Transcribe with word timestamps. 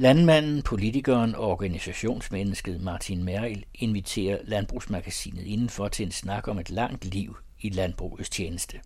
Landmanden, 0.00 0.62
politikeren 0.62 1.34
og 1.34 1.50
organisationsmennesket 1.50 2.80
Martin 2.80 3.24
Merrill 3.24 3.64
inviterer 3.74 4.38
Landbrugsmagasinet 4.44 5.42
indenfor 5.42 5.88
til 5.88 6.06
en 6.06 6.12
snak 6.12 6.48
om 6.48 6.58
et 6.58 6.70
langt 6.70 7.04
liv 7.04 7.36
i 7.60 7.68
landbrugets 7.68 8.30
tjeneste. 8.30 8.80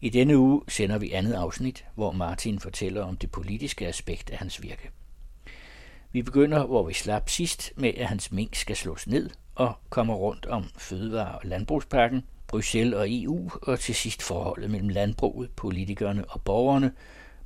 I 0.00 0.08
denne 0.08 0.38
uge 0.38 0.62
sender 0.68 0.98
vi 0.98 1.10
andet 1.10 1.32
afsnit, 1.32 1.84
hvor 1.94 2.12
Martin 2.12 2.60
fortæller 2.60 3.02
om 3.02 3.16
det 3.16 3.30
politiske 3.30 3.86
aspekt 3.86 4.30
af 4.30 4.38
hans 4.38 4.62
virke. 4.62 4.90
Vi 6.12 6.22
begynder, 6.22 6.66
hvor 6.66 6.86
vi 6.86 6.94
slap 6.94 7.28
sidst, 7.28 7.72
med 7.76 7.92
at 7.96 8.06
hans 8.06 8.32
mink 8.32 8.54
skal 8.54 8.76
slås 8.76 9.06
ned 9.06 9.30
og 9.54 9.74
kommer 9.88 10.14
rundt 10.14 10.46
om 10.46 10.64
fødevare- 10.78 11.38
og 11.38 11.40
landbrugspakken, 11.44 12.22
Bruxelles 12.46 12.94
og 12.94 13.06
EU, 13.08 13.50
og 13.62 13.80
til 13.80 13.94
sidst 13.94 14.22
forholdet 14.22 14.70
mellem 14.70 14.88
landbruget, 14.88 15.50
politikerne 15.50 16.24
og 16.24 16.42
borgerne, 16.42 16.92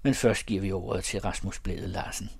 men 0.02 0.14
først 0.14 0.46
giver 0.46 0.60
vi 0.60 0.72
ordet 0.72 1.04
til 1.04 1.20
Rasmus 1.20 1.60
Blæde 1.60 1.88
Larsen. 1.88 2.30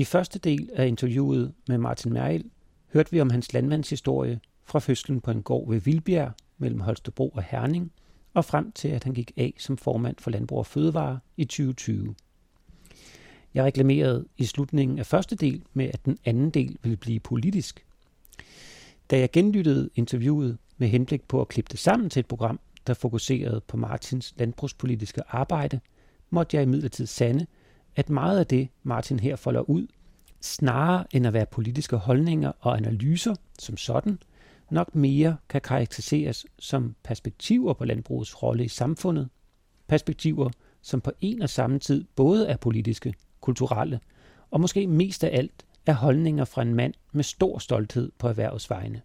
I 0.00 0.04
første 0.04 0.38
del 0.38 0.70
af 0.74 0.86
interviewet 0.86 1.54
med 1.68 1.78
Martin 1.78 2.12
Merrild 2.12 2.44
hørte 2.92 3.10
vi 3.10 3.20
om 3.20 3.30
hans 3.30 3.52
landmandshistorie 3.52 4.40
fra 4.64 4.78
fødslen 4.78 5.20
på 5.20 5.30
en 5.30 5.42
gård 5.42 5.68
ved 5.68 5.80
Vildbjerg 5.80 6.32
mellem 6.58 6.80
Holstebro 6.80 7.28
og 7.28 7.42
Herning, 7.42 7.92
og 8.34 8.44
frem 8.44 8.72
til 8.72 8.88
at 8.88 9.04
han 9.04 9.14
gik 9.14 9.32
af 9.36 9.54
som 9.58 9.76
formand 9.76 10.16
for 10.18 10.30
Landbrug 10.30 10.58
og 10.58 10.66
Fødevare 10.66 11.18
i 11.36 11.44
2020. 11.44 12.14
Jeg 13.54 13.64
reklamerede 13.64 14.26
i 14.38 14.44
slutningen 14.44 14.98
af 14.98 15.06
første 15.06 15.36
del 15.36 15.62
med, 15.72 15.90
at 15.92 16.04
den 16.04 16.18
anden 16.24 16.50
del 16.50 16.78
ville 16.82 16.96
blive 16.96 17.20
politisk. 17.20 17.86
Da 19.10 19.18
jeg 19.18 19.30
genlyttede 19.30 19.90
interviewet 19.94 20.58
med 20.78 20.88
henblik 20.88 21.22
på 21.28 21.40
at 21.40 21.48
klippe 21.48 21.68
det 21.70 21.78
sammen 21.78 22.10
til 22.10 22.20
et 22.20 22.26
program, 22.26 22.60
der 22.86 22.94
fokuserede 22.94 23.60
på 23.68 23.76
Martins 23.76 24.34
landbrugspolitiske 24.36 25.22
arbejde, 25.28 25.80
måtte 26.30 26.56
jeg 26.56 26.62
imidlertid 26.62 27.06
sande, 27.06 27.46
at 28.00 28.10
meget 28.10 28.38
af 28.38 28.46
det, 28.46 28.68
Martin 28.82 29.20
her 29.20 29.36
folder 29.36 29.60
ud, 29.60 29.86
snarere 30.40 31.04
end 31.12 31.26
at 31.26 31.32
være 31.32 31.46
politiske 31.46 31.96
holdninger 31.96 32.52
og 32.60 32.76
analyser 32.76 33.34
som 33.58 33.76
sådan, 33.76 34.18
nok 34.70 34.94
mere 34.94 35.36
kan 35.48 35.60
karakteriseres 35.60 36.46
som 36.58 36.94
perspektiver 37.02 37.72
på 37.72 37.84
landbrugets 37.84 38.42
rolle 38.42 38.64
i 38.64 38.68
samfundet. 38.68 39.28
Perspektiver, 39.88 40.50
som 40.82 41.00
på 41.00 41.12
en 41.20 41.42
og 41.42 41.50
samme 41.50 41.78
tid 41.78 42.04
både 42.16 42.48
er 42.48 42.56
politiske, 42.56 43.14
kulturelle 43.40 44.00
og 44.50 44.60
måske 44.60 44.86
mest 44.86 45.24
af 45.24 45.38
alt 45.38 45.64
er 45.86 45.92
holdninger 45.92 46.44
fra 46.44 46.62
en 46.62 46.74
mand 46.74 46.94
med 47.12 47.24
stor 47.24 47.58
stolthed 47.58 48.12
på 48.18 48.28
erhvervets 48.28 48.70
vegne. 48.70 49.02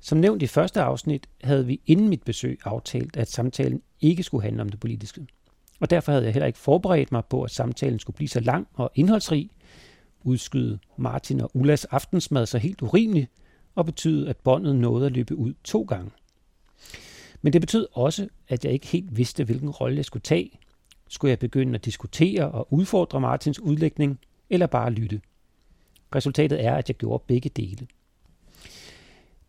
Som 0.00 0.18
nævnt 0.18 0.42
i 0.42 0.46
første 0.46 0.80
afsnit 0.80 1.28
havde 1.42 1.66
vi 1.66 1.80
inden 1.86 2.08
mit 2.08 2.22
besøg 2.22 2.58
aftalt, 2.64 3.16
at 3.16 3.30
samtalen 3.30 3.82
ikke 4.00 4.22
skulle 4.22 4.42
handle 4.42 4.62
om 4.62 4.68
det 4.68 4.80
politiske. 4.80 5.26
Og 5.80 5.90
derfor 5.90 6.12
havde 6.12 6.24
jeg 6.24 6.32
heller 6.32 6.46
ikke 6.46 6.58
forberedt 6.58 7.12
mig 7.12 7.24
på, 7.24 7.42
at 7.42 7.50
samtalen 7.50 7.98
skulle 7.98 8.16
blive 8.16 8.28
så 8.28 8.40
lang 8.40 8.68
og 8.74 8.90
indholdsrig, 8.94 9.50
udskyde 10.22 10.78
Martin 10.96 11.40
og 11.40 11.50
Ullas 11.54 11.84
aftensmad 11.84 12.46
så 12.46 12.58
helt 12.58 12.82
urimeligt, 12.82 13.30
og 13.74 13.84
betyde, 13.84 14.28
at 14.28 14.36
båndet 14.36 14.76
nåede 14.76 15.06
at 15.06 15.12
løbe 15.12 15.36
ud 15.36 15.54
to 15.64 15.82
gange. 15.82 16.10
Men 17.42 17.52
det 17.52 17.60
betød 17.60 17.86
også, 17.92 18.28
at 18.48 18.64
jeg 18.64 18.72
ikke 18.72 18.86
helt 18.86 19.16
vidste, 19.16 19.44
hvilken 19.44 19.70
rolle 19.70 19.96
jeg 19.96 20.04
skulle 20.04 20.22
tage. 20.22 20.58
Skulle 21.08 21.30
jeg 21.30 21.38
begynde 21.38 21.74
at 21.74 21.84
diskutere 21.84 22.50
og 22.50 22.72
udfordre 22.72 23.20
Martins 23.20 23.60
udlægning, 23.60 24.20
eller 24.50 24.66
bare 24.66 24.90
lytte? 24.90 25.20
Resultatet 26.14 26.64
er, 26.64 26.74
at 26.74 26.88
jeg 26.88 26.96
gjorde 26.96 27.24
begge 27.26 27.48
dele. 27.48 27.86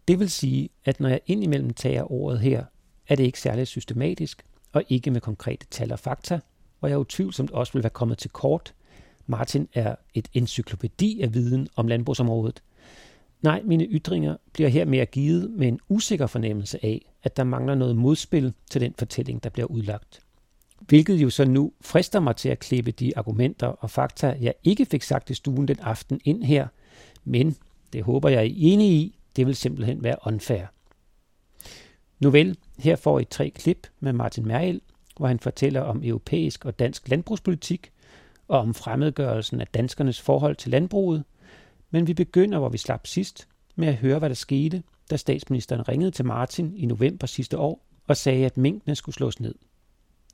Det 0.08 0.20
vil 0.20 0.30
sige, 0.30 0.70
at 0.86 1.00
når 1.00 1.10
jeg 1.10 1.20
indimellem 1.26 1.74
tager 1.74 2.12
ordet 2.12 2.40
her, 2.40 2.64
er 3.08 3.16
det 3.16 3.24
ikke 3.24 3.40
særlig 3.40 3.68
systematisk, 3.68 4.46
og 4.76 4.84
ikke 4.90 5.12
med 5.12 5.22
konkrete 5.22 5.66
tal 5.72 5.92
og 5.92 6.00
fakta, 6.00 6.40
og 6.82 6.90
jeg 6.90 6.98
utvivlsomt 6.98 7.52
også 7.52 7.74
vil 7.74 7.84
være 7.84 7.90
kommet 7.90 8.18
til 8.18 8.30
kort. 8.30 8.74
Martin 9.28 9.68
er 9.74 9.96
et 10.14 10.28
encyklopædi 10.34 11.22
af 11.22 11.34
viden 11.34 11.68
om 11.76 11.88
landbrugsområdet. 11.88 12.64
Nej, 13.42 13.62
mine 13.66 13.86
ytringer 13.86 14.38
bliver 14.54 14.70
her 14.70 14.86
mere 14.86 15.06
givet 15.06 15.52
med 15.52 15.68
en 15.68 15.80
usikker 15.90 16.28
fornemmelse 16.28 16.86
af, 16.86 17.12
at 17.24 17.38
der 17.38 17.44
mangler 17.44 17.76
noget 17.76 17.96
modspil 17.96 18.54
til 18.72 18.82
den 18.82 18.94
fortælling, 19.00 19.44
der 19.44 19.50
bliver 19.50 19.66
udlagt. 19.66 20.20
Hvilket 20.80 21.16
jo 21.16 21.30
så 21.30 21.46
nu 21.46 21.72
frister 21.82 22.20
mig 22.20 22.36
til 22.36 22.50
at 22.50 22.60
klippe 22.60 22.92
de 22.92 23.18
argumenter 23.18 23.68
og 23.68 23.90
fakta, 23.90 24.38
jeg 24.42 24.54
ikke 24.64 24.86
fik 24.86 25.04
sagt 25.04 25.30
i 25.30 25.34
stuen 25.34 25.68
den 25.68 25.80
aften 25.80 26.22
ind 26.24 26.44
her, 26.44 26.68
men 27.24 27.56
det 27.94 28.04
håber 28.04 28.30
jeg 28.30 28.40
er 28.40 28.54
enige 28.56 28.92
i, 28.92 29.20
det 29.36 29.48
vil 29.48 29.56
simpelthen 29.56 30.04
være 30.04 30.16
unfair. 30.26 30.66
Nu 32.20 32.30
vel, 32.30 32.58
her 32.78 32.96
får 32.96 33.20
I 33.20 33.26
tre 33.26 33.50
klip 33.50 33.88
med 34.00 34.14
Martin 34.14 34.48
Merrill, 34.48 34.82
hvor 35.18 35.28
han 35.28 35.40
fortæller 35.40 35.82
om 35.82 36.02
europæisk 36.04 36.66
og 36.66 36.80
dansk 36.80 37.10
landbrugspolitik 37.10 37.92
og 38.48 38.60
om 38.60 38.74
fremmedgørelsen 38.74 39.62
af 39.62 39.68
danskernes 39.68 40.22
forhold 40.22 40.56
til 40.56 40.72
landbruget. 40.72 41.24
Men 41.92 42.08
vi 42.08 42.14
begynder, 42.14 42.60
hvor 42.60 42.70
vi 42.70 42.78
slap 42.78 43.08
sidst, 43.08 43.48
med 43.76 43.88
at 43.88 43.96
høre, 43.96 44.20
hvad 44.20 44.30
der 44.30 44.36
skete, 44.36 44.84
da 45.12 45.18
statsministeren 45.18 45.88
ringede 45.88 46.12
til 46.12 46.26
Martin 46.26 46.74
i 46.76 46.86
november 46.86 47.28
sidste 47.28 47.58
år 47.58 47.86
og 48.08 48.18
sagde, 48.18 48.46
at 48.46 48.58
mængdene 48.58 48.96
skulle 48.96 49.16
slås 49.16 49.40
ned. 49.40 49.56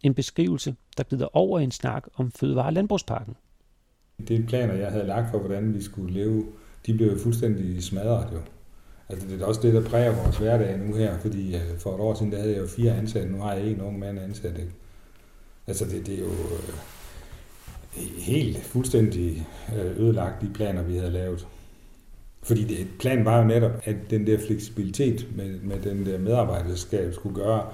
En 0.04 0.14
beskrivelse, 0.14 0.76
der 0.98 1.04
glider 1.04 1.36
over 1.36 1.60
i 1.60 1.64
en 1.64 1.72
snak 1.72 2.08
om 2.16 2.32
fødevare- 2.32 2.66
og 2.66 2.74
landbrugsparken. 2.74 3.36
Det 4.28 4.48
planer, 4.48 4.74
jeg 4.74 4.92
havde 4.92 5.08
lagt 5.08 5.32
for, 5.32 5.40
hvordan 5.40 5.74
vi 5.74 5.82
skulle 5.82 6.14
leve, 6.14 6.46
de 6.86 6.94
blev 6.94 7.20
fuldstændig 7.20 7.84
smadret 7.84 8.34
jo. 8.34 8.40
Altså 9.12 9.28
det 9.28 9.42
er 9.42 9.46
også 9.46 9.62
det, 9.62 9.74
der 9.74 9.90
præger 9.90 10.24
vores 10.24 10.38
hverdag 10.38 10.78
nu 10.78 10.96
her, 10.96 11.18
fordi 11.18 11.56
øh, 11.56 11.78
for 11.78 11.96
et 11.96 12.00
år 12.00 12.14
siden, 12.14 12.32
der 12.32 12.38
havde 12.38 12.54
jeg 12.54 12.62
jo 12.62 12.68
fire 12.68 12.98
ansatte, 12.98 13.32
nu 13.32 13.42
har 13.42 13.54
jeg 13.54 13.68
en 13.68 13.82
ung 13.82 14.00
mand 14.00 14.20
ansat. 14.20 14.58
Ikke? 14.58 14.72
Altså 15.68 15.86
det, 15.86 16.08
det 16.08 16.16
er 16.16 16.20
jo 16.20 16.32
øh, 16.32 16.74
helt 18.18 18.58
fuldstændig 18.58 19.48
øh, 19.76 20.00
ødelagt 20.00 20.42
de 20.42 20.50
planer, 20.54 20.84
vi 20.84 20.98
havde 20.98 21.12
lavet. 21.12 21.48
Fordi 22.44 22.64
det, 22.64 22.88
planen 23.00 23.26
var 23.26 23.38
jo 23.38 23.48
netop, 23.48 23.72
at 23.84 23.96
den 24.10 24.28
der 24.28 24.38
fleksibilitet 24.48 25.28
med, 25.36 25.60
med 25.60 25.80
den 25.80 26.06
der 26.06 26.18
medarbejderskab 26.18 27.14
skulle 27.14 27.36
gøre, 27.36 27.66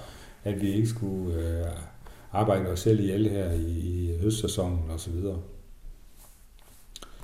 at 0.43 0.61
vi 0.61 0.73
ikke 0.73 0.87
skulle 0.87 1.35
øh, 1.35 1.65
arbejde 2.31 2.69
os 2.69 2.79
selv 2.79 2.99
ihjel 2.99 3.29
her 3.29 3.51
i, 3.51 3.63
i 3.63 4.17
høstsæsonen 4.21 4.79
osv. 4.89 4.97
Så, 4.97 5.09
videre. 5.09 5.39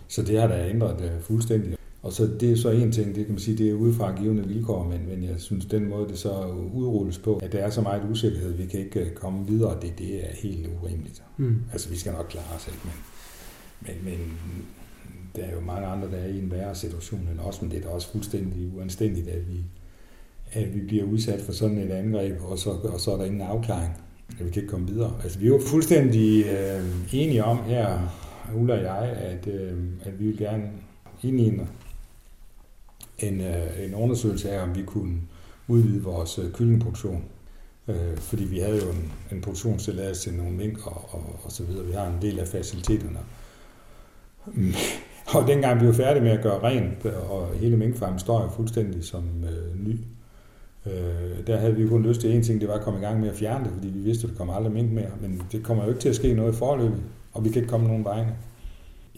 så 0.07 0.21
det 0.21 0.39
har 0.39 0.47
da 0.47 0.69
ændret 0.69 1.01
øh, 1.01 1.21
fuldstændig. 1.21 1.77
Og 2.03 2.13
så 2.13 2.29
det 2.39 2.51
er 2.51 2.55
så 2.55 2.69
en 2.69 2.91
ting, 2.91 3.15
det 3.15 3.25
kan 3.25 3.33
man 3.33 3.39
sige, 3.39 3.57
det 3.57 3.69
er 3.69 3.73
udefra 3.73 4.15
givende 4.15 4.47
vilkår, 4.47 4.83
men, 4.83 5.07
men 5.09 5.23
jeg 5.23 5.35
synes, 5.37 5.65
den 5.65 5.89
måde, 5.89 6.07
det 6.07 6.17
så 6.17 6.47
udrulles 6.73 7.17
på, 7.17 7.35
at 7.35 7.51
der 7.51 7.59
er 7.59 7.69
så 7.69 7.81
meget 7.81 8.01
usikkerhed, 8.11 8.53
vi 8.53 8.65
kan 8.65 8.79
ikke 8.79 8.99
øh, 8.99 9.11
komme 9.11 9.47
videre, 9.47 9.77
det, 9.81 9.99
det 9.99 10.15
er 10.15 10.33
helt 10.33 10.69
urimeligt. 10.81 11.23
Mm. 11.37 11.61
Altså, 11.71 11.89
vi 11.89 11.97
skal 11.97 12.13
nok 12.13 12.25
klare 12.29 12.55
os, 12.55 12.67
ikke? 12.67 12.79
Men, 12.83 12.93
men, 13.81 14.03
men 14.03 14.19
der 15.35 15.41
er 15.41 15.51
jo 15.53 15.61
mange 15.61 15.87
andre, 15.87 16.11
der 16.11 16.17
er 16.17 16.27
i 16.27 16.39
en 16.39 16.51
værre 16.51 16.75
situation 16.75 17.29
end 17.31 17.39
os, 17.39 17.61
men 17.61 17.71
det 17.71 17.77
er 17.77 17.81
da 17.81 17.89
også 17.89 18.11
fuldstændig 18.11 18.71
uanstændigt, 18.77 19.27
at 19.27 19.49
vi, 19.49 19.63
at 20.51 20.75
vi 20.75 20.79
bliver 20.81 21.03
udsat 21.03 21.41
for 21.41 21.51
sådan 21.51 21.77
et 21.77 21.91
angreb, 21.91 22.41
og 22.41 22.59
så, 22.59 22.69
og 22.69 22.99
så 22.99 23.11
er 23.11 23.17
der 23.17 23.25
ingen 23.25 23.41
afklaring. 23.41 23.93
At 24.39 24.45
vi 24.45 24.51
kan 24.51 24.61
ikke 24.61 24.71
komme 24.71 24.87
videre. 24.87 25.13
Altså, 25.23 25.39
vi 25.39 25.45
er 25.45 25.49
jo 25.49 25.61
fuldstændig 25.67 26.45
øh, 26.45 26.85
enige 27.13 27.43
om 27.43 27.57
her, 27.63 27.99
Ulla 28.55 28.73
og 28.73 28.83
jeg, 28.83 29.15
at, 29.17 29.47
øh, 29.47 29.77
at 30.03 30.19
vi 30.19 30.25
vil 30.25 30.37
gerne 30.37 30.63
ind 31.23 31.39
i 31.39 31.47
en 31.47 31.69
en, 33.27 33.41
øh, 33.41 33.85
en 33.85 33.95
undersøgelse 33.95 34.51
af, 34.51 34.63
om 34.63 34.75
vi 34.75 34.83
kunne 34.83 35.21
udvide 35.67 36.03
vores 36.03 36.39
øh, 36.39 36.51
kyllingproduktion. 36.51 37.23
Øh, 37.87 38.17
fordi 38.17 38.43
vi 38.43 38.59
havde 38.59 38.77
jo 38.77 38.89
en, 38.89 39.11
en 39.31 39.41
produktionstilladelse 39.41 40.21
til 40.21 40.33
nogle 40.33 40.51
mink 40.51 40.87
og, 40.87 41.05
og, 41.09 41.39
og 41.43 41.51
så 41.51 41.63
videre. 41.63 41.85
Vi 41.85 41.93
har 41.93 42.07
en 42.07 42.21
del 42.21 42.39
af 42.39 42.47
faciliteterne. 42.47 43.19
Og 45.35 45.47
dengang 45.47 45.81
vi 45.81 45.87
var 45.87 45.93
færdige 45.93 46.23
med 46.23 46.31
at 46.31 46.43
gøre 46.43 46.63
rent, 46.63 47.05
og 47.05 47.47
hele 47.55 47.77
minkfarmen 47.77 48.19
står 48.19 48.41
jo 48.41 48.49
fuldstændig 48.49 49.03
som 49.03 49.23
øh, 49.43 49.87
ny, 49.87 49.99
øh, 50.85 51.47
der 51.47 51.57
havde 51.57 51.75
vi 51.75 51.87
kun 51.87 52.03
lyst 52.03 52.21
til 52.21 52.35
en 52.35 52.43
ting, 52.43 52.61
det 52.61 52.69
var 52.69 52.75
at 52.75 52.81
komme 52.81 52.99
i 52.99 53.03
gang 53.03 53.19
med 53.19 53.29
at 53.29 53.35
fjerne 53.35 53.63
det, 53.63 53.73
fordi 53.73 53.87
vi 53.87 53.99
vidste, 53.99 54.27
at 54.27 54.31
der 54.31 54.37
kommer 54.37 54.53
aldrig 54.53 54.73
mink 54.73 54.91
mere. 54.91 55.11
Men 55.21 55.41
det 55.51 55.63
kommer 55.63 55.83
jo 55.83 55.89
ikke 55.89 56.01
til 56.01 56.09
at 56.09 56.15
ske 56.15 56.33
noget 56.33 56.53
i 56.53 56.57
forløbet, 56.57 57.01
og 57.33 57.45
vi 57.45 57.49
kan 57.49 57.61
ikke 57.61 57.69
komme 57.69 57.87
nogen 57.87 58.05
vegne. 58.05 58.35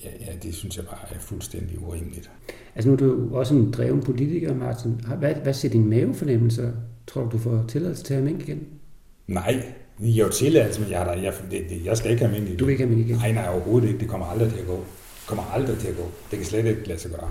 Ja, 0.03 0.09
ja, 0.19 0.31
det 0.43 0.55
synes 0.55 0.77
jeg 0.77 0.85
bare 0.85 1.15
er 1.15 1.19
fuldstændig 1.19 1.81
urimeligt. 1.87 2.31
Altså 2.75 2.89
nu 2.89 2.93
er 2.93 2.97
du 2.97 3.35
også 3.35 3.55
en 3.55 3.71
dreven 3.71 4.03
politiker, 4.03 4.55
Martin. 4.55 5.01
Hvad, 5.17 5.35
hvad 5.35 5.53
siger 5.53 5.71
din 5.71 5.89
mavefornemmelser? 5.89 6.71
Tror 7.07 7.23
du, 7.23 7.29
du 7.29 7.37
får 7.37 7.65
tilladelse 7.67 8.03
til 8.03 8.13
at 8.13 8.21
have 8.21 8.31
mink 8.31 8.49
igen? 8.49 8.67
Nej, 9.27 9.63
jeg 9.99 10.13
har 10.13 10.23
jo 10.23 10.29
tilladelse, 10.29 10.81
men 10.81 10.91
jeg, 10.91 11.05
der, 11.05 11.21
jeg, 11.21 11.33
det, 11.51 11.65
det, 11.69 11.85
jeg 11.85 11.97
skal 11.97 12.11
ikke 12.11 12.25
have 12.25 12.35
mink 12.35 12.47
igen. 12.47 12.59
Du 12.59 12.65
vil 12.65 12.71
ikke 12.71 12.83
have 12.83 12.95
mink 12.95 13.07
igen? 13.07 13.17
Nej, 13.17 13.31
nej, 13.31 13.49
overhovedet 13.53 13.87
ikke. 13.87 13.99
Det 13.99 14.07
kommer 14.07 14.25
aldrig 14.25 14.51
til 14.51 14.59
at 14.59 14.67
gå. 14.67 14.75
Det 14.75 15.27
kommer 15.27 15.43
aldrig 15.43 15.77
til 15.77 15.87
at 15.87 15.95
gå. 15.95 16.11
Det 16.31 16.39
kan 16.39 16.45
slet 16.45 16.65
ikke 16.65 16.87
lade 16.87 16.99
sig 16.99 17.11
gøre. 17.11 17.29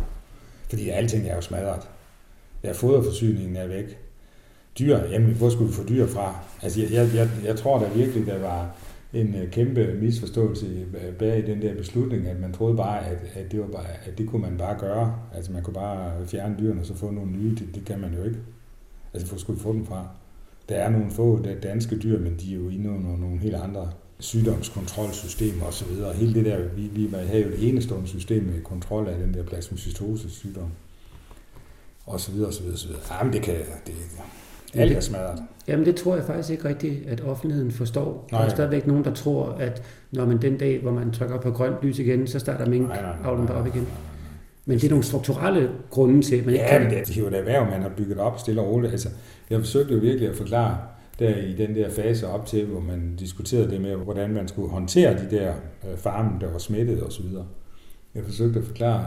Fordi 0.68 0.88
alting 0.88 1.28
er 1.28 1.34
jo 1.34 1.40
smadret. 1.40 1.82
Ja, 2.64 2.72
foderforsyningen 2.72 3.56
er 3.56 3.66
væk. 3.66 3.98
Dyr, 4.78 4.98
jamen, 4.98 5.34
hvor 5.34 5.50
skulle 5.50 5.70
vi 5.70 5.74
få 5.74 5.84
dyr 5.88 6.06
fra? 6.06 6.34
Altså, 6.62 6.80
jeg, 6.80 6.92
jeg, 6.92 7.10
jeg, 7.14 7.30
jeg 7.44 7.56
tror 7.56 7.78
da 7.78 7.88
virkelig, 7.94 8.26
der 8.26 8.38
var 8.38 8.76
en 9.14 9.34
øh, 9.34 9.50
kæmpe 9.50 9.94
misforståelse 10.00 10.86
øh, 11.06 11.14
bag 11.14 11.46
den 11.46 11.62
der 11.62 11.74
beslutning, 11.74 12.26
at 12.26 12.40
man 12.40 12.52
troede 12.52 12.76
bare, 12.76 13.06
at, 13.06 13.18
at, 13.34 13.52
det, 13.52 13.60
var 13.60 13.66
bare, 13.66 13.86
at 14.06 14.18
det 14.18 14.28
kunne 14.28 14.42
man 14.42 14.58
bare 14.58 14.78
gøre. 14.78 15.18
Altså 15.34 15.52
man 15.52 15.62
kunne 15.62 15.74
bare 15.74 16.26
fjerne 16.26 16.56
dyrene 16.58 16.80
og 16.80 16.86
så 16.86 16.94
få 16.94 17.10
nogle 17.10 17.32
nye. 17.32 17.50
Det, 17.50 17.68
det 17.74 17.84
kan 17.84 18.00
man 18.00 18.14
jo 18.14 18.24
ikke. 18.24 18.38
Altså 19.14 19.28
hvor 19.28 19.38
skulle 19.38 19.56
vi 19.56 19.62
få 19.62 19.72
dem 19.72 19.86
fra? 19.86 20.08
Der 20.68 20.74
er 20.74 20.90
nogle 20.90 21.10
få 21.10 21.42
der 21.44 21.60
danske 21.60 21.98
dyr, 21.98 22.20
men 22.20 22.36
de 22.36 22.52
er 22.52 22.56
jo 22.56 22.68
inde 22.68 22.90
under 22.90 23.16
nogle 23.16 23.38
helt 23.38 23.54
andre 23.54 23.90
sygdomskontrolsystemer 24.18 25.66
og 25.66 25.72
så 25.72 25.84
videre. 25.84 26.12
Hele 26.12 26.34
det 26.34 26.44
der, 26.44 26.68
vi, 26.68 26.82
vi 26.82 27.08
havde 27.12 27.42
jo 27.42 27.48
et 27.48 27.68
enestående 27.68 28.08
system 28.08 28.42
med 28.42 28.62
kontrol 28.62 29.08
af 29.08 29.18
den 29.18 29.34
der 29.34 29.42
plasmocystose 29.42 30.30
sygdom. 30.30 30.70
Og 32.06 32.20
så 32.20 32.32
videre, 32.32 32.48
og 32.48 32.54
så 32.54 32.60
videre, 32.60 32.74
og 32.74 32.78
så 32.78 32.86
videre. 32.86 33.02
Jamen, 33.10 33.32
det 33.32 33.42
kan, 33.42 33.54
det 33.86 33.94
alt 34.76 34.92
er 34.92 35.00
smadret. 35.00 35.42
Jamen 35.68 35.86
det 35.86 35.96
tror 35.96 36.14
jeg 36.14 36.24
faktisk 36.24 36.50
ikke 36.50 36.68
rigtigt, 36.68 37.08
at 37.08 37.20
offentligheden 37.20 37.70
forstår. 37.70 38.28
Nej. 38.32 38.40
Der 38.40 38.46
er 38.46 38.50
stadigvæk 38.50 38.86
nogen, 38.86 39.04
der 39.04 39.14
tror, 39.14 39.48
at 39.48 39.82
når 40.12 40.26
man 40.26 40.42
den 40.42 40.58
dag, 40.58 40.78
hvor 40.82 40.92
man 40.92 41.10
trykker 41.10 41.40
på 41.40 41.50
grønt 41.50 41.74
lys 41.82 41.98
igen, 41.98 42.26
så 42.26 42.38
starter 42.38 42.66
mink 42.66 42.90
avlen 43.24 43.48
op 43.48 43.66
igen. 43.66 43.88
Men 44.66 44.78
det 44.78 44.84
er 44.84 44.90
nogle 44.90 45.04
strukturelle 45.04 45.70
grunde 45.90 46.22
til, 46.22 46.36
at 46.36 46.44
man 46.44 46.54
ikke 46.54 46.64
ja, 46.64 46.78
kan... 46.78 46.82
men 46.82 46.90
det 46.90 47.16
er 47.16 47.20
jo 47.20 47.26
et 47.26 47.34
erhverv, 47.34 47.70
man 47.70 47.82
har 47.82 47.88
bygget 47.88 48.18
op 48.18 48.38
stille 48.38 48.60
og 48.60 48.68
roligt. 48.68 48.92
Altså, 48.92 49.08
jeg 49.50 49.58
forsøgte 49.58 49.94
jo 49.94 50.00
virkelig 50.00 50.28
at 50.28 50.36
forklare 50.36 50.78
der 51.18 51.36
i 51.36 51.52
den 51.52 51.74
der 51.74 51.90
fase 51.90 52.28
op 52.28 52.46
til, 52.46 52.66
hvor 52.66 52.80
man 52.80 53.16
diskuterede 53.16 53.70
det 53.70 53.80
med, 53.80 53.96
hvordan 53.96 54.30
man 54.30 54.48
skulle 54.48 54.70
håndtere 54.70 55.12
de 55.12 55.36
der 55.36 55.52
øh, 55.90 55.96
farme, 55.96 56.40
der 56.40 56.50
var 56.50 56.58
smittet 56.58 57.02
osv. 57.02 57.24
Jeg 58.14 58.24
forsøgte 58.24 58.58
at 58.58 58.64
forklare 58.64 59.04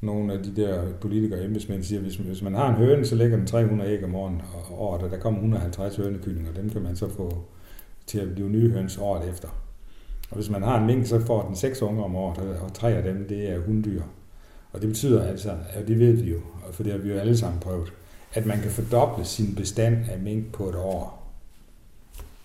nogle 0.00 0.32
af 0.32 0.42
de 0.42 0.56
der 0.62 0.92
politikere 1.00 1.38
og 1.38 1.44
embedsmænd 1.44 1.82
siger, 1.82 2.00
hvis, 2.00 2.16
hvis 2.16 2.42
man 2.42 2.54
har 2.54 2.68
en 2.68 2.74
høne, 2.74 3.06
så 3.06 3.14
lægger 3.14 3.36
den 3.36 3.46
300 3.46 3.90
æg 3.90 4.04
om 4.04 4.14
året, 4.14 4.40
og 4.54 4.82
året, 4.82 5.02
og 5.02 5.10
der 5.10 5.18
kommer 5.18 5.40
150 5.40 5.96
hønekyllinger, 5.96 6.52
dem 6.52 6.70
kan 6.70 6.82
man 6.82 6.96
så 6.96 7.08
få 7.08 7.44
til 8.06 8.18
at 8.18 8.34
blive 8.34 8.48
nye 8.48 8.70
høns 8.70 8.98
året 8.98 9.30
efter. 9.30 9.48
Og 10.30 10.36
hvis 10.36 10.50
man 10.50 10.62
har 10.62 10.80
en 10.80 10.86
mink, 10.86 11.06
så 11.06 11.20
får 11.20 11.46
den 11.46 11.56
seks 11.56 11.82
unger 11.82 12.04
om 12.04 12.16
året, 12.16 12.38
og 12.38 12.74
tre 12.74 12.92
af 12.92 13.02
dem, 13.02 13.28
det 13.28 13.50
er 13.50 13.58
hunddyr. 13.58 14.02
Og 14.72 14.80
det 14.80 14.88
betyder 14.88 15.22
altså, 15.22 15.50
og 15.50 15.88
det 15.88 15.98
ved 15.98 16.12
vi 16.12 16.30
jo, 16.30 16.38
for 16.72 16.82
det 16.82 16.92
har 16.92 16.98
vi 16.98 17.08
jo 17.08 17.18
alle 17.18 17.36
sammen 17.36 17.60
prøvet, 17.60 17.92
at 18.34 18.46
man 18.46 18.60
kan 18.60 18.70
fordoble 18.70 19.24
sin 19.24 19.54
bestand 19.54 19.96
af 20.12 20.18
mink 20.20 20.52
på 20.52 20.68
et 20.68 20.74
år. 20.74 21.24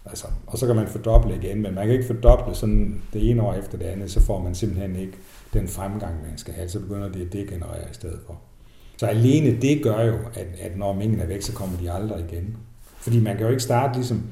Altså, 0.06 0.28
og 0.48 0.58
så 0.58 0.68
kan 0.68 0.76
man 0.76 0.88
fordoble 0.88 1.36
igen, 1.36 1.62
men 1.62 1.76
man 1.76 1.86
kan 1.86 1.94
ikke 1.96 2.08
fordoble 2.08 2.56
sådan 2.56 3.02
det 3.14 3.30
ene 3.30 3.44
år 3.44 3.54
efter 3.54 3.78
det 3.78 3.86
andet, 3.86 4.12
så 4.12 4.22
får 4.22 4.44
man 4.44 4.56
simpelthen 4.56 4.96
ikke 4.96 5.18
den 5.54 5.68
fremgang, 5.68 6.14
man 6.30 6.38
skal 6.38 6.54
have, 6.54 6.70
så 6.70 6.80
begynder 6.80 7.10
det 7.10 7.26
at 7.26 7.34
degenerere 7.34 7.90
i 7.92 7.94
stedet 7.94 8.20
for. 8.26 8.42
Så 8.98 9.06
alene 9.06 9.62
det 9.62 9.84
gør 9.84 10.02
jo, 10.06 10.18
at, 10.34 10.48
at 10.62 10.78
når 10.78 10.94
mængden 10.94 11.20
er 11.20 11.26
væk, 11.26 11.42
så 11.42 11.54
kommer 11.54 11.78
de 11.78 11.92
aldrig 11.92 12.26
igen. 12.32 12.58
Fordi 12.98 13.20
man 13.20 13.38
kan 13.38 13.46
jo 13.46 13.52
ikke 13.52 13.64
starte 13.64 13.98
ligesom, 13.98 14.24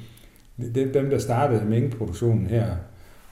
dem 0.74 1.10
der 1.10 1.18
startede 1.18 1.66
mængdeproduktionen 1.66 2.48
her 2.48 2.76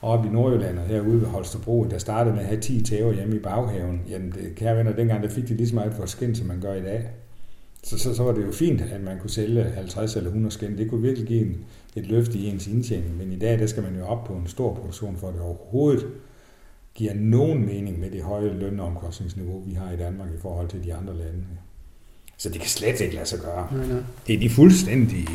oppe 0.02 0.28
i 0.28 0.32
Nordjylland 0.32 0.78
og 0.78 0.84
herude 0.84 1.20
ved 1.20 1.28
Holstebro, 1.28 1.84
der 1.90 1.98
startede 1.98 2.34
med 2.34 2.42
at 2.42 2.48
have 2.48 2.60
10 2.60 2.82
tæver 2.82 3.12
hjemme 3.12 3.36
i 3.36 3.38
baghaven, 3.38 4.02
jamen 4.08 4.30
det, 4.32 4.54
kære 4.56 4.76
venner, 4.76 4.92
dengang 4.92 5.22
der 5.22 5.28
fik 5.28 5.48
de 5.48 5.54
lige 5.54 5.68
så 5.68 5.74
meget 5.74 5.94
for 5.94 6.06
skin, 6.06 6.34
som 6.34 6.46
man 6.46 6.60
gør 6.60 6.74
i 6.74 6.82
dag. 6.82 7.10
Så, 7.82 7.98
så, 7.98 8.14
så 8.14 8.22
var 8.22 8.32
det 8.32 8.46
jo 8.46 8.52
fint, 8.52 8.80
at 8.80 9.00
man 9.00 9.18
kunne 9.18 9.30
sælge 9.30 9.64
50 9.64 10.16
eller 10.16 10.28
100 10.28 10.54
skin. 10.54 10.78
Det 10.78 10.90
kunne 10.90 11.02
virkelig 11.02 11.28
give 11.28 11.40
en, 11.40 11.56
et 11.96 12.06
løft 12.06 12.34
i 12.34 12.48
ens 12.48 12.66
indtjening, 12.66 13.16
men 13.18 13.32
i 13.32 13.38
dag 13.38 13.58
der 13.58 13.66
skal 13.66 13.82
man 13.82 13.96
jo 13.96 14.06
op 14.06 14.24
på 14.24 14.32
en 14.32 14.46
stor 14.46 14.74
produktion, 14.74 15.16
for 15.16 15.28
at 15.28 15.34
det 15.34 15.42
overhovedet 15.42 16.06
giver 16.96 17.14
nogen 17.14 17.66
mening 17.66 18.00
med 18.00 18.10
det 18.10 18.22
høje 18.22 18.58
lønomkostningsniveau, 18.58 19.62
vi 19.66 19.74
har 19.74 19.92
i 19.92 19.96
Danmark 19.96 20.28
i 20.28 20.40
forhold 20.42 20.68
til 20.68 20.84
de 20.84 20.94
andre 20.94 21.16
lande. 21.16 21.44
Så 22.36 22.48
det 22.48 22.60
kan 22.60 22.70
slet 22.70 23.00
ikke 23.00 23.14
lade 23.14 23.26
sig 23.26 23.38
gøre. 23.38 23.68
Nej, 23.72 23.86
nej. 23.86 24.02
Det 24.26 24.34
er 24.34 24.40
de 24.40 24.50
fuldstændig 24.50 25.28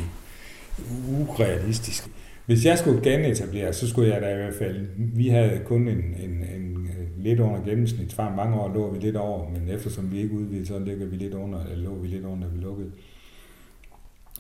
urealistiske. 1.10 2.10
Hvis 2.46 2.66
jeg 2.66 2.78
skulle 2.78 3.02
genetablere, 3.04 3.74
så 3.74 3.90
skulle 3.90 4.14
jeg 4.14 4.22
da 4.22 4.34
i 4.34 4.36
hvert 4.36 4.54
fald... 4.54 4.88
Vi 4.98 5.30
havde 5.30 5.62
kun 5.66 5.88
en, 5.88 5.98
en, 5.98 6.46
en 6.56 6.88
lidt 7.18 7.40
under 7.40 7.64
gennemsnit. 7.64 8.14
For 8.14 8.34
mange 8.36 8.60
år 8.60 8.74
lå 8.74 8.94
vi 8.94 9.00
lidt 9.00 9.16
over, 9.16 9.50
men 9.50 9.70
eftersom 9.70 10.12
vi 10.12 10.22
ikke 10.22 10.36
udvidede, 10.36 10.66
så 10.66 10.80
ligger 10.80 11.06
vi 11.06 11.16
lidt 11.16 11.34
under, 11.34 11.66
eller 11.66 11.84
lå 11.84 11.96
vi 11.96 12.08
lidt 12.08 12.26
under, 12.26 12.48
da 12.48 12.54
vi 12.54 12.62
lukkede. 12.62 12.92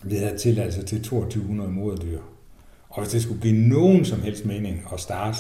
Vi 0.03 0.15
havde 0.15 0.38
tilladelse 0.38 0.83
til 0.83 1.03
2200 1.03 1.71
moderdyr. 1.71 2.19
Og 2.89 3.01
hvis 3.01 3.12
det 3.12 3.21
skulle 3.21 3.41
give 3.41 3.67
nogen 3.67 4.06
som 4.06 4.21
helst 4.21 4.45
mening 4.45 4.83
at 4.94 5.00
starte 5.00 5.38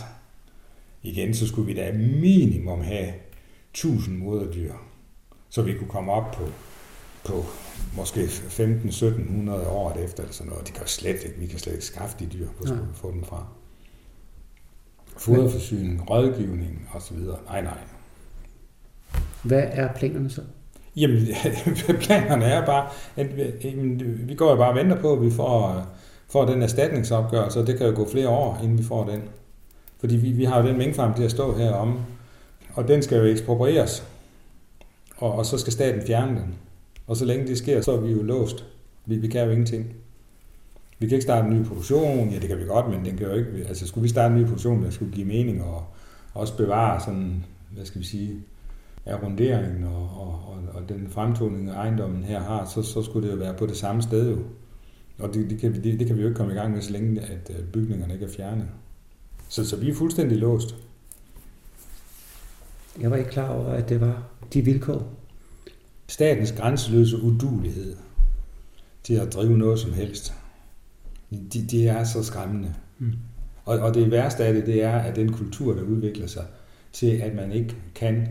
igen, 1.03 1.33
så 1.33 1.47
skulle 1.47 1.67
vi 1.67 1.73
da 1.73 1.91
minimum 1.93 2.81
have 2.81 3.13
1000 3.71 4.17
moderdyr, 4.17 4.73
så 5.49 5.61
vi 5.61 5.73
kunne 5.73 5.89
komme 5.89 6.11
op 6.11 6.31
på, 6.31 6.43
på 7.25 7.45
måske 7.97 8.23
15-1700 8.23 9.51
år 9.69 9.91
efter, 9.91 10.23
eller 10.23 10.33
sådan 10.33 10.49
noget. 10.49 10.67
De 10.67 10.73
kan 10.73 10.87
slet 10.87 11.23
ikke, 11.23 11.39
vi 11.39 11.47
kan 11.47 11.59
slet 11.59 11.73
ikke 11.73 11.85
skaffe 11.85 12.15
de 12.19 12.25
dyr, 12.25 12.47
hvor 12.57 12.65
skulle 12.65 12.87
vi 12.87 12.93
få 12.93 13.11
dem 13.11 13.23
fra? 13.23 13.45
Foderforsyning, 15.17 16.09
rådgivning 16.09 16.89
osv. 16.93 17.17
Nej, 17.45 17.61
nej. 17.61 17.77
Hvad 19.43 19.63
er 19.71 19.93
planerne 19.93 20.29
så? 20.29 20.41
Jamen, 20.95 21.27
planerne 22.05 22.45
er 22.45 22.65
bare, 22.65 22.89
at 23.15 23.37
vi, 23.37 24.03
vi 24.03 24.35
går 24.35 24.49
jo 24.49 24.55
bare 24.55 24.69
og 24.69 24.75
venter 24.75 25.01
på, 25.01 25.13
at 25.13 25.21
vi 25.21 25.31
får, 25.31 25.85
får 26.29 26.45
den 26.45 26.61
erstatningsopgørelse, 26.61 27.59
og 27.59 27.67
det 27.67 27.77
kan 27.77 27.87
jo 27.87 27.95
gå 27.95 28.09
flere 28.09 28.29
år, 28.29 28.59
inden 28.63 28.77
vi 28.77 28.83
får 28.83 29.05
den. 29.05 29.21
Fordi 30.01 30.15
vi, 30.15 30.31
vi 30.31 30.43
har 30.43 30.61
jo 30.61 30.67
den 30.67 30.77
minkfarm 30.77 31.13
til 31.13 31.23
at 31.23 31.31
stå 31.31 31.55
og 32.73 32.87
den 32.87 33.01
skal 33.01 33.17
jo 33.17 33.23
eksproprieres, 33.23 34.07
og, 35.17 35.33
og 35.33 35.45
så 35.45 35.57
skal 35.57 35.73
staten 35.73 36.01
fjerne 36.07 36.39
den. 36.39 36.55
Og 37.07 37.17
så 37.17 37.25
længe 37.25 37.47
det 37.47 37.57
sker, 37.57 37.81
så 37.81 37.91
er 37.91 37.99
vi 37.99 38.11
jo 38.11 38.21
låst. 38.21 38.65
Vi, 39.05 39.15
vi 39.15 39.27
kan 39.27 39.45
jo 39.45 39.51
ingenting. 39.51 39.93
Vi 40.99 41.07
kan 41.07 41.15
ikke 41.15 41.23
starte 41.23 41.47
en 41.47 41.59
ny 41.59 41.65
produktion, 41.65 42.29
ja 42.29 42.39
det 42.39 42.47
kan 42.47 42.59
vi 42.59 42.63
godt, 42.63 42.89
men 42.89 43.05
den 43.05 43.17
kan 43.17 43.27
jo 43.27 43.33
ikke, 43.33 43.51
altså 43.67 43.87
skulle 43.87 44.01
vi 44.01 44.09
starte 44.09 44.35
en 44.35 44.41
ny 44.41 44.45
produktion, 44.45 44.83
der 44.83 44.89
skulle 44.89 45.11
give 45.11 45.27
mening 45.27 45.63
og 45.63 45.83
også 46.33 46.57
bevare 46.57 46.99
sådan, 46.99 47.45
hvad 47.71 47.85
skal 47.85 48.01
vi 48.01 48.05
sige, 48.05 48.35
arronderingen 49.05 49.83
og, 49.83 50.09
og, 50.17 50.27
og, 50.27 50.57
og 50.73 50.89
den 50.89 51.07
fremtoning 51.09 51.69
ejendommen 51.69 52.23
her 52.23 52.39
har, 52.39 52.65
så, 52.65 52.81
så 52.81 53.03
skulle 53.03 53.27
det 53.27 53.33
jo 53.33 53.39
være 53.39 53.53
på 53.53 53.65
det 53.65 53.77
samme 53.77 54.01
sted 54.01 54.29
jo. 54.29 54.37
Og 55.19 55.33
det, 55.33 55.49
det, 55.49 55.59
kan, 55.59 55.73
det, 55.73 55.99
det 55.99 56.07
kan 56.07 56.15
vi 56.15 56.21
jo 56.21 56.27
ikke 56.27 56.37
komme 56.37 56.53
i 56.53 56.55
gang 56.55 56.73
med, 56.73 56.81
så 56.81 56.91
længe 56.91 57.21
at 57.21 57.51
øh, 57.59 57.65
bygningerne 57.65 58.13
ikke 58.13 58.25
er 58.25 58.29
fjernet. 58.29 58.67
Så, 59.51 59.69
så 59.69 59.75
vi 59.75 59.89
er 59.89 59.93
fuldstændig 59.93 60.37
låst. 60.37 60.75
Jeg 62.99 63.11
var 63.11 63.17
ikke 63.17 63.29
klar 63.29 63.49
over, 63.49 63.69
at 63.69 63.89
det 63.89 64.01
var 64.01 64.23
de 64.53 64.61
vilkår. 64.61 65.13
Statens 66.07 66.51
grænseløse 66.51 67.21
udulighed 67.21 67.95
til 69.03 69.13
at 69.13 69.33
drive 69.33 69.57
noget 69.57 69.79
som 69.79 69.93
helst, 69.93 70.33
de, 71.29 71.67
de 71.71 71.87
er 71.87 72.03
så 72.03 72.23
skræmmende. 72.23 72.75
Mm. 72.99 73.13
Og, 73.65 73.79
og 73.79 73.93
det 73.93 74.11
værste 74.11 74.45
af 74.45 74.53
det, 74.53 74.65
det 74.65 74.83
er, 74.83 74.99
at 74.99 75.15
den 75.15 75.33
kultur, 75.33 75.73
der 75.73 75.81
udvikler 75.81 76.27
sig 76.27 76.45
til, 76.93 77.11
at 77.11 77.35
man 77.35 77.51
ikke 77.51 77.75
kan 77.95 78.27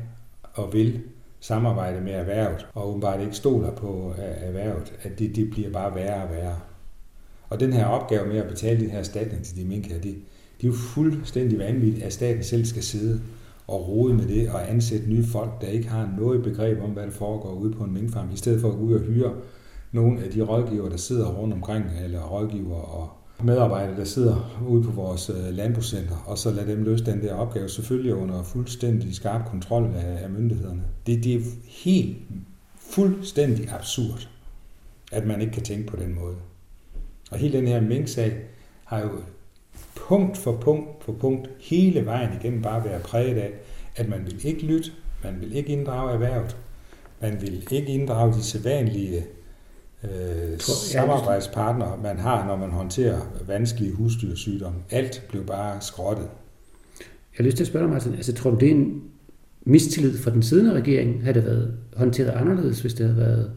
og 0.54 0.72
vil 0.72 1.02
samarbejde 1.40 2.00
med 2.00 2.12
erhvervet, 2.12 2.66
og 2.74 2.88
åbenbart 2.88 3.20
ikke 3.20 3.34
stoler 3.34 3.70
på 3.70 4.14
erhvervet, 4.16 4.92
at 5.02 5.18
det, 5.18 5.36
det 5.36 5.50
bliver 5.50 5.70
bare 5.70 5.94
værre 5.94 6.24
og 6.24 6.30
værre. 6.30 6.60
Og 7.48 7.60
den 7.60 7.72
her 7.72 7.86
opgave 7.86 8.28
med 8.28 8.36
at 8.36 8.48
betale 8.48 8.80
den 8.80 8.90
her 8.90 8.98
erstatning 8.98 9.44
til 9.44 9.56
de 9.56 9.64
mink 9.64 9.86
her, 9.86 10.00
det, 10.00 10.16
det 10.60 10.66
er 10.66 10.70
jo 10.70 10.76
fuldstændig 10.76 11.58
vanvittigt, 11.58 12.04
at 12.04 12.12
staten 12.12 12.44
selv 12.44 12.64
skal 12.64 12.82
sidde 12.82 13.20
og 13.66 13.88
rode 13.88 14.14
med 14.14 14.26
det 14.26 14.50
og 14.50 14.70
ansætte 14.70 15.10
nye 15.10 15.24
folk, 15.24 15.60
der 15.60 15.66
ikke 15.66 15.88
har 15.88 16.14
noget 16.18 16.42
begreb 16.42 16.82
om, 16.82 16.90
hvad 16.90 17.02
der 17.02 17.10
foregår 17.10 17.52
ude 17.52 17.72
på 17.72 17.84
en 17.84 17.92
minkfarm, 17.92 18.30
i 18.32 18.36
stedet 18.36 18.60
for 18.60 18.68
at 18.68 18.74
gå 18.74 18.80
ud 18.80 18.94
og 18.94 19.00
hyre 19.00 19.32
nogle 19.92 20.24
af 20.24 20.30
de 20.30 20.42
rådgiver, 20.42 20.88
der 20.88 20.96
sidder 20.96 21.26
rundt 21.26 21.54
omkring, 21.54 21.84
eller 22.04 22.22
rådgiver 22.22 22.76
og 22.76 23.10
medarbejdere, 23.42 23.96
der 23.96 24.04
sidder 24.04 24.62
ude 24.68 24.82
på 24.82 24.90
vores 24.90 25.30
øh, 25.30 25.54
landbrugscenter, 25.54 26.16
og 26.26 26.38
så 26.38 26.50
lade 26.50 26.72
dem 26.72 26.82
løse 26.82 27.06
den 27.06 27.22
der 27.22 27.34
opgave, 27.34 27.68
selvfølgelig 27.68 28.14
under 28.14 28.42
fuldstændig 28.42 29.14
skarp 29.14 29.46
kontrol 29.50 29.90
af, 29.96 30.22
af 30.22 30.30
myndighederne. 30.30 30.82
Det, 31.06 31.24
det 31.24 31.34
er 31.34 31.40
helt 31.84 32.16
fuldstændig 32.76 33.72
absurd, 33.72 34.28
at 35.12 35.26
man 35.26 35.40
ikke 35.40 35.52
kan 35.52 35.62
tænke 35.62 35.86
på 35.86 35.96
den 35.96 36.14
måde. 36.14 36.36
Og 37.30 37.38
hele 37.38 37.58
den 37.58 37.66
her 37.66 37.80
minksag 37.80 38.42
har 38.84 39.00
jo 39.00 39.10
punkt 39.96 40.36
for 40.36 40.56
punkt 40.56 41.04
for 41.04 41.12
punkt 41.12 41.50
hele 41.60 42.06
vejen 42.06 42.30
igennem 42.40 42.62
bare 42.62 42.84
være 42.84 43.00
præget 43.00 43.36
af, 43.36 43.50
at 43.96 44.08
man 44.08 44.20
vil 44.26 44.46
ikke 44.46 44.62
lytte, 44.62 44.90
man 45.24 45.40
vil 45.40 45.56
ikke 45.56 45.68
inddrage 45.68 46.12
erhvervet, 46.12 46.56
man 47.20 47.40
vil 47.40 47.66
ikke 47.70 47.92
inddrage 47.92 48.32
de 48.32 48.42
sædvanlige 48.42 49.24
øh, 50.04 50.60
samarbejdspartnere, 50.60 51.98
man 52.02 52.18
har, 52.18 52.46
når 52.46 52.56
man 52.56 52.70
håndterer 52.70 53.20
vanskelige 53.46 53.92
husdyrsygdomme. 53.92 54.78
Alt 54.90 55.24
blev 55.28 55.46
bare 55.46 55.80
skrottet. 55.80 56.28
Jeg 57.00 57.36
har 57.36 57.44
lyst 57.44 57.56
til 57.56 57.64
at 57.64 57.68
spørge 57.68 57.84
dig, 57.84 57.92
Martin, 57.92 58.14
altså 58.14 58.34
tror 58.34 58.50
du, 58.50 58.56
det 58.56 58.68
er 58.68 58.74
en 58.74 59.02
mistillid 59.62 60.18
fra 60.18 60.30
den 60.30 60.42
siddende 60.42 60.72
regering? 60.72 61.22
Havde 61.22 61.34
det 61.34 61.44
været 61.44 61.78
håndteret 61.96 62.30
anderledes, 62.30 62.80
hvis 62.80 62.94
det 62.94 63.06
havde 63.06 63.18
været 63.18 63.52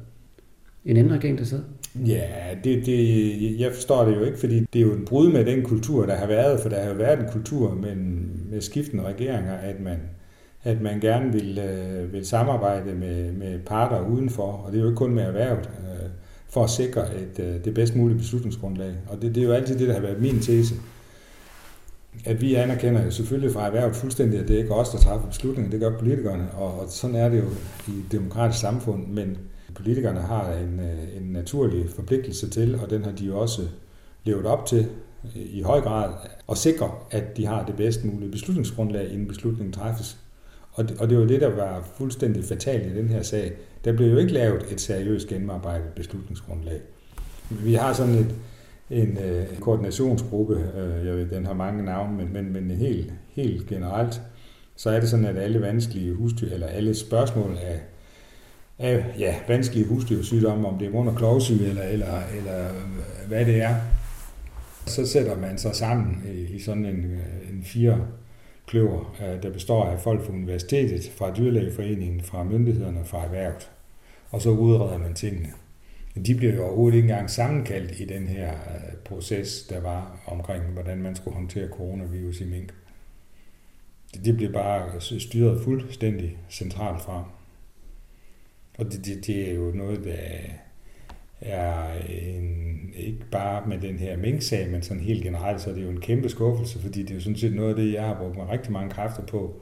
en 0.86 0.98
anden 0.98 1.14
regering, 1.14 1.38
der 1.38 1.46
sad? 1.46 1.64
Ja, 1.96 2.28
det, 2.64 2.86
det, 2.86 3.60
jeg 3.60 3.72
forstår 3.74 4.06
det 4.06 4.16
jo 4.16 4.24
ikke, 4.24 4.40
fordi 4.40 4.60
det 4.74 4.80
er 4.80 4.84
jo 4.84 4.94
en 4.94 5.06
brud 5.06 5.32
med 5.32 5.46
den 5.46 5.64
kultur, 5.64 6.06
der 6.06 6.16
har 6.16 6.28
været, 6.28 6.60
for 6.60 6.70
der 6.70 6.82
har 6.82 6.90
jo 6.90 6.96
været 6.96 7.20
en 7.20 7.26
kultur 7.32 7.74
med, 7.74 7.96
med 8.52 8.62
skiftende 8.62 9.04
regeringer, 9.04 9.54
at 9.54 9.80
man, 9.80 9.98
at 10.64 10.82
man 10.82 11.00
gerne 11.00 11.34
vil, 11.34 11.60
øh, 11.60 12.14
vil 12.14 12.26
samarbejde 12.26 12.96
med, 12.96 13.32
med 13.32 13.60
parter 13.60 14.08
udenfor, 14.08 14.44
og 14.44 14.72
det 14.72 14.78
er 14.78 14.82
jo 14.82 14.88
ikke 14.88 14.98
kun 14.98 15.14
med 15.14 15.24
erhvervet, 15.24 15.70
øh, 15.80 16.10
for 16.50 16.64
at 16.64 16.70
sikre 16.70 17.02
et, 17.02 17.40
øh, 17.40 17.66
det 17.66 17.74
bedst 17.74 17.96
mulige 17.96 18.18
beslutningsgrundlag. 18.18 18.94
Og 19.10 19.22
det, 19.22 19.36
det 19.36 19.44
er 19.44 19.48
jo 19.48 19.54
altid 19.54 19.80
det, 19.80 19.88
der 19.88 19.94
har 19.94 20.02
været 20.02 20.22
min 20.22 20.40
tese. 20.40 20.76
At 22.26 22.42
vi 22.42 22.56
anerkender 22.56 23.04
jo 23.04 23.12
selvfølgelig 23.12 23.52
fra 23.54 23.66
erhvervet 23.66 23.96
fuldstændig, 23.96 24.40
at 24.40 24.48
det 24.48 24.56
ikke 24.56 24.70
er 24.70 24.76
os, 24.76 24.90
der 24.90 24.98
træffer 24.98 25.28
beslutninger, 25.28 25.72
det 25.72 25.80
gør 25.80 25.98
politikerne, 25.98 26.52
og, 26.52 26.80
og 26.80 26.86
sådan 26.90 27.16
er 27.16 27.30
det 27.30 27.38
jo 27.38 27.50
i 27.88 27.92
et 27.92 28.12
demokratisk 28.12 28.60
samfund, 28.60 29.08
men 29.08 29.38
politikerne 29.76 30.20
har 30.20 30.54
en, 30.54 30.80
øh, 30.80 31.18
en 31.18 31.24
naturlig 31.24 31.90
forpligtelse 31.90 32.50
til, 32.50 32.80
og 32.80 32.90
den 32.90 33.04
har 33.04 33.12
de 33.12 33.26
jo 33.26 33.40
også 33.40 33.62
levet 34.24 34.46
op 34.46 34.66
til 34.66 34.88
øh, 35.26 35.42
i 35.42 35.62
høj 35.62 35.82
grad 35.82 36.14
at 36.52 36.58
sikre, 36.58 36.92
at 37.12 37.38
de 37.38 37.46
har 37.46 37.66
det 37.66 37.76
bedst 37.76 38.06
mulige 38.06 38.32
beslutningsgrundlag, 38.32 39.12
inden 39.12 39.28
beslutningen 39.28 39.74
træffes. 39.74 40.18
Og 40.74 40.90
det, 40.90 41.02
og 41.02 41.10
det 41.10 41.18
var 41.18 41.26
det, 41.26 41.42
der 41.42 41.56
var 41.56 41.88
fuldstændig 41.98 42.44
fatalt 42.44 42.86
i 42.86 42.98
den 42.98 43.10
her 43.10 43.22
sag. 43.22 43.54
Der 43.86 43.94
blev 43.94 44.12
jo 44.12 44.18
ikke 44.18 44.34
lavet 44.34 44.72
et 44.72 44.82
seriøst 44.82 45.28
gennemarbejdet 45.28 45.88
beslutningsgrundlag. 45.96 46.82
Vi 47.50 47.74
har 47.74 47.94
sådan 47.94 48.14
et, 48.14 48.36
en, 48.90 49.18
øh, 49.18 49.42
en 49.42 49.58
koordinationsgruppe, 49.60 50.56
øh, 50.78 51.06
jeg 51.06 51.16
ved, 51.16 51.26
den 51.26 51.46
har 51.46 51.54
mange 51.54 51.84
navne, 51.84 52.18
men, 52.18 52.34
men, 52.34 52.54
men 52.54 52.72
helt, 52.72 53.14
helt 53.30 53.68
generelt, 53.68 54.22
så 54.76 54.90
er 54.90 55.00
det 55.00 55.10
sådan, 55.10 55.26
at 55.26 55.38
alle 55.38 55.62
vanskelige 55.62 56.14
husdyr, 56.14 56.54
eller 56.54 56.68
alle 56.68 56.94
spørgsmål 56.94 57.58
af, 57.62 57.82
af 58.80 59.06
ja, 59.20 59.36
vanskelige 59.48 59.88
husdyrsygdomme, 59.88 60.68
om 60.68 60.78
det 60.80 60.88
er 60.88 60.92
mund- 60.92 61.10
og 61.10 61.16
klovsyge, 61.16 61.68
eller, 61.68 61.84
eller, 61.84 62.22
eller 62.38 62.66
øh, 62.66 63.28
hvad 63.28 63.46
det 63.46 63.62
er, 63.62 63.76
så 64.86 65.08
sætter 65.08 65.38
man 65.38 65.58
sig 65.58 65.76
sammen 65.76 66.24
i 66.50 66.60
sådan 66.60 66.86
en, 66.86 67.06
øh, 67.06 67.50
en 67.52 67.64
fire 67.64 68.08
kløver, 68.68 69.16
øh, 69.22 69.44
der 69.44 69.54
består 69.54 69.86
af 69.86 70.00
folk 70.00 70.26
fra 70.26 70.34
universitetet, 70.34 71.12
fra 71.16 71.34
dyrlægeforeningen, 71.38 72.22
fra 72.22 72.44
myndighederne 72.44 73.00
og 73.00 73.08
fra 73.08 73.24
erhvervet. 73.24 73.72
Og 74.30 74.42
så 74.42 74.50
udreder 74.50 74.98
man 74.98 75.14
tingene. 75.14 75.50
De 76.26 76.36
bliver 76.36 76.54
jo 76.54 76.66
overhovedet 76.66 76.96
ikke 76.96 77.10
engang 77.10 77.30
sammenkaldt 77.30 78.00
i 78.00 78.06
den 78.06 78.28
her 78.28 78.54
proces, 79.06 79.64
der 79.70 79.80
var 79.80 80.18
omkring, 80.28 80.64
hvordan 80.64 80.98
man 80.98 81.16
skulle 81.16 81.36
håndtere 81.36 81.68
coronavirus 81.68 82.42
i 82.42 82.46
mink. 82.46 82.74
Det 84.26 84.36
bliver 84.36 84.52
bare 84.52 85.02
styret 85.20 85.64
fuldstændig 85.64 86.38
centralt 86.50 87.02
fra. 87.02 87.26
Og 88.78 88.86
det, 88.86 89.06
det, 89.06 89.28
det 89.28 89.50
er 89.50 89.56
jo 89.56 89.72
noget, 89.72 90.04
der 90.04 90.16
er 91.42 91.94
en, 92.10 92.94
ikke 92.96 93.26
bare 93.32 93.68
med 93.68 93.78
den 93.78 94.00
her 94.00 94.18
mink 94.18 94.42
men 94.72 94.82
sådan 94.82 95.04
helt 95.04 95.24
generelt, 95.24 95.62
så 95.62 95.70
er 95.70 95.74
det 95.74 95.84
jo 95.84 95.90
en 95.90 96.02
kæmpe 96.02 96.30
skuffelse, 96.30 96.80
fordi 96.80 97.02
det 97.02 97.12
er 97.12 97.16
jo 97.16 97.22
sådan 97.22 97.38
set 97.38 97.56
noget 97.56 97.70
af 97.70 97.76
det, 97.76 97.94
jeg 97.94 98.04
har 98.04 98.18
brugt 98.20 98.38
mig 98.38 98.50
rigtig 98.50 98.72
mange 98.72 98.90
kræfter 98.90 99.26
på, 99.26 99.62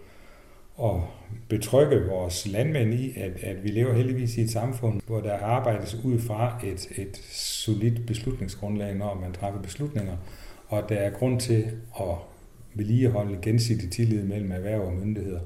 at 0.84 1.02
betrygge 1.50 2.06
vores 2.08 2.48
landmænd 2.48 2.94
i, 2.94 3.14
at, 3.20 3.32
at 3.44 3.64
vi 3.64 3.70
lever 3.70 3.94
heldigvis 3.94 4.38
i 4.38 4.42
et 4.42 4.50
samfund, 4.50 5.02
hvor 5.08 5.22
der 5.22 5.38
arbejdes 5.38 5.96
ud 6.04 6.20
fra 6.20 6.60
et, 6.64 6.88
et 6.98 7.18
solidt 7.32 8.06
beslutningsgrundlag, 8.06 8.96
når 8.96 9.16
man 9.16 9.34
træffer 9.34 9.62
beslutninger, 9.62 10.18
og 10.68 10.90
der 10.90 10.96
er 10.96 11.10
grund 11.10 11.40
til 11.40 11.72
at 12.00 12.16
vedligeholde 12.74 13.38
gensidig 13.42 13.92
tillid 13.92 14.24
mellem 14.24 14.52
erhverv 14.52 14.82
og 14.82 14.94
myndigheder. 14.94 15.40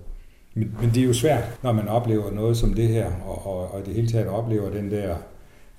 Men, 0.55 0.75
men 0.81 0.89
det 0.89 0.97
er 1.03 1.07
jo 1.07 1.13
svært, 1.13 1.59
når 1.63 1.71
man 1.71 1.87
oplever 1.87 2.31
noget 2.31 2.57
som 2.57 2.73
det 2.73 2.87
her, 2.87 3.11
og, 3.25 3.47
og, 3.47 3.71
og 3.71 3.85
det 3.85 3.93
hele 3.93 4.07
taget 4.07 4.27
oplever 4.27 4.69
den 4.69 4.91
der 4.91 5.17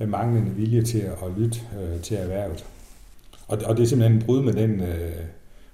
øh, 0.01 0.09
manglende 0.09 0.51
vilje 0.51 0.83
til 0.83 0.99
at 0.99 1.17
lytte 1.37 1.61
øh, 1.81 2.01
til 2.01 2.17
erhvervet. 2.17 2.65
Og, 3.49 3.59
og 3.65 3.77
det 3.77 3.83
er 3.83 3.87
simpelthen 3.87 4.19
en 4.19 4.25
brud 4.27 4.43
med 4.43 4.53
den, 4.53 4.81
øh, 4.81 5.13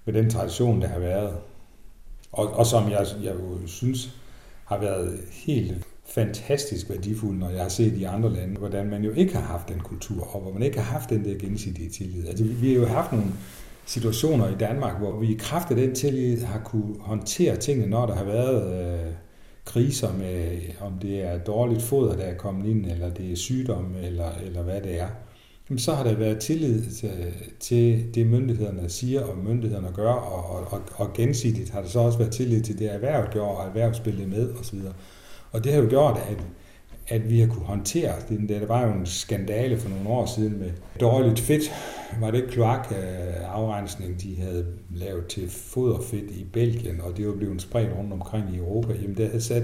med 0.05 0.15
den 0.15 0.31
tradition, 0.31 0.83
der 0.83 0.89
har 0.89 0.99
været. 0.99 1.35
Og, 2.33 2.53
og 2.53 2.67
som 2.67 2.91
jeg, 2.91 3.07
jeg 3.23 3.35
jo 3.35 3.67
synes 3.67 4.11
har 4.65 4.79
været 4.79 5.21
helt 5.47 5.87
fantastisk 6.07 6.91
værdifuld, 6.91 7.39
når 7.39 7.51
jeg 7.51 7.63
har 7.63 7.69
set 7.69 7.93
i 7.93 8.05
andre 8.05 8.33
lande, 8.33 8.57
hvordan 8.57 8.91
man 8.91 9.05
jo 9.05 9.13
ikke 9.13 9.35
har 9.35 9.43
haft 9.43 9.69
den 9.69 9.81
kultur, 9.81 10.35
og 10.35 10.41
hvor 10.41 10.53
man 10.53 10.63
ikke 10.63 10.79
har 10.79 10.93
haft 10.93 11.11
den 11.11 11.25
der 11.25 11.39
gensidige 11.39 11.91
tillid. 11.91 12.29
Altså, 12.29 12.45
vi 12.45 12.73
har 12.73 12.81
jo 12.81 12.87
haft 12.87 13.13
nogle 13.13 13.27
situationer 13.87 14.49
i 14.49 14.55
Danmark, 14.61 14.99
hvor 14.99 15.21
vi 15.21 15.27
i 15.27 15.39
kraft 15.39 15.71
af 15.71 15.77
den 15.77 15.95
tillid 15.95 16.43
har 16.43 16.59
kunne 16.59 16.95
håndtere 17.01 17.57
tingene, 17.57 17.91
når 17.91 18.07
der 18.07 18.15
har 18.15 18.25
været 18.25 18.83
øh, 18.83 19.13
kriser 19.65 20.13
med, 20.13 20.59
om 20.81 20.93
det 21.03 21.23
er 21.23 21.39
dårligt 21.39 21.83
foder, 21.83 22.17
der 22.17 22.25
er 22.25 22.37
kommet 22.37 22.67
ind, 22.67 22.87
eller 22.87 23.11
det 23.11 23.33
er 23.33 23.37
sygdom, 23.37 23.95
eller, 24.03 24.31
eller 24.45 24.63
hvad 24.63 24.81
det 24.81 25.01
er 25.01 25.09
så 25.79 25.95
har 25.95 26.05
der 26.05 26.15
været 26.15 26.39
tillid 26.39 26.91
til, 26.91 27.35
til 27.61 28.15
det, 28.15 28.27
myndighederne 28.27 28.89
siger 28.89 29.23
og 29.23 29.39
myndighederne 29.39 29.89
gør, 29.95 30.13
og, 30.13 30.73
og, 30.73 30.83
og 30.95 31.13
gensidigt 31.13 31.71
har 31.71 31.81
der 31.81 31.89
så 31.89 31.99
også 31.99 32.19
været 32.19 32.33
tillid 32.33 32.63
til 32.63 32.79
det, 32.79 32.95
erhvervet 32.95 33.31
gjorde, 33.31 33.57
og 33.57 33.67
erhvervet 33.67 33.97
spillede 33.97 34.27
med 34.27 34.53
osv. 34.53 34.79
Og 35.53 35.65
det 35.65 35.73
har 35.73 35.83
jo 35.83 35.89
gjort, 35.89 36.21
at, 36.31 36.39
at 37.13 37.31
vi 37.31 37.41
har 37.41 37.47
kunne 37.47 37.65
håndtere 37.65 38.13
det. 38.29 38.49
Der 38.49 38.67
var 38.67 38.87
jo 38.87 38.93
en 38.93 39.07
skandale 39.07 39.79
for 39.79 39.89
nogle 39.89 40.09
år 40.09 40.27
siden 40.27 40.59
med 40.59 40.71
dårligt 41.01 41.41
fedt. 41.41 41.63
Var 42.21 42.31
det 42.31 42.45
kloakafrensning, 42.51 44.23
de 44.23 44.37
havde 44.37 44.67
lavet 44.95 45.27
til 45.27 45.51
foderfedt 45.51 46.31
i 46.31 46.47
Belgien, 46.53 47.01
og 47.01 47.17
det 47.17 47.27
var 47.27 47.35
blevet 47.35 47.63
spredt 47.63 47.91
rundt 47.99 48.13
omkring 48.13 48.45
i 48.55 48.59
Europa. 48.59 48.93
Jamen 49.03 49.17
der 49.17 49.27
havde 49.27 49.41
sat, 49.41 49.63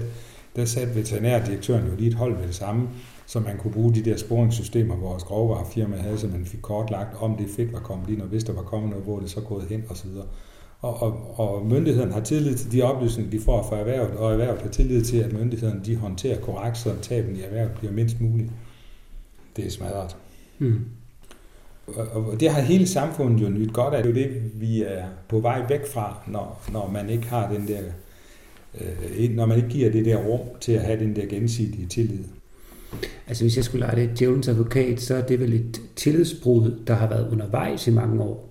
der 0.55 0.65
sat 0.65 0.95
veterinærdirektøren 0.95 1.87
jo 1.87 1.95
lige 1.95 2.07
et 2.07 2.13
hold 2.13 2.37
med 2.37 2.47
det 2.47 2.55
samme, 2.55 2.89
så 3.25 3.39
man 3.39 3.57
kunne 3.57 3.73
bruge 3.73 3.93
de 3.93 4.05
der 4.05 4.17
sporingssystemer, 4.17 4.95
vores 4.95 5.23
grovvarefirma 5.23 5.95
havde, 5.95 6.17
så 6.17 6.27
man 6.27 6.45
fik 6.45 6.59
kortlagt, 6.61 7.15
om 7.19 7.37
det 7.37 7.47
fedt 7.55 7.73
var 7.73 7.79
kommet 7.79 8.09
ind, 8.09 8.21
og 8.21 8.27
hvis 8.27 8.43
der 8.43 8.53
var 8.53 8.61
kommet 8.61 8.89
noget, 8.89 9.05
hvor 9.05 9.19
det 9.19 9.29
så 9.29 9.41
gået 9.41 9.65
hen 9.69 9.83
osv. 9.89 10.09
Og, 10.81 11.01
og, 11.01 11.39
og 11.39 11.65
myndigheden 11.65 12.11
har 12.11 12.19
tillid 12.19 12.55
til 12.55 12.71
de 12.71 12.81
oplysninger, 12.81 13.31
de 13.31 13.39
får 13.39 13.63
fra 13.69 13.77
erhvervet, 13.77 14.11
og 14.11 14.31
erhvervet 14.31 14.61
har 14.61 14.69
tillid 14.69 15.03
til, 15.03 15.17
at 15.17 15.33
myndighederne 15.33 15.81
de 15.85 15.95
håndterer 15.95 16.39
korrekt, 16.41 16.77
så 16.77 16.95
taben 17.01 17.35
i 17.35 17.41
erhvervet 17.41 17.71
bliver 17.71 17.93
mindst 17.93 18.21
muligt. 18.21 18.49
Det 19.55 19.65
er 19.65 19.69
smadret. 19.69 20.15
Mm. 20.59 20.85
Og, 21.87 22.07
og 22.25 22.39
det 22.39 22.49
har 22.49 22.61
hele 22.61 22.87
samfundet 22.87 23.41
jo 23.41 23.49
nyt 23.49 23.73
godt 23.73 23.93
af. 23.93 24.03
Det 24.03 24.17
er 24.17 24.21
jo 24.21 24.29
det, 24.29 24.51
vi 24.61 24.83
er 24.83 25.05
på 25.27 25.39
vej 25.39 25.65
væk 25.69 25.87
fra, 25.87 26.17
når, 26.27 26.61
når 26.71 26.89
man 26.89 27.09
ikke 27.09 27.27
har 27.27 27.53
den 27.53 27.67
der, 27.67 27.81
øh, 28.81 29.35
når 29.35 29.45
man 29.45 29.57
ikke 29.57 29.69
giver 29.69 29.91
det 29.91 30.05
der 30.05 30.17
rum 30.17 30.39
til 30.61 30.71
at 30.71 30.81
have 30.81 30.99
den 30.99 31.15
der 31.15 31.25
gensidige 31.25 31.87
tillid. 31.87 32.23
Altså 33.27 33.43
hvis 33.43 33.55
jeg 33.55 33.63
skulle 33.63 33.85
lege 33.85 33.95
det 33.95 34.19
djævelens 34.19 34.47
advokat, 34.47 35.01
så 35.01 35.15
er 35.15 35.21
det 35.21 35.39
vel 35.39 35.53
et 35.53 35.81
tillidsbrud, 35.95 36.79
der 36.87 36.93
har 36.93 37.09
været 37.09 37.31
undervejs 37.31 37.87
i 37.87 37.91
mange 37.91 38.21
år. 38.21 38.48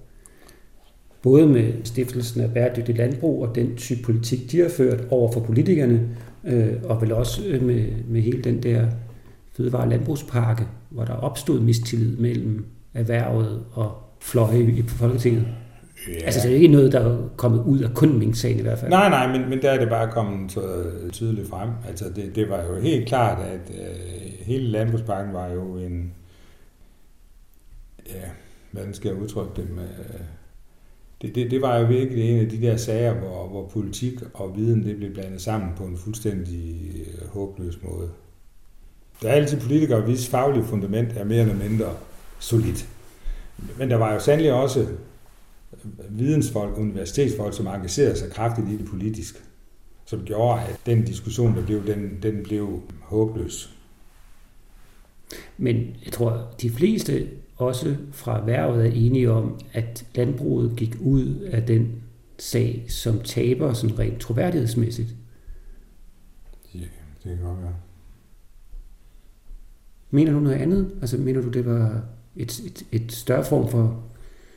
Både 1.29 1.47
med 1.47 1.73
stiftelsen 1.85 2.41
af 2.41 2.53
bæredygtig 2.55 2.97
landbrug 2.97 3.43
og 3.43 3.55
den 3.55 3.77
type 3.77 4.03
politik, 4.03 4.53
de 4.53 4.61
har 4.61 4.69
ført 4.69 5.01
over 5.11 5.33
for 5.33 5.41
politikerne, 5.41 6.09
øh, 6.45 6.73
og 6.85 7.03
vel 7.03 7.13
også 7.13 7.43
øh, 7.47 7.63
med, 7.63 7.87
med 8.09 8.21
hele 8.21 8.43
den 8.43 8.63
der 8.63 8.87
fødevare- 9.57 9.83
og 9.83 9.89
landbrugspakke, 9.89 10.67
hvor 10.91 11.05
der 11.05 11.13
opstod 11.13 11.61
mistillid 11.61 12.17
mellem 12.17 12.67
erhvervet 12.95 13.65
og 13.73 13.93
fløje 14.21 14.63
i 14.63 14.83
Folketinget. 14.83 15.47
Ja. 16.09 16.25
Altså, 16.25 16.41
det 16.43 16.51
er 16.51 16.55
ikke 16.55 16.69
noget, 16.69 16.93
der 16.93 17.01
er 17.01 17.29
kommet 17.37 17.65
ud 17.65 17.81
af 17.81 17.95
kun 17.95 18.19
Mink-sagen 18.19 18.59
i 18.59 18.63
hvert 18.63 18.79
fald. 18.79 18.91
Nej, 18.91 19.09
nej, 19.09 19.39
men, 19.39 19.51
men 19.51 19.63
der 19.63 19.71
er 19.71 19.79
det 19.79 19.89
bare 19.89 20.11
kommet 20.11 20.53
så 20.53 20.63
tydeligt 21.13 21.49
frem. 21.49 21.71
Altså, 21.89 22.05
det, 22.17 22.37
det 22.37 22.49
var 22.49 22.65
jo 22.65 22.81
helt 22.81 23.09
klart, 23.09 23.39
at 23.43 23.75
øh, 23.79 23.87
hele 24.41 24.65
landbrugspakken 24.65 25.35
var 25.35 25.47
jo 25.49 25.77
en, 25.77 26.13
ja, 28.07 28.29
hvordan 28.71 28.95
skal 28.95 29.09
jeg 29.09 29.23
udtrykke 29.23 29.53
det 29.57 29.71
med, 29.71 29.89
det, 31.23 31.35
det, 31.35 31.51
det 31.51 31.63
var 31.63 31.79
jo 31.79 31.87
virkelig 31.87 32.31
en 32.31 32.39
af 32.39 32.49
de 32.49 32.63
der 32.63 32.77
sager, 32.77 33.15
hvor, 33.15 33.49
hvor 33.49 33.69
politik 33.69 34.15
og 34.35 34.57
viden 34.57 34.85
det 34.85 34.97
blev 34.97 35.13
blandet 35.13 35.43
sammen 35.43 35.71
på 35.77 35.85
en 35.85 35.97
fuldstændig 35.97 36.91
øh, 36.97 37.29
håbløs 37.29 37.79
måde. 37.83 38.11
Der 39.23 39.29
er 39.29 39.33
altid 39.33 39.61
politikere, 39.61 40.01
hvis 40.01 40.29
faglige 40.29 40.65
fundament 40.65 41.17
er 41.17 41.25
mere 41.25 41.41
eller 41.41 41.69
mindre 41.69 41.97
solidt. 42.39 42.89
Men 43.79 43.91
der 43.91 43.97
var 43.97 44.13
jo 44.13 44.21
sandelig 44.21 44.53
også 44.53 44.87
vidensfolk, 46.09 46.79
universitetsfolk, 46.79 47.55
som 47.55 47.67
engagerede 47.67 48.19
sig 48.19 48.31
kraftigt 48.31 48.69
i 48.69 48.77
det 48.77 48.87
politisk, 48.87 49.45
som 50.05 50.25
gjorde, 50.25 50.61
at 50.61 50.81
den 50.87 51.05
diskussion, 51.05 51.57
der 51.57 51.67
blev, 51.67 51.87
den, 51.87 52.19
den 52.23 52.43
blev 52.43 52.83
håbløs. 53.01 53.75
Men 55.57 55.77
jeg 56.05 56.13
tror, 56.13 56.55
de 56.63 56.71
fleste 56.71 57.29
også 57.59 57.97
fra 58.13 58.39
erhvervet 58.39 58.87
er 58.87 58.91
enige 58.91 59.31
om, 59.31 59.61
at 59.73 60.07
landbruget 60.15 60.77
gik 60.77 60.97
ud 61.01 61.35
af 61.53 61.63
den 61.63 61.93
sag 62.39 62.85
som 62.89 63.21
taber 63.21 63.73
sådan 63.73 63.99
rent 63.99 64.21
troværdighedsmæssigt. 64.21 65.09
Ja, 66.75 66.81
det 67.25 67.37
kan 67.37 67.39
godt 67.43 67.63
være. 67.63 67.75
Mener 70.11 70.33
du 70.33 70.41
noget 70.41 70.57
andet? 70.57 70.95
Altså 71.01 71.17
mener 71.17 71.41
du, 71.41 71.49
det 71.49 71.67
var 71.67 72.03
et, 72.37 72.61
et, 72.61 72.87
et 72.93 73.13
større 73.13 73.45
form 73.45 73.69
for 73.69 74.03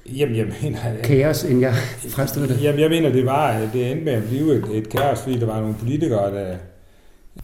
Jamen, 0.06 0.36
jeg 0.36 0.54
mener... 0.62 0.80
Kaos, 1.04 1.44
end 1.44 1.60
jeg 1.60 1.74
fremstiller 2.10 2.48
det? 2.48 2.64
Jamen, 2.64 2.82
jeg 2.82 2.90
mener, 2.90 3.12
det 3.12 3.26
var, 3.26 3.70
det 3.74 3.92
endte 3.92 4.06
med 4.06 4.14
at 4.14 4.24
blive 4.24 4.56
et, 4.56 4.78
et 4.78 4.90
kaos, 4.90 5.20
fordi 5.20 5.40
der 5.40 5.46
var 5.46 5.60
nogle 5.60 5.76
politikere, 5.80 6.36
der 6.36 6.58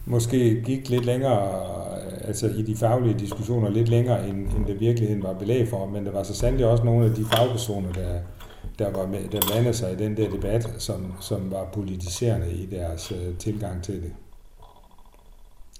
måske 0.04 0.62
gik 0.62 0.88
lidt 0.88 1.04
længere, 1.04 1.38
altså 2.28 2.48
i 2.48 2.62
de 2.62 2.76
faglige 2.76 3.18
diskussioner 3.18 3.70
lidt 3.70 3.88
længere, 3.88 4.28
end, 4.28 4.36
end 4.36 4.66
det 4.66 4.80
virkeligheden 4.80 5.22
var 5.22 5.32
belæg 5.32 5.68
for, 5.68 5.86
men 5.86 6.06
der 6.06 6.12
var 6.12 6.22
så 6.22 6.34
sandelig 6.34 6.66
også 6.66 6.84
nogle 6.84 7.06
af 7.06 7.14
de 7.14 7.24
fagpersoner, 7.24 7.92
der, 7.92 8.18
der, 8.78 8.90
var 8.90 9.06
med, 9.06 9.28
der 9.32 9.40
blandede 9.40 9.74
sig 9.74 9.92
i 9.92 9.96
den 9.96 10.16
der 10.16 10.30
debat, 10.30 10.70
som, 10.78 11.12
som 11.20 11.50
var 11.50 11.68
politiserende 11.72 12.52
i 12.52 12.66
deres 12.66 13.12
uh, 13.12 13.36
tilgang 13.38 13.82
til 13.82 13.94
det. 13.94 14.12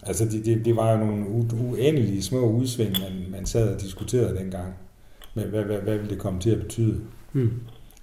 Altså, 0.02 0.24
det, 0.24 0.44
det, 0.44 0.64
det 0.64 0.76
var 0.76 0.92
jo 0.92 0.98
nogle 0.98 1.26
uendelige 1.60 2.22
små 2.22 2.40
udsving, 2.40 2.90
man, 2.90 3.30
man 3.30 3.46
sad 3.46 3.74
og 3.74 3.80
diskuterede 3.80 4.38
dengang 4.38 4.74
med, 5.34 5.44
hvad, 5.44 5.62
hvad, 5.62 5.78
hvad 5.78 5.98
vil 5.98 6.10
det 6.10 6.18
komme 6.18 6.40
til 6.40 6.50
at 6.50 6.60
betyde. 6.60 7.00
Mm. 7.32 7.50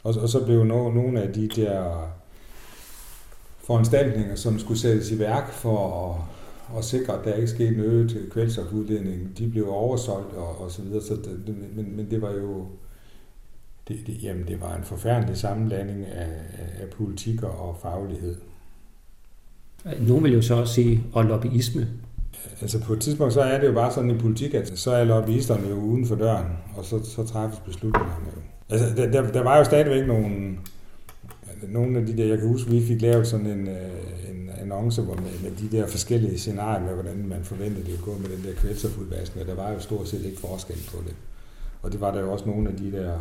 Og, 0.04 0.14
og 0.22 0.30
så 0.30 0.46
blev 0.46 0.64
no, 0.64 0.90
nogle 0.90 1.22
af 1.22 1.34
de 1.34 1.48
der 1.48 2.08
foranstaltninger, 3.64 4.36
som 4.36 4.60
skulle 4.60 4.80
sættes 4.80 5.12
i 5.12 5.20
værk 5.20 5.52
for 5.52 6.10
at, 6.10 6.35
at 6.78 6.86
sikre, 6.86 7.20
at 7.20 7.26
der 7.26 7.34
ikke 7.34 7.48
skete 7.48 7.78
noget 7.78 8.10
til 8.10 8.30
kvælstofudledning, 8.32 9.38
de 9.38 9.50
blev 9.50 9.70
oversolgt 9.70 10.34
og, 10.34 10.62
og 10.62 10.72
så 10.72 10.82
videre. 10.82 11.02
Så 11.02 11.16
det, 11.16 11.56
men, 11.76 11.96
men 11.96 12.12
det 12.12 12.22
var 12.22 12.32
jo 12.32 12.68
det, 13.88 13.98
det, 14.08 14.24
jamen, 14.24 14.48
det 14.48 14.62
var 14.62 14.76
en 14.76 14.84
forfærdelig 14.84 15.38
sammenblanding 15.38 16.06
af, 16.06 16.30
af 16.82 16.90
politik 16.98 17.44
og 17.44 17.78
faglighed. 17.82 18.36
Nogle 20.00 20.24
vil 20.24 20.34
jo 20.34 20.42
så 20.42 20.56
også 20.56 20.74
sige, 20.74 21.04
og 21.14 21.26
lobbyisme. 21.26 21.88
Altså 22.62 22.82
på 22.82 22.94
et 22.94 23.02
tidspunkt, 23.02 23.34
så 23.34 23.42
er 23.42 23.60
det 23.60 23.68
jo 23.68 23.74
bare 23.74 23.92
sådan 23.92 24.10
i 24.10 24.18
politik, 24.18 24.54
at 24.54 24.80
så 24.80 24.92
er 24.92 25.04
lobbyisterne 25.04 25.68
jo 25.68 25.76
uden 25.76 26.06
for 26.06 26.16
døren, 26.16 26.46
og 26.78 26.86
så, 26.86 27.04
så 27.04 27.24
træffes 27.24 27.60
beslutningerne 27.60 28.26
jo. 28.36 28.42
Altså, 28.70 28.96
der, 28.96 29.12
der, 29.12 29.32
der 29.32 29.44
var 29.44 29.58
jo 29.58 29.64
stadigvæk 29.64 30.08
nogle, 30.08 30.58
nogle 31.68 32.00
af 32.00 32.06
de 32.06 32.18
der, 32.18 32.26
jeg 32.26 32.38
kan 32.38 32.48
huske, 32.48 32.72
vi 32.72 32.86
fik 32.86 33.02
lavet 33.02 33.28
sådan 33.28 33.46
en, 33.46 33.70
øh, 34.66 34.72
en 34.72 34.72
annonce 34.72 35.02
hvor 35.02 35.16
med, 35.16 35.50
med 35.50 35.52
de 35.52 35.78
der 35.78 35.88
forskellige 35.88 36.40
scenarier 36.40 36.86
med, 36.86 36.94
hvordan 36.94 37.28
man 37.28 37.44
forventede 37.44 37.86
det 37.86 37.94
at 37.94 38.02
gå 38.02 38.18
med 38.18 38.30
den 38.30 38.44
der 38.44 38.54
kvælstofudvaskning, 38.54 39.42
og 39.42 39.56
der 39.56 39.64
var 39.64 39.72
jo 39.72 39.80
stort 39.80 40.08
set 40.08 40.26
ikke 40.26 40.40
forskel 40.40 40.78
på 40.92 40.98
det. 41.08 41.16
Og 41.82 41.92
det 41.92 42.02
var 42.02 42.12
der 42.12 42.22
jo 42.22 42.32
også 42.32 42.46
nogle 42.46 42.70
af 42.70 42.76
de 42.76 42.92
der 42.92 43.20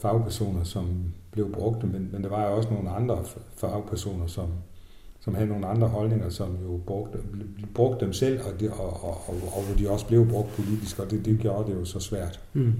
fagpersoner, 0.00 0.64
som 0.64 1.04
blev 1.30 1.52
brugte, 1.52 1.86
men, 1.86 2.08
men 2.12 2.22
der 2.22 2.28
var 2.28 2.48
jo 2.48 2.56
også 2.56 2.70
nogle 2.70 2.90
andre 2.90 3.24
fagpersoner, 3.56 4.26
som, 4.26 4.48
som 5.20 5.34
havde 5.34 5.48
nogle 5.48 5.66
andre 5.66 5.88
holdninger, 5.88 6.28
som 6.28 6.58
jo 6.62 6.80
brugte, 6.86 7.18
brugte 7.74 8.04
dem 8.04 8.12
selv, 8.12 8.40
og, 8.40 8.60
det, 8.60 8.70
og, 8.70 9.04
og, 9.04 9.22
og, 9.28 9.34
og 9.56 9.62
hvor 9.62 9.76
de 9.78 9.90
også 9.90 10.06
blev 10.06 10.28
brugt 10.28 10.52
politisk, 10.56 10.98
og 10.98 11.10
det, 11.10 11.24
det 11.24 11.38
gjorde 11.38 11.70
det 11.70 11.78
jo 11.78 11.84
så 11.84 12.00
svært. 12.00 12.40
Mm. 12.52 12.74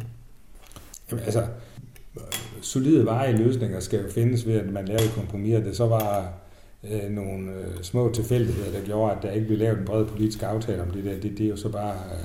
Jamen, 1.11 1.25
altså, 1.25 1.47
solide 2.61 3.05
veje 3.05 3.37
løsninger 3.37 3.81
skal 3.81 4.03
jo 4.03 4.11
findes 4.11 4.47
ved, 4.47 4.55
at 4.55 4.73
man 4.73 4.85
lavede 4.85 5.09
kompromiser. 5.15 5.61
Det 5.61 5.77
så 5.77 5.87
var 5.87 6.33
øh, 6.91 7.11
nogle 7.11 7.53
øh, 7.53 7.83
små 7.83 8.13
tilfældigheder, 8.15 8.71
der 8.71 8.87
gjorde, 8.87 9.17
at 9.17 9.23
der 9.23 9.31
ikke 9.31 9.47
blev 9.47 9.59
lavet 9.59 9.79
en 9.79 9.85
bred 9.85 10.05
politisk 10.05 10.43
aftale 10.43 10.83
om 10.83 10.91
det 10.91 11.05
der. 11.05 11.21
Det, 11.21 11.39
det 11.39 11.47
er 11.47 11.51
jo 11.51 11.57
så 11.57 11.69
bare 11.69 11.95
øh, 11.95 12.25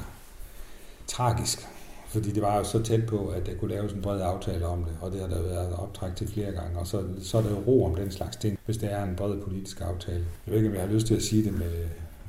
tragisk. 1.07 1.67
Fordi 2.07 2.31
det 2.31 2.41
var 2.41 2.57
jo 2.57 2.63
så 2.63 2.83
tæt 2.83 3.05
på, 3.05 3.27
at 3.27 3.45
der 3.45 3.51
kunne 3.59 3.71
laves 3.71 3.93
en 3.93 4.01
bred 4.01 4.21
aftale 4.21 4.65
om 4.65 4.83
det, 4.83 4.93
og 5.01 5.11
det 5.11 5.21
har 5.21 5.27
der 5.27 5.41
været 5.41 5.73
optræk 5.73 6.15
til 6.15 6.27
flere 6.27 6.51
gange. 6.51 6.79
Og 6.79 6.87
så, 6.87 7.03
så 7.21 7.37
er 7.37 7.41
der 7.41 7.49
jo 7.49 7.57
ro 7.67 7.85
om 7.85 7.95
den 7.95 8.11
slags 8.11 8.37
ting, 8.37 8.59
hvis 8.65 8.77
det 8.77 8.93
er 8.93 9.03
en 9.03 9.15
bred 9.15 9.37
politisk 9.37 9.81
aftale. 9.81 10.23
Jeg 10.45 10.51
ved 10.51 10.57
ikke, 10.57 10.69
om 10.69 10.75
jeg 10.75 10.83
har 10.83 10.93
lyst 10.93 11.07
til 11.07 11.15
at 11.15 11.21
sige 11.21 11.43
det 11.43 11.53
med... 11.53 11.71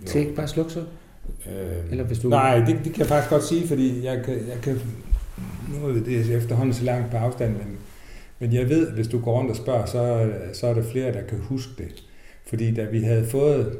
Jo. 0.02 0.06
Til 0.06 0.20
ikke 0.20 0.34
bare 0.34 0.48
slukke 0.48 0.72
så? 0.72 0.80
Øh, 1.50 1.90
Eller 1.90 2.04
hvis 2.04 2.18
du... 2.18 2.28
Nej, 2.28 2.58
det, 2.58 2.66
det 2.84 2.92
kan 2.92 2.98
jeg 2.98 3.06
faktisk 3.06 3.30
godt 3.30 3.44
sige, 3.44 3.68
fordi 3.68 4.04
jeg 4.04 4.24
kan, 4.24 4.34
jeg 4.34 4.58
kan 4.62 4.80
nu 5.68 5.88
er 5.88 5.92
det 5.92 6.36
efterhånden 6.36 6.74
så 6.74 6.84
langt 6.84 7.10
på 7.10 7.16
afstand, 7.16 7.52
men, 7.52 7.78
men 8.38 8.52
jeg 8.52 8.68
ved, 8.68 8.88
at 8.88 8.94
hvis 8.94 9.08
du 9.08 9.20
går 9.20 9.38
rundt 9.38 9.50
og 9.50 9.56
spørger, 9.56 9.86
så, 9.86 10.32
så 10.52 10.66
er 10.66 10.74
der 10.74 10.82
flere, 10.82 11.12
der 11.12 11.22
kan 11.22 11.38
huske 11.38 11.72
det. 11.78 12.04
Fordi 12.48 12.74
da 12.74 12.84
vi 12.84 13.00
havde 13.00 13.26
fået 13.26 13.78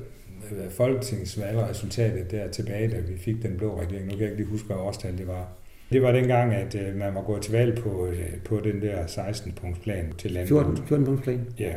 øh, 0.50 0.70
folketingsvalgresultatet 0.70 2.30
der 2.30 2.48
tilbage, 2.48 2.88
da 2.88 3.00
vi 3.00 3.18
fik 3.18 3.42
den 3.42 3.56
blå 3.56 3.80
regering, 3.80 4.04
nu 4.04 4.10
kan 4.10 4.20
jeg 4.20 4.30
ikke 4.30 4.42
lige 4.42 4.50
huske, 4.50 4.66
hvad 4.66 4.76
årstal 4.76 5.18
det 5.18 5.26
var, 5.26 5.48
det 5.92 6.02
var 6.02 6.12
dengang, 6.12 6.54
at 6.54 6.74
øh, 6.74 6.96
man 6.96 7.14
var 7.14 7.22
gået 7.22 7.42
til 7.42 7.52
valg 7.52 7.78
på, 7.78 8.06
øh, 8.06 8.36
på 8.44 8.60
den 8.64 8.82
der 8.82 9.06
16-punktsplan 9.06 10.16
til. 10.18 10.44
14, 10.46 10.76
14-punktsplan? 10.76 11.38
Ja. 11.58 11.72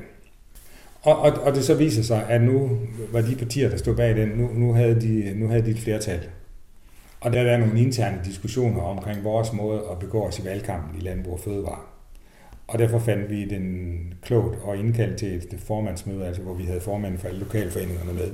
Og, 1.01 1.19
og, 1.19 1.31
og 1.31 1.55
det 1.55 1.63
så 1.63 1.75
viser 1.75 2.03
sig, 2.03 2.25
at 2.29 2.41
nu 2.41 2.79
var 3.12 3.21
de 3.21 3.36
partier, 3.36 3.69
der 3.69 3.77
stod 3.77 3.95
bag 3.95 4.15
den, 4.15 4.29
nu, 4.29 4.50
nu, 4.53 4.74
havde, 4.74 5.01
de, 5.01 5.33
nu 5.36 5.48
havde 5.48 5.65
de 5.65 5.71
et 5.71 5.79
flertal. 5.79 6.19
Og 7.21 7.33
der 7.33 7.41
er 7.41 7.57
nogle 7.57 7.81
interne 7.81 8.21
diskussioner 8.25 8.81
omkring 8.81 9.24
vores 9.24 9.53
måde 9.53 9.81
at 9.91 10.00
begå 10.00 10.24
os 10.24 10.39
i 10.39 10.45
valgkampen 10.45 11.01
i 11.01 11.03
Landbrug 11.03 11.33
og 11.33 11.39
Fødevare. 11.39 11.90
Og 12.71 12.79
derfor 12.79 12.99
fandt 12.99 13.29
vi 13.29 13.45
den 13.45 14.13
klogt 14.21 14.59
og 14.63 14.77
indkaldt 14.77 15.17
til 15.17 15.35
et 15.35 15.55
formandsmøde, 15.57 16.25
altså 16.25 16.41
hvor 16.41 16.53
vi 16.53 16.63
havde 16.63 16.81
formanden 16.81 17.19
for 17.19 17.27
alle 17.27 17.39
lokalforeningerne 17.39 18.13
med. 18.13 18.31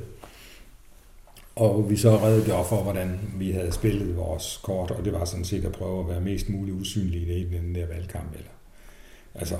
Og 1.55 1.89
vi 1.89 1.97
så 1.97 2.17
redegjorde 2.17 2.65
for, 2.69 2.83
hvordan 2.83 3.19
vi 3.35 3.51
havde 3.51 3.71
spillet 3.71 4.17
vores 4.17 4.59
kort, 4.63 4.91
og 4.91 5.05
det 5.05 5.13
var 5.13 5.25
sådan 5.25 5.45
set 5.45 5.65
at 5.65 5.71
prøve 5.71 5.99
at 5.99 6.09
være 6.09 6.21
mest 6.21 6.49
muligt 6.49 6.77
usynlige 6.77 7.39
i 7.39 7.43
den 7.43 7.75
der 7.75 7.87
valgkamp. 7.87 8.31
Eller, 8.33 8.49
altså, 9.35 9.55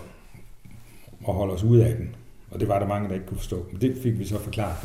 at 1.28 1.34
holde 1.34 1.54
os 1.54 1.64
ud 1.64 1.78
af 1.78 1.96
den. 1.96 2.16
Og 2.52 2.60
det 2.60 2.68
var 2.68 2.80
der 2.80 2.88
mange, 2.88 3.10
der 3.10 3.14
ikke 3.14 3.28
kunne 3.28 3.38
forstå. 3.38 3.66
Men 3.72 3.82
det 3.82 3.98
fik 4.04 4.20
vi 4.20 4.26
så 4.26 4.40
forklaret. 4.40 4.78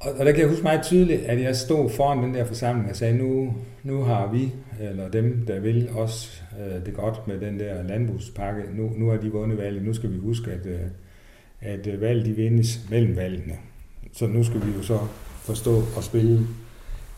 Og, 0.00 0.12
og 0.18 0.26
der 0.26 0.32
kan 0.32 0.40
jeg 0.40 0.48
huske 0.48 0.62
meget 0.62 0.82
tydeligt, 0.82 1.22
at 1.22 1.40
jeg 1.42 1.56
stod 1.56 1.90
foran 1.90 2.22
den 2.22 2.34
der 2.34 2.44
forsamling 2.44 2.90
og 2.90 2.96
sagde, 2.96 3.18
nu, 3.18 3.54
nu 3.82 4.02
har 4.02 4.32
vi, 4.32 4.52
eller 4.80 5.08
dem, 5.08 5.44
der 5.46 5.60
vil 5.60 5.88
os 5.96 6.42
øh, 6.60 6.86
det 6.86 6.94
godt 6.94 7.28
med 7.28 7.40
den 7.40 7.60
der 7.60 7.82
landbrugspakke, 7.82 8.62
nu, 8.74 8.92
nu 8.96 9.10
har 9.10 9.16
de 9.16 9.32
vundet 9.32 9.58
valget. 9.58 9.82
Nu 9.82 9.94
skal 9.94 10.12
vi 10.12 10.18
huske, 10.18 10.50
at, 10.50 10.66
øh, 10.66 10.80
at 11.60 11.86
øh, 11.86 12.00
valget 12.00 12.26
de 12.26 12.32
vindes 12.32 12.80
mellem 12.90 13.16
valgene. 13.16 13.54
Så 14.12 14.26
nu 14.26 14.44
skal 14.44 14.66
vi 14.66 14.72
jo 14.76 14.82
så 14.82 14.98
forstå 15.40 15.82
og 15.96 16.04
spille 16.04 16.46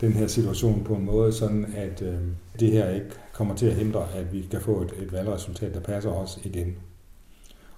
den 0.01 0.13
her 0.13 0.27
situation 0.27 0.83
på 0.83 0.93
en 0.95 1.05
måde, 1.05 1.33
sådan 1.33 1.65
at 1.77 2.01
øh, 2.01 2.17
det 2.59 2.71
her 2.71 2.89
ikke 2.89 3.09
kommer 3.33 3.55
til 3.55 3.65
at 3.65 3.75
hindre, 3.75 4.07
at 4.15 4.33
vi 4.33 4.47
kan 4.51 4.61
få 4.61 4.81
et, 4.81 4.93
et 5.01 5.13
valgresultat, 5.13 5.73
der 5.73 5.79
passer 5.79 6.09
os 6.09 6.39
igen. 6.43 6.75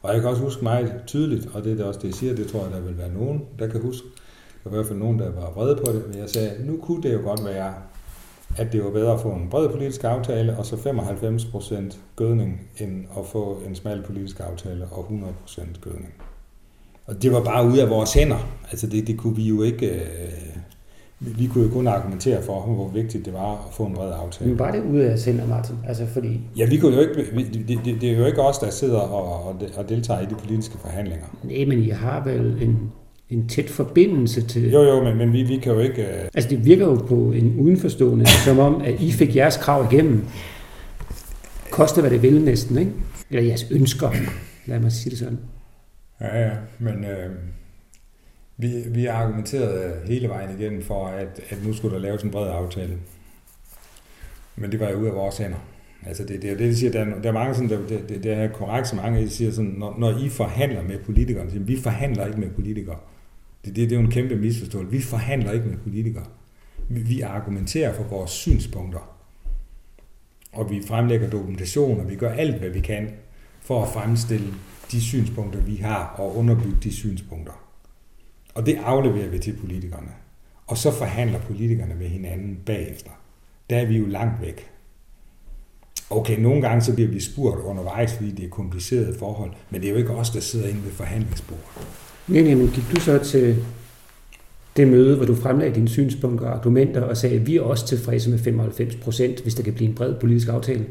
Og 0.01 0.13
jeg 0.13 0.21
kan 0.21 0.29
også 0.29 0.43
huske 0.43 0.63
meget 0.63 1.01
tydeligt, 1.07 1.49
og 1.53 1.63
det 1.63 1.79
er 1.79 1.85
også 1.85 1.99
det, 1.99 2.07
jeg 2.07 2.13
siger, 2.13 2.35
det 2.35 2.47
tror 2.47 2.63
jeg, 2.63 2.71
der 2.71 2.81
vil 2.81 2.97
være 2.97 3.13
nogen, 3.13 3.41
der 3.59 3.67
kan 3.67 3.81
huske. 3.81 4.07
Der 4.63 4.69
var 4.69 4.77
i 4.77 4.79
hvert 4.79 4.87
fald 4.87 4.99
nogen, 4.99 5.19
der 5.19 5.31
var 5.31 5.51
vrede 5.55 5.75
på 5.75 5.91
det, 5.91 6.03
men 6.07 6.17
jeg 6.17 6.29
sagde, 6.29 6.51
nu 6.65 6.77
kunne 6.77 7.03
det 7.03 7.13
jo 7.13 7.19
godt 7.23 7.45
være, 7.45 7.73
at 8.57 8.71
det 8.71 8.83
var 8.83 8.89
bedre 8.89 9.13
at 9.13 9.19
få 9.19 9.29
en 9.29 9.47
bred 9.49 9.69
politisk 9.69 10.03
aftale, 10.03 10.57
og 10.57 10.65
så 10.65 10.75
95% 10.75 11.97
gødning, 12.15 12.61
end 12.77 13.05
at 13.17 13.25
få 13.25 13.57
en 13.67 13.75
smal 13.75 14.01
politisk 14.01 14.39
aftale 14.39 14.85
og 14.91 15.05
100% 15.55 15.61
gødning. 15.81 16.13
Og 17.05 17.21
det 17.21 17.31
var 17.31 17.43
bare 17.43 17.67
ude 17.67 17.81
af 17.81 17.89
vores 17.89 18.13
hænder. 18.13 18.49
Altså 18.71 18.87
det, 18.87 19.07
det 19.07 19.17
kunne 19.17 19.35
vi 19.35 19.43
jo 19.43 19.61
ikke... 19.63 19.89
Øh, 19.89 20.57
vi 21.19 21.47
kunne 21.47 21.63
jo 21.63 21.69
kun 21.69 21.87
argumentere 21.87 22.41
for, 22.41 22.61
hvor 22.61 22.87
vigtigt 22.87 23.25
det 23.25 23.33
var 23.33 23.51
at 23.53 23.73
få 23.73 23.83
en 23.85 23.93
bred 23.93 24.11
aftale. 24.13 24.49
Men 24.49 24.59
var 24.59 24.71
det 24.71 24.83
ude 24.83 25.03
af 25.03 25.07
jeres 25.07 25.25
hænder, 25.25 25.47
Martin? 25.47 25.75
Altså 25.87 26.05
fordi... 26.05 26.41
Ja, 26.57 26.65
vi 26.69 26.77
kunne 26.77 26.95
jo 26.95 27.01
ikke... 27.01 27.15
Det, 27.67 27.79
det, 27.85 28.01
det 28.01 28.11
er 28.11 28.17
jo 28.17 28.25
ikke 28.25 28.41
os, 28.41 28.57
der 28.57 28.69
sidder 28.69 28.99
og, 28.99 29.55
og 29.77 29.89
deltager 29.89 30.21
i 30.21 30.25
de 30.25 30.35
politiske 30.35 30.77
forhandlinger. 30.77 31.25
Nej, 31.43 31.65
men 31.65 31.79
I 31.79 31.89
har 31.89 32.23
vel 32.23 32.63
en, 32.63 32.91
en 33.31 33.47
tæt 33.47 33.69
forbindelse 33.69 34.47
til... 34.47 34.71
Jo, 34.71 34.83
jo, 34.83 35.03
men, 35.03 35.17
men 35.17 35.33
vi, 35.33 35.43
vi 35.43 35.57
kan 35.57 35.73
jo 35.73 35.79
ikke... 35.79 36.01
Uh... 36.01 36.27
Altså 36.33 36.49
det 36.49 36.65
virker 36.65 36.85
jo 36.85 36.95
på 36.95 37.15
en 37.15 37.59
udenforstående, 37.59 38.25
som 38.45 38.59
om, 38.59 38.81
at 38.81 39.01
I 39.01 39.11
fik 39.11 39.35
jeres 39.35 39.57
krav 39.57 39.87
igennem. 39.91 40.25
Koste 41.71 42.01
hvad 42.01 42.11
det 42.11 42.21
vil 42.21 42.41
næsten, 42.41 42.77
ikke? 42.77 42.91
Eller 43.29 43.43
jeres 43.43 43.71
ønsker, 43.71 44.11
lad 44.65 44.79
mig 44.79 44.91
sige 44.91 45.09
det 45.09 45.19
sådan. 45.19 45.39
Ja, 46.21 46.41
ja, 46.41 46.51
men 46.79 47.05
øh, 47.05 47.31
vi, 48.57 48.83
vi 48.87 49.03
har 49.03 49.13
argumenteret 49.13 49.93
hele 50.05 50.29
vejen 50.29 50.59
igennem 50.59 50.81
for, 50.81 51.07
at, 51.07 51.41
at 51.49 51.57
nu 51.65 51.73
skulle 51.73 51.95
der 51.95 52.01
laves 52.01 52.23
en 52.23 52.31
bred 52.31 52.49
aftale. 52.49 52.93
Men 54.55 54.71
det 54.71 54.79
var 54.79 54.89
jo 54.89 54.97
ud 54.97 55.07
af 55.07 55.15
vores 55.15 55.37
hænder. 55.37 55.57
Altså 56.05 56.23
det, 56.23 56.41
det 56.41 56.51
er 56.51 56.57
det, 56.57 56.69
de 56.69 56.77
siger, 56.77 56.91
der 56.91 56.99
er, 56.99 57.21
der 57.21 57.29
er 57.29 57.33
mange 57.33 57.53
sådan, 57.53 57.69
der, 57.69 57.87
det, 57.87 58.09
det, 58.09 58.23
det 58.23 58.33
er 58.33 58.47
korrekt, 58.47 58.87
som 58.87 58.97
mange 58.97 59.29
siger 59.29 59.51
sådan, 59.51 59.75
når, 59.77 59.95
når 59.99 60.25
I 60.25 60.29
forhandler 60.29 60.83
med 60.83 60.97
politikere, 60.99 61.49
siger, 61.49 61.63
vi 61.63 61.77
forhandler 61.77 62.25
ikke 62.25 62.39
med 62.39 62.49
politikere. 62.49 62.97
Det, 63.65 63.75
det, 63.75 63.89
det 63.89 63.91
er 63.91 63.99
jo 63.99 64.05
en 64.05 64.11
kæmpe 64.11 64.35
misforståelse. 64.35 64.91
Vi 64.91 65.01
forhandler 65.01 65.51
ikke 65.51 65.67
med 65.67 65.77
politikere. 65.77 66.25
Vi, 66.89 67.01
vi 67.01 67.21
argumenterer 67.21 67.93
for 67.93 68.03
vores 68.03 68.31
synspunkter. 68.31 69.17
Og 70.51 70.69
vi 70.69 70.81
fremlægger 70.87 71.29
dokumentation, 71.29 71.99
og 71.99 72.09
vi 72.09 72.15
gør 72.15 72.31
alt, 72.31 72.59
hvad 72.59 72.69
vi 72.69 72.79
kan 72.79 73.09
for 73.61 73.83
at 73.83 73.89
fremstille 73.89 74.53
de 74.91 75.01
synspunkter, 75.01 75.59
vi 75.59 75.75
har, 75.75 76.15
og 76.17 76.37
underbygge 76.37 76.77
de 76.83 76.93
synspunkter. 76.93 77.53
Og 78.53 78.65
det 78.65 78.79
afleverer 78.83 79.29
vi 79.29 79.39
til 79.39 79.57
politikerne. 79.57 80.11
Og 80.67 80.77
så 80.77 80.91
forhandler 80.91 81.39
politikerne 81.39 81.95
med 81.95 82.07
hinanden 82.07 82.59
bagefter. 82.65 83.09
Der 83.69 83.77
er 83.77 83.85
vi 83.85 83.97
jo 83.97 84.05
langt 84.05 84.41
væk. 84.41 84.71
Okay, 86.09 86.39
nogle 86.39 86.61
gange 86.61 86.81
så 86.81 86.93
bliver 86.93 87.09
vi 87.09 87.19
spurgt 87.19 87.61
undervejs, 87.61 88.13
fordi 88.13 88.31
det 88.31 88.45
er 88.45 88.49
komplicerede 88.49 89.19
forhold, 89.19 89.53
men 89.69 89.81
det 89.81 89.87
er 89.87 89.91
jo 89.91 89.97
ikke 89.97 90.11
os, 90.11 90.29
der 90.29 90.39
sidder 90.39 90.67
inde 90.67 90.83
ved 90.83 90.91
forhandlingsbordet. 90.91 91.65
Men 92.31 92.67
gik 92.67 92.83
du 92.95 93.01
så 93.01 93.19
til 93.23 93.55
det 94.77 94.87
møde, 94.87 95.15
hvor 95.15 95.25
du 95.25 95.35
fremlagde 95.35 95.75
dine 95.75 95.89
synspunkter 95.89 96.47
og 96.47 96.53
argumenter 96.53 97.01
og 97.01 97.17
sagde, 97.17 97.35
at 97.35 97.47
vi 97.47 97.57
er 97.57 97.61
også 97.61 97.87
tilfredse 97.87 98.29
med 98.29 98.39
95 98.39 98.95
procent, 98.95 99.41
hvis 99.41 99.55
der 99.55 99.63
kan 99.63 99.73
blive 99.73 99.89
en 99.89 99.95
bred 99.95 100.15
politisk 100.15 100.47
aftale? 100.47 100.85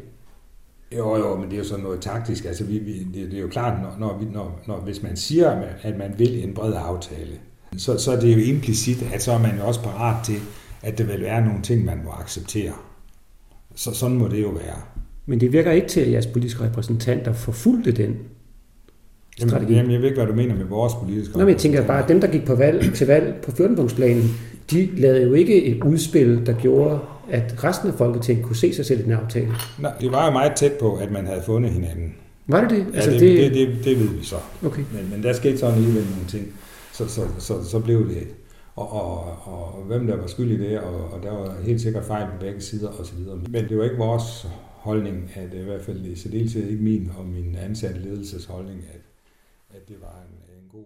Jo, 0.97 1.17
jo, 1.17 1.35
men 1.35 1.45
det 1.45 1.53
er 1.53 1.57
jo 1.57 1.63
sådan 1.63 1.83
noget 1.83 2.01
taktisk. 2.01 2.45
Altså, 2.45 2.63
vi, 2.63 2.79
vi, 2.79 3.03
det, 3.03 3.31
det 3.31 3.37
er 3.37 3.41
jo 3.41 3.47
klart, 3.47 3.81
når, 3.81 3.95
når, 3.99 4.23
når, 4.33 4.61
når, 4.67 4.79
hvis 4.79 5.03
man 5.03 5.17
siger, 5.17 5.49
at 5.81 5.97
man 5.97 6.13
vil 6.17 6.43
en 6.43 6.53
bred 6.53 6.73
aftale, 6.75 7.31
så, 7.77 7.97
så 7.97 8.11
er 8.11 8.19
det 8.19 8.33
jo 8.33 8.53
implicit, 8.53 9.07
at 9.13 9.23
så 9.23 9.31
er 9.31 9.39
man 9.39 9.57
jo 9.57 9.67
også 9.67 9.81
parat 9.81 10.25
til, 10.25 10.37
at 10.81 10.97
der 10.97 11.03
vil 11.03 11.21
være 11.21 11.45
nogle 11.45 11.61
ting, 11.61 11.85
man 11.85 12.01
må 12.05 12.11
acceptere. 12.11 12.73
Så 13.75 13.93
sådan 13.93 14.17
må 14.17 14.27
det 14.27 14.41
jo 14.41 14.49
være. 14.49 14.81
Men 15.25 15.39
det 15.39 15.53
virker 15.53 15.71
ikke 15.71 15.87
til, 15.87 16.01
at 16.01 16.11
jeres 16.11 16.27
politiske 16.27 16.63
repræsentanter 16.63 17.33
forfulgte 17.33 17.91
den 17.91 18.15
strategi. 19.49 19.73
Jamen, 19.73 19.91
jeg 19.91 19.99
ved 19.99 20.07
ikke, 20.07 20.21
hvad 20.21 20.27
du 20.27 20.35
mener 20.35 20.55
med 20.55 20.65
vores 20.65 20.93
politiske 20.93 21.37
Nå, 21.37 21.39
men 21.39 21.49
jeg 21.49 21.57
tænker 21.57 21.87
bare, 21.87 22.03
at 22.03 22.09
dem, 22.09 22.21
der 22.21 22.27
gik 22.27 22.45
på 22.45 22.55
valg, 22.55 22.93
til 22.93 23.07
valg 23.07 23.35
på 23.45 23.51
14-punktsplanen, 23.51 24.23
de 24.71 24.89
lavede 24.97 25.23
jo 25.23 25.33
ikke 25.33 25.65
et 25.65 25.83
udspil, 25.83 26.45
der 26.45 26.53
gjorde, 26.53 26.99
at 27.29 27.63
resten 27.63 27.89
af 27.89 27.95
Folketinget 27.95 28.45
kunne 28.45 28.55
se 28.55 28.73
sig 28.73 28.85
selv 28.85 28.99
i 28.99 29.03
den 29.03 29.11
aftale. 29.11 29.51
Nej, 29.79 29.91
det 30.01 30.11
var 30.11 30.25
jo 30.25 30.31
meget 30.31 30.51
tæt 30.55 30.71
på, 30.71 30.95
at 30.95 31.11
man 31.11 31.25
havde 31.25 31.41
fundet 31.45 31.71
hinanden. 31.71 32.15
Var 32.47 32.61
det 32.61 32.69
det? 32.69 32.85
Altså, 32.93 33.11
ja, 33.11 33.19
det, 33.19 33.37
det, 33.37 33.53
det, 33.53 33.67
det, 33.67 33.85
det 33.85 33.99
ved 33.99 34.07
vi 34.07 34.25
så. 34.25 34.35
Okay. 34.65 34.81
Men, 34.93 35.09
men 35.11 35.23
der 35.23 35.33
skete 35.33 35.57
sådan 35.57 35.75
alligevel 35.75 36.03
nogle 36.03 36.27
ting. 36.27 36.47
Så, 36.93 37.07
så, 37.07 37.21
så, 37.39 37.53
så 37.69 37.79
blev 37.79 38.09
det 38.09 38.27
og, 38.75 38.91
og, 38.91 39.37
og 39.45 39.83
hvem 39.83 40.07
der 40.07 40.15
var 40.15 40.27
skyld 40.27 40.51
i 40.51 40.57
det, 40.57 40.79
og, 40.79 41.13
og 41.13 41.23
der 41.23 41.31
var 41.31 41.55
helt 41.65 41.81
sikkert 41.81 42.05
fejl 42.05 42.25
på 42.25 42.39
begge 42.39 42.61
sider 42.61 42.89
osv. 42.89 43.17
Men 43.49 43.69
det 43.69 43.77
var 43.77 43.83
ikke 43.83 43.97
vores 43.97 44.47
holdning, 44.81 45.31
at 45.35 45.53
i 45.53 45.63
hvert 45.63 45.81
fald 45.81 46.05
i 46.05 46.15
særdeleshed 46.15 46.67
ikke 46.67 46.83
min 46.83 47.11
og 47.17 47.25
min 47.25 47.55
ansatte 47.55 48.01
ledelses 48.01 48.45
holdning, 48.45 48.79
at, 48.93 48.99
at 49.73 49.87
det 49.87 50.01
var 50.01 50.21
en, 50.21 50.57
en, 50.57 50.69
god, 50.69 50.85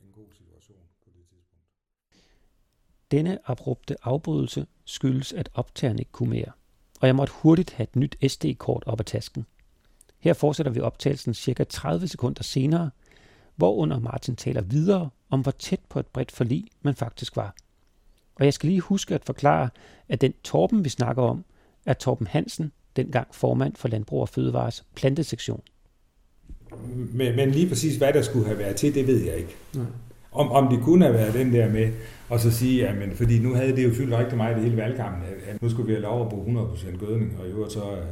en 0.00 0.12
god 0.12 0.26
situation 0.32 0.78
på 1.04 1.10
det 1.14 1.24
tidspunkt. 1.28 1.64
Denne 3.10 3.38
abrupte 3.50 3.96
afbrydelse 4.02 4.66
skyldes, 4.84 5.32
at 5.32 5.48
optageren 5.54 5.98
ikke 5.98 6.12
kunne 6.12 6.30
mere, 6.30 6.52
og 7.00 7.06
jeg 7.06 7.16
måtte 7.16 7.32
hurtigt 7.32 7.70
have 7.70 7.84
et 7.84 7.96
nyt 7.96 8.16
SD-kort 8.28 8.82
op 8.86 9.00
af 9.00 9.06
tasken. 9.06 9.46
Her 10.18 10.32
fortsætter 10.32 10.72
vi 10.72 10.80
optagelsen 10.80 11.34
cirka 11.34 11.64
30 11.64 12.08
sekunder 12.08 12.42
senere, 12.42 12.90
hvorunder 13.56 13.98
Martin 13.98 14.36
taler 14.36 14.62
videre 14.62 15.10
om, 15.30 15.40
hvor 15.40 15.50
tæt 15.50 15.80
på 15.88 15.98
et 15.98 16.06
bredt 16.06 16.32
forlig 16.32 16.66
man 16.82 16.94
faktisk 16.94 17.36
var. 17.36 17.54
Og 18.34 18.44
jeg 18.44 18.54
skal 18.54 18.68
lige 18.68 18.80
huske 18.80 19.14
at 19.14 19.24
forklare, 19.24 19.70
at 20.08 20.20
den 20.20 20.34
Torben, 20.44 20.84
vi 20.84 20.88
snakker 20.88 21.22
om, 21.22 21.44
er 21.86 21.92
Torben 21.92 22.26
Hansen, 22.26 22.72
dengang 22.96 23.34
formand 23.34 23.76
for 23.76 23.88
Landbrug 23.88 24.20
og 24.20 24.28
Fødevares 24.28 24.84
plantesektion. 24.94 25.62
Men, 27.12 27.36
men 27.36 27.50
lige 27.50 27.68
præcis, 27.68 27.96
hvad 27.96 28.12
der 28.12 28.22
skulle 28.22 28.46
have 28.46 28.58
været 28.58 28.76
til, 28.76 28.94
det 28.94 29.06
ved 29.06 29.24
jeg 29.24 29.36
ikke. 29.36 29.56
Nej. 29.74 29.84
Om, 30.32 30.50
om 30.50 30.68
det 30.68 30.84
kunne 30.84 31.04
have 31.04 31.14
været 31.14 31.34
den 31.34 31.52
der 31.52 31.70
med, 31.70 31.88
og 32.28 32.40
så 32.40 32.50
sige, 32.50 32.88
at 32.88 32.98
men, 32.98 33.10
fordi 33.12 33.38
nu 33.38 33.54
havde 33.54 33.76
det 33.76 33.84
jo 33.84 33.90
fyldt 33.94 34.18
rigtig 34.18 34.36
meget 34.36 34.58
i 34.58 34.60
hele 34.60 34.76
valgkampen, 34.76 35.22
at, 35.46 35.62
nu 35.62 35.70
skulle 35.70 35.86
vi 35.86 35.92
have 35.92 36.02
lov 36.02 36.22
at 36.22 36.28
bruge 36.28 36.62
100% 36.62 37.06
gødning, 37.06 37.36
og 37.40 37.46
i 37.48 37.50
øvrigt 37.50 37.72
så, 37.72 37.80
øh, 37.80 38.06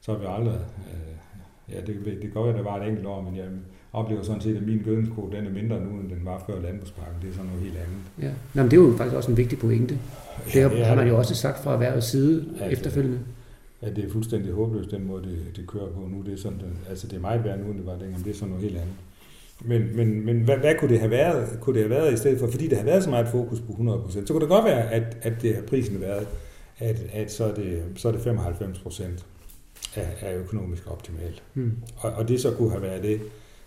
så 0.00 0.12
har 0.12 0.18
vi 0.18 0.26
aldrig, 0.28 0.54
øh, 0.54 1.74
ja 1.74 1.80
det, 1.86 2.22
det 2.22 2.34
går 2.34 2.44
jo, 2.44 2.50
at 2.50 2.56
der 2.56 2.62
var 2.62 2.80
et 2.80 2.88
enkelt 2.88 3.06
år, 3.06 3.22
men 3.22 3.36
jeg 3.36 3.44
oplever 3.92 4.22
sådan 4.22 4.40
set, 4.40 4.56
at 4.56 4.62
min 4.62 4.82
gødningskode 4.84 5.36
den 5.36 5.46
er 5.46 5.50
mindre 5.50 5.80
nu, 5.80 5.90
end 6.00 6.10
den 6.10 6.20
var 6.24 6.44
før 6.46 6.60
landbrugspakken. 6.60 7.14
Det 7.22 7.28
er 7.30 7.32
sådan 7.32 7.46
noget 7.46 7.62
helt 7.62 7.76
andet. 7.76 8.28
Ja. 8.28 8.32
Nå, 8.54 8.62
men 8.62 8.70
det 8.70 8.76
er 8.76 8.82
jo 8.82 8.94
faktisk 8.96 9.16
også 9.16 9.30
en 9.30 9.36
vigtig 9.36 9.58
pointe. 9.58 9.98
Det 10.52 10.62
har, 10.62 10.70
ja, 10.70 10.76
det 10.76 10.86
har 10.86 10.94
man 10.94 11.08
jo 11.08 11.18
også 11.18 11.34
sagt 11.34 11.62
fra 11.62 11.72
erhvervets 11.72 12.06
side 12.06 12.44
at, 12.60 12.72
efterfølgende. 12.72 13.18
At 13.84 13.96
det 13.96 14.04
er 14.04 14.10
fuldstændig 14.10 14.52
håbløst, 14.52 14.90
den 14.90 15.06
måde, 15.06 15.22
det, 15.22 15.56
det 15.56 15.66
kører 15.66 15.92
på 15.92 16.00
nu. 16.00 16.22
Det 16.22 16.32
er, 16.32 16.36
sådan, 16.36 16.60
altså 16.88 17.06
det 17.06 17.16
er 17.16 17.20
meget 17.20 17.44
værd 17.44 17.58
nu, 17.58 17.70
end 17.70 17.78
det 17.78 17.86
var 17.86 17.98
dengang. 17.98 18.24
Det 18.24 18.30
er 18.30 18.34
sådan 18.34 18.48
noget 18.48 18.64
helt 18.64 18.76
andet. 18.76 18.94
Men, 19.60 19.96
men, 19.96 20.26
men 20.26 20.40
hvad, 20.40 20.56
hvad 20.56 20.74
kunne 20.78 20.90
det 20.90 20.98
have 20.98 21.10
været? 21.10 21.58
Kunne 21.60 21.74
det 21.74 21.82
have 21.82 22.00
været 22.00 22.12
i 22.12 22.16
stedet 22.16 22.38
for, 22.40 22.46
fordi 22.50 22.68
det 22.68 22.78
har 22.78 22.84
været 22.84 23.04
så 23.04 23.10
meget 23.10 23.28
fokus 23.28 23.60
på 23.60 23.72
100%, 23.72 24.26
så 24.26 24.32
kunne 24.32 24.40
det 24.40 24.48
godt 24.48 24.64
være, 24.64 24.90
at, 24.92 25.16
at 25.22 25.32
det 25.42 25.54
har 25.54 25.62
prisen 25.62 26.00
været, 26.00 26.28
at, 26.78 27.02
at 27.12 27.32
så, 27.32 27.44
er 27.44 27.54
det, 27.54 27.82
så 27.96 28.08
er 28.08 28.12
det 28.12 28.20
95% 28.20 29.24
er, 29.96 30.06
er 30.20 30.38
økonomisk 30.38 30.90
optimalt. 30.90 31.42
Hmm. 31.54 31.72
Og, 31.96 32.12
og 32.12 32.28
det 32.28 32.40
så 32.40 32.50
kunne 32.50 32.70
have 32.70 32.82
været 32.82 33.02
det, 33.02 33.20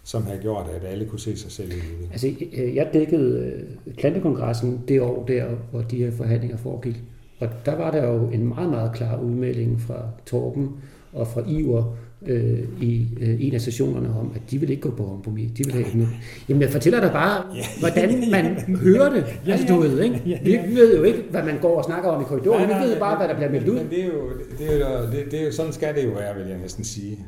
som 0.04 0.26
har 0.26 0.38
gjort, 0.38 0.70
at 0.76 0.84
alle 0.84 1.06
kunne 1.06 1.20
se 1.20 1.38
sig 1.38 1.52
selv 1.52 1.72
i 1.72 1.76
det. 1.76 2.10
Altså, 2.12 2.36
øh, 2.54 2.76
jeg 2.76 2.90
dækkede 2.94 3.54
øh, 3.54 3.94
plantekongressen 3.94 4.84
det 4.88 5.02
år 5.02 5.26
der, 5.26 5.46
hvor 5.72 5.82
de 5.82 5.98
her 5.98 6.12
forhandlinger 6.12 6.58
foregik. 6.58 6.96
Og 7.40 7.48
der 7.66 7.76
var 7.76 7.92
der 7.92 8.08
jo 8.08 8.30
en 8.30 8.48
meget, 8.48 8.70
meget 8.70 8.94
klar 8.94 9.20
udmelding 9.20 9.82
fra 9.82 10.10
Torben 10.26 10.70
og 11.14 11.28
fra 11.28 11.42
Iver 11.48 11.96
øh, 12.26 12.60
i 12.82 13.08
øh, 13.22 13.46
en 13.46 13.54
af 13.54 13.62
sessionerne 13.62 14.20
om, 14.20 14.32
at 14.36 14.42
de 14.52 14.60
vil 14.60 14.70
ikke 14.70 14.82
gå 14.82 14.90
på 14.90 15.04
kompromis. 15.04 15.52
De 15.58 15.64
vil 15.64 15.74
have 15.74 15.86
ikke 15.86 16.08
Jamen, 16.50 16.62
jeg 16.62 16.70
fortæller 16.70 17.00
dig 17.00 17.12
bare, 17.12 17.44
hvordan 17.80 18.24
man 18.32 18.58
hører 18.86 19.10
det. 19.10 19.26
Altså, 19.48 19.68
du 19.68 19.80
ved, 19.80 20.04
ikke? 20.04 20.42
Vi 20.44 20.76
ved 20.76 20.98
jo 20.98 21.04
ikke, 21.04 21.24
hvad 21.30 21.44
man 21.44 21.60
går 21.62 21.78
og 21.78 21.84
snakker 21.84 22.10
om 22.10 22.22
i 22.22 22.26
korridoren. 22.26 22.68
Vi 22.68 22.74
ved 22.74 23.00
bare, 23.00 23.18
hvad 23.18 23.28
der 23.28 23.36
bliver 23.36 23.52
meldt 23.52 23.68
ud. 23.68 23.76
Men 23.76 23.90
det 23.90 24.02
er 24.02 24.08
jo, 24.08 24.30
det 24.60 24.74
er 24.74 25.00
jo, 25.00 25.12
det, 25.12 25.32
det 25.32 25.42
er 25.42 25.46
jo 25.46 25.52
sådan 25.52 25.74
skal 25.74 25.96
det 25.96 26.06
jo 26.06 26.10
være, 26.10 26.36
vil 26.36 26.48
jeg 26.48 26.58
næsten 26.58 26.84
sige. 26.84 27.20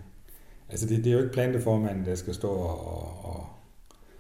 Altså, 0.70 0.86
det, 0.86 0.98
det 0.98 1.08
er 1.08 1.12
jo 1.14 1.20
ikke 1.20 1.34
planteformanden, 1.34 2.06
der 2.06 2.16
skal 2.16 2.34
stå 2.34 2.48
og, 2.48 2.80
og... 3.24 3.46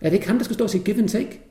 Er 0.01 0.09
det 0.09 0.13
ikke 0.13 0.27
ham, 0.27 0.37
der 0.37 0.43
skal 0.43 0.53
stå 0.53 0.63
og 0.63 0.69
sige 0.69 0.83
give 0.83 0.97
and 0.97 1.09
take? 1.09 1.48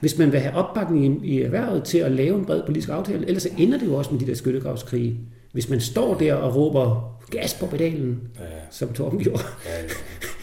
Hvis 0.00 0.18
man 0.18 0.32
vil 0.32 0.40
have 0.40 0.54
opbakning 0.54 1.26
i, 1.26 1.28
i 1.28 1.42
erhvervet 1.42 1.84
til 1.84 1.98
at 1.98 2.12
lave 2.12 2.38
en 2.38 2.44
bred 2.44 2.62
politisk 2.66 2.88
aftale, 2.88 3.26
ellers 3.26 3.42
så 3.42 3.48
ender 3.58 3.78
det 3.78 3.86
jo 3.86 3.94
også 3.94 4.10
med 4.10 4.20
de 4.20 4.26
der 4.26 4.34
skyttegravskrige. 4.34 5.20
Hvis 5.52 5.68
man 5.70 5.80
står 5.80 6.14
der 6.14 6.34
og 6.34 6.56
råber 6.56 7.16
gas 7.30 7.54
på 7.60 7.66
pedalen, 7.66 8.20
ja, 8.38 8.44
som 8.70 8.92
Torben 8.92 9.18
gjorde. 9.18 9.42
Ja, 9.66 9.82
ja. 9.82 9.88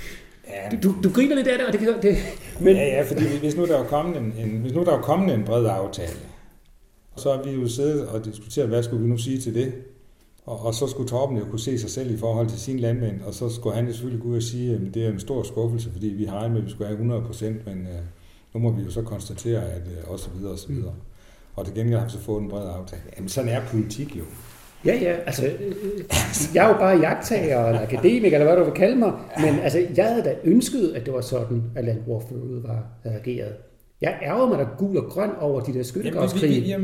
Ja. 0.71 0.77
Du, 0.83 0.95
du 1.03 1.09
griner 1.09 1.35
lidt 1.35 1.47
af 1.47 1.57
det, 1.57 1.67
og 1.67 1.73
det 1.73 1.79
kan 1.79 1.93
det, 2.01 2.17
men... 2.59 2.75
Ja, 2.75 2.85
ja, 2.85 3.01
fordi 3.01 3.37
hvis 3.39 3.55
nu 3.55 3.65
der 3.65 3.77
var 3.77 3.83
kommet 3.85 4.17
en, 4.17 4.33
en, 4.37 4.61
hvis 4.61 4.73
nu 4.73 4.83
der 4.83 4.91
var 4.91 5.01
kommet 5.01 5.33
en 5.33 5.43
bred 5.43 5.65
aftale, 5.65 6.17
så 7.17 7.33
har 7.33 7.43
vi 7.43 7.51
jo 7.51 7.67
siddet 7.67 8.07
og 8.07 8.25
diskuteret, 8.25 8.69
hvad 8.69 8.83
skulle 8.83 9.03
vi 9.03 9.09
nu 9.09 9.17
sige 9.17 9.39
til 9.39 9.53
det? 9.53 9.73
Og, 10.45 10.65
og 10.65 10.73
så 10.73 10.87
skulle 10.87 11.09
Torben 11.09 11.37
jo 11.37 11.45
kunne 11.45 11.59
se 11.59 11.79
sig 11.79 11.89
selv 11.89 12.13
i 12.13 12.17
forhold 12.17 12.47
til 12.47 12.59
sin 12.59 12.79
landmænd, 12.79 13.21
og 13.21 13.33
så 13.33 13.49
skulle 13.49 13.75
han 13.75 13.85
jo 13.85 13.91
selvfølgelig 13.91 14.21
gå 14.23 14.29
ud 14.29 14.35
og 14.35 14.43
sige, 14.43 14.73
at 14.73 14.81
det 14.93 15.05
er 15.05 15.09
en 15.09 15.19
stor 15.19 15.43
skuffelse, 15.43 15.91
fordi 15.91 16.07
vi 16.07 16.25
har 16.25 16.47
med, 16.47 16.57
at 16.57 16.65
vi 16.65 16.69
skulle 16.69 16.87
have 16.87 16.95
100 16.95 17.21
procent, 17.21 17.65
men 17.65 17.77
øh, 17.77 18.01
nu 18.53 18.59
må 18.59 18.71
vi 18.71 18.81
jo 18.83 18.91
så 18.91 19.01
konstatere, 19.01 19.61
at 19.61 19.81
øh, 19.81 20.11
og 20.11 20.19
så 20.19 20.29
videre 20.37 20.51
og 20.51 20.59
så 20.59 20.67
videre. 20.67 20.91
Mm. 20.91 21.01
Og 21.55 21.65
det 21.65 21.73
gengæld 21.73 21.99
har 21.99 22.05
vi 22.05 22.11
så 22.11 22.19
fået 22.19 22.41
en 22.41 22.49
bred 22.49 22.67
aftale. 22.79 23.01
Jamen 23.17 23.29
sådan 23.29 23.49
er 23.49 23.61
politik 23.71 24.15
jo. 24.15 24.23
Ja, 24.85 24.95
ja, 24.95 25.15
altså, 25.25 25.45
øh, 25.45 25.75
jeg 26.55 26.65
er 26.65 26.67
jo 26.67 26.73
bare 26.73 26.99
jagttager 26.99 27.65
eller 27.67 27.81
akademiker, 27.81 28.37
eller 28.37 28.53
hvad 28.53 28.57
du 28.57 28.63
vil 28.63 28.73
kalde 28.73 28.95
mig, 28.95 29.11
men 29.39 29.59
altså, 29.59 29.87
jeg 29.97 30.05
havde 30.05 30.23
da 30.23 30.35
ønsket, 30.43 30.93
at 30.95 31.05
det 31.05 31.13
var 31.13 31.21
sådan, 31.21 31.63
at 31.75 31.85
Landbrug 31.85 32.23
var 32.63 32.83
havde 33.03 33.19
ageret. 33.19 33.53
Jeg 34.01 34.19
ærger 34.23 34.47
mig 34.47 34.59
da 34.59 34.65
gul 34.77 34.97
og 34.97 35.03
grøn 35.03 35.29
over 35.39 35.61
de 35.61 35.73
der 35.73 35.83
skyttegravskrige, 35.83 36.77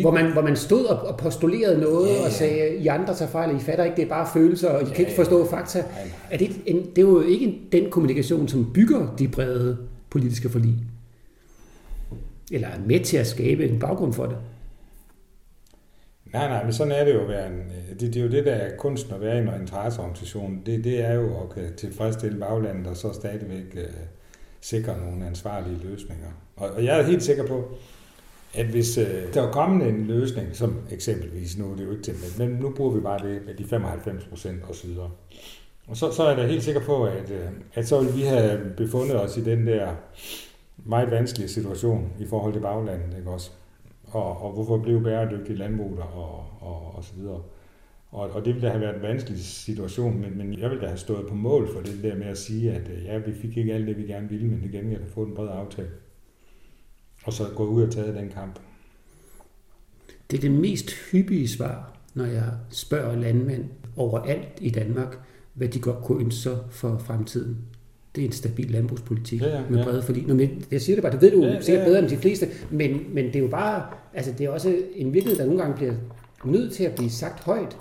hvor, 0.00 0.10
man, 0.10 0.32
hvor 0.32 0.42
man 0.42 0.56
stod 0.56 0.84
og, 0.84 0.98
og 0.98 1.16
postulerede 1.16 1.80
noget 1.80 2.08
ja, 2.08 2.14
ja. 2.14 2.24
og 2.24 2.32
sagde, 2.32 2.76
I 2.76 2.86
andre 2.86 3.14
tager 3.14 3.30
fejl, 3.30 3.56
I 3.56 3.60
fatter 3.60 3.84
ikke, 3.84 3.96
det 3.96 4.04
er 4.04 4.08
bare 4.08 4.28
følelser, 4.32 4.68
og 4.68 4.82
I 4.82 4.84
ja, 4.84 4.90
kan 4.90 5.04
ikke 5.04 5.16
forstå 5.16 5.46
fakta. 5.46 5.78
Nej, 5.78 5.88
nej. 5.92 6.12
Er 6.30 6.38
det, 6.38 6.50
en, 6.66 6.76
det 6.76 6.98
er 6.98 7.02
jo 7.02 7.20
ikke 7.20 7.58
den 7.72 7.90
kommunikation, 7.90 8.48
som 8.48 8.72
bygger 8.74 9.14
de 9.18 9.28
brede 9.28 9.78
politiske 10.10 10.48
forlig. 10.48 10.74
Eller 12.50 12.68
er 12.68 12.78
med 12.86 13.00
til 13.00 13.16
at 13.16 13.26
skabe 13.26 13.68
en 13.68 13.78
baggrund 13.78 14.12
for 14.12 14.26
det. 14.26 14.36
Nej, 16.32 16.48
nej, 16.48 16.64
men 16.64 16.72
sådan 16.72 16.92
er 16.92 17.04
det 17.04 17.14
jo. 17.14 17.24
Være 17.24 17.46
en, 17.46 17.58
øh, 17.58 18.00
det, 18.00 18.14
det 18.14 18.16
er 18.16 18.24
jo 18.24 18.30
det, 18.30 18.44
der 18.44 18.52
er 18.52 18.76
kunsten 18.76 19.14
at 19.14 19.20
være 19.20 19.36
i 19.36 19.40
en 19.40 19.60
interesseorganisation. 19.60 20.62
Det, 20.66 20.84
det 20.84 21.04
er 21.04 21.12
jo 21.12 21.40
at 21.42 21.50
kan 21.54 21.76
tilfredsstille 21.76 22.38
baglandet 22.38 22.86
og 22.86 22.96
så 22.96 23.12
stadigvæk 23.12 23.74
øh, 23.74 23.84
sikre 24.60 24.98
nogle 24.98 25.26
ansvarlige 25.26 25.78
løsninger. 25.84 26.28
Og, 26.56 26.70
og 26.70 26.84
jeg 26.84 26.98
er 26.98 27.02
helt 27.02 27.22
sikker 27.22 27.46
på, 27.46 27.74
at 28.54 28.66
hvis 28.66 28.98
øh, 28.98 29.34
der 29.34 29.40
var 29.40 29.52
kommet 29.52 29.88
en 29.88 30.06
løsning, 30.06 30.56
som 30.56 30.76
eksempelvis, 30.90 31.58
nu 31.58 31.72
er 31.72 31.76
det 31.76 31.84
jo 31.84 31.90
ikke 31.90 32.02
til, 32.02 32.14
men 32.38 32.48
nu 32.48 32.70
bruger 32.70 32.92
vi 32.92 33.00
bare 33.00 33.28
det 33.28 33.42
med 33.46 33.54
de 33.54 33.64
95 33.64 34.24
procent 34.24 34.62
osv., 34.70 34.90
og 35.86 35.96
så, 35.96 36.12
så 36.12 36.22
er 36.22 36.28
jeg 36.28 36.36
da 36.36 36.46
helt 36.46 36.62
sikker 36.62 36.80
på, 36.80 37.04
at, 37.04 37.30
øh, 37.30 37.48
at 37.74 37.88
så 37.88 38.00
ville 38.00 38.14
vi 38.14 38.22
have 38.22 38.60
befundet 38.76 39.20
os 39.20 39.36
i 39.36 39.44
den 39.44 39.66
der 39.66 39.88
meget 40.84 41.10
vanskelige 41.10 41.48
situation 41.48 42.12
i 42.18 42.26
forhold 42.26 42.52
til 42.52 42.60
baglandet, 42.60 43.18
ikke 43.18 43.30
også? 43.30 43.50
Og, 44.04 44.42
og 44.42 44.52
hvorfor 44.52 44.78
blev 44.78 45.02
bæredygtig 45.02 45.58
landbrug 45.58 45.98
og, 45.98 46.46
og, 46.60 46.94
og 46.94 47.04
så 47.04 47.14
videre. 47.16 47.42
Og, 48.10 48.30
og 48.30 48.44
det 48.44 48.54
ville 48.54 48.68
da 48.68 48.72
have 48.72 48.80
været 48.80 48.96
en 48.96 49.02
vanskelig 49.02 49.40
situation, 49.40 50.20
men, 50.20 50.38
men 50.38 50.58
jeg 50.58 50.70
ville 50.70 50.82
da 50.82 50.86
have 50.86 50.98
stået 50.98 51.28
på 51.28 51.34
mål 51.34 51.68
for 51.74 51.80
det 51.80 52.02
der 52.02 52.14
med 52.14 52.26
at 52.26 52.38
sige, 52.38 52.72
at 52.72 52.88
øh, 52.88 53.04
ja, 53.04 53.18
vi 53.18 53.32
fik 53.32 53.56
ikke 53.56 53.74
alt 53.74 53.86
det, 53.86 53.96
vi 53.96 54.02
gerne 54.02 54.28
ville, 54.28 54.46
men 54.46 54.62
det 54.62 54.70
gengæld 54.70 55.02
at 55.02 55.08
fået 55.08 55.28
en 55.28 55.34
bred 55.34 55.48
aftale. 55.48 55.88
Og 57.24 57.32
så 57.32 57.44
gå 57.56 57.66
ud 57.66 57.82
og 57.82 57.90
tage 57.92 58.14
den 58.14 58.28
kamp. 58.28 58.60
Det 60.30 60.36
er 60.36 60.40
det 60.40 60.50
mest 60.50 60.90
hyppige 61.12 61.48
svar, 61.48 61.96
når 62.14 62.24
jeg 62.24 62.52
spørger 62.70 63.16
landmænd 63.16 63.64
overalt 63.96 64.58
i 64.60 64.70
Danmark, 64.70 65.18
hvad 65.54 65.68
de 65.68 65.80
godt 65.80 66.04
kunne 66.04 66.24
ønske 66.24 66.40
sig 66.40 66.58
for 66.70 66.98
fremtiden. 66.98 67.56
Det 68.14 68.22
er 68.22 68.26
en 68.26 68.32
stabil 68.32 68.70
landbrugspolitik 68.70 69.42
ja, 69.42 69.48
ja, 69.48 69.62
med 69.70 69.84
brede 69.84 70.02
forlig. 70.02 70.26
Nå, 70.26 70.34
men 70.34 70.64
jeg 70.70 70.80
siger 70.80 70.96
det 70.96 71.02
bare, 71.02 71.12
det 71.12 71.22
ved 71.22 71.30
du 71.30 71.44
ja, 71.44 71.60
sikkert 71.60 71.68
ja, 71.68 71.78
ja. 71.78 71.84
bedre 71.84 71.98
end 71.98 72.08
de 72.08 72.16
fleste, 72.16 72.48
men, 72.70 73.00
men 73.12 73.26
det 73.26 73.36
er 73.36 73.40
jo 73.40 73.48
bare, 73.48 73.82
altså 74.14 74.32
det 74.38 74.46
er 74.46 74.50
også 74.50 74.76
en 74.96 75.14
virkelighed, 75.14 75.38
der 75.38 75.46
nogle 75.46 75.62
gange 75.62 75.76
bliver 75.76 75.94
nødt 76.44 76.72
til 76.72 76.84
at 76.84 76.94
blive 76.94 77.10
sagt 77.10 77.44
højt. 77.44 77.76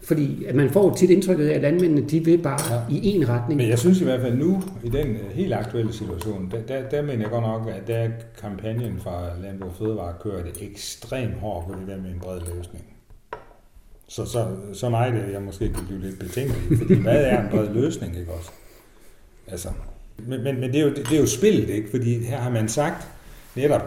Fordi 0.00 0.44
at 0.44 0.54
man 0.54 0.70
får 0.70 0.94
tit 0.94 1.10
indtrykket 1.10 1.48
af, 1.48 1.54
at 1.54 1.60
landmændene 1.60 2.08
de 2.08 2.24
vil 2.24 2.38
bare 2.38 2.74
ja. 2.74 2.96
i 2.96 3.06
en 3.06 3.28
retning. 3.28 3.56
Men 3.60 3.68
jeg 3.68 3.78
synes 3.78 4.00
i 4.00 4.04
hvert 4.04 4.20
fald 4.20 4.34
nu, 4.34 4.62
i 4.84 4.88
den 4.88 5.06
øh, 5.06 5.30
helt 5.34 5.54
aktuelle 5.54 5.92
situation, 5.92 6.48
der, 6.50 6.60
der, 6.60 6.88
der 6.88 7.02
mener 7.02 7.20
jeg 7.20 7.30
godt 7.30 7.42
nok, 7.42 7.68
at 7.68 7.86
der 7.86 8.08
kampagnen 8.40 8.98
fra 8.98 9.28
Landbrug 9.42 9.72
Fødevare 9.78 10.14
kører 10.22 10.42
det 10.42 10.52
ekstremt 10.70 11.34
hårdt 11.34 11.66
på 11.66 11.74
det 11.80 11.88
der 11.88 12.02
med 12.02 12.10
en 12.10 12.20
bred 12.20 12.40
løsning. 12.40 12.84
Så, 14.08 14.24
så, 14.24 14.46
så 14.72 14.88
meget, 14.88 15.14
at 15.14 15.32
jeg 15.32 15.42
måske 15.42 15.68
kan 15.68 15.86
blive 15.86 16.00
lidt 16.00 16.18
betænkelig, 16.18 16.78
fordi 16.78 16.94
hvad 16.94 17.24
er 17.24 17.42
en 17.42 17.48
bred 17.50 17.68
løsning, 17.74 18.18
ikke 18.18 18.32
også? 18.32 18.50
Altså, 19.46 19.68
men, 20.18 20.42
men, 20.42 20.60
men 20.60 20.72
det, 20.72 20.80
er 20.80 20.84
jo, 20.84 20.94
det 20.94 21.12
er 21.12 21.20
jo 21.20 21.26
spillet, 21.26 21.68
ikke? 21.68 21.90
Fordi 21.90 22.24
her 22.24 22.38
har 22.38 22.50
man 22.50 22.68
sagt, 22.68 23.08
netop 23.56 23.82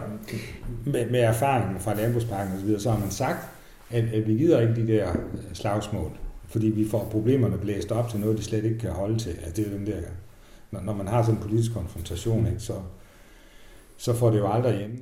med, 0.86 1.10
med 1.10 1.20
erfaringen 1.20 1.80
fra 1.80 1.94
landbrugsparken 1.94 2.54
osv., 2.56 2.68
så, 2.68 2.82
så 2.82 2.90
har 2.90 2.98
man 2.98 3.10
sagt, 3.10 3.48
at, 3.90 4.04
at 4.04 4.28
vi 4.28 4.34
gider 4.34 4.60
ikke 4.60 4.74
de 4.74 4.92
der 4.92 5.12
slagsmål, 5.52 6.12
fordi 6.48 6.66
vi 6.66 6.88
får 6.88 7.08
problemerne 7.10 7.58
blæst 7.58 7.92
op 7.92 8.08
til 8.08 8.20
noget, 8.20 8.38
de 8.38 8.42
slet 8.42 8.64
ikke 8.64 8.78
kan 8.78 8.90
holde 8.90 9.18
til. 9.18 9.30
Altså, 9.30 9.52
det 9.56 9.66
er 9.66 9.70
den 9.70 9.86
der, 9.86 10.00
når, 10.70 10.80
når 10.80 10.94
man 10.94 11.08
har 11.08 11.22
sådan 11.22 11.36
en 11.36 11.42
politisk 11.42 11.72
konfrontation, 11.72 12.46
ikke, 12.46 12.60
så, 12.60 12.74
så 13.96 14.14
får 14.14 14.30
det 14.30 14.38
jo 14.38 14.52
aldrig 14.52 14.78
hjemme. 14.78 14.96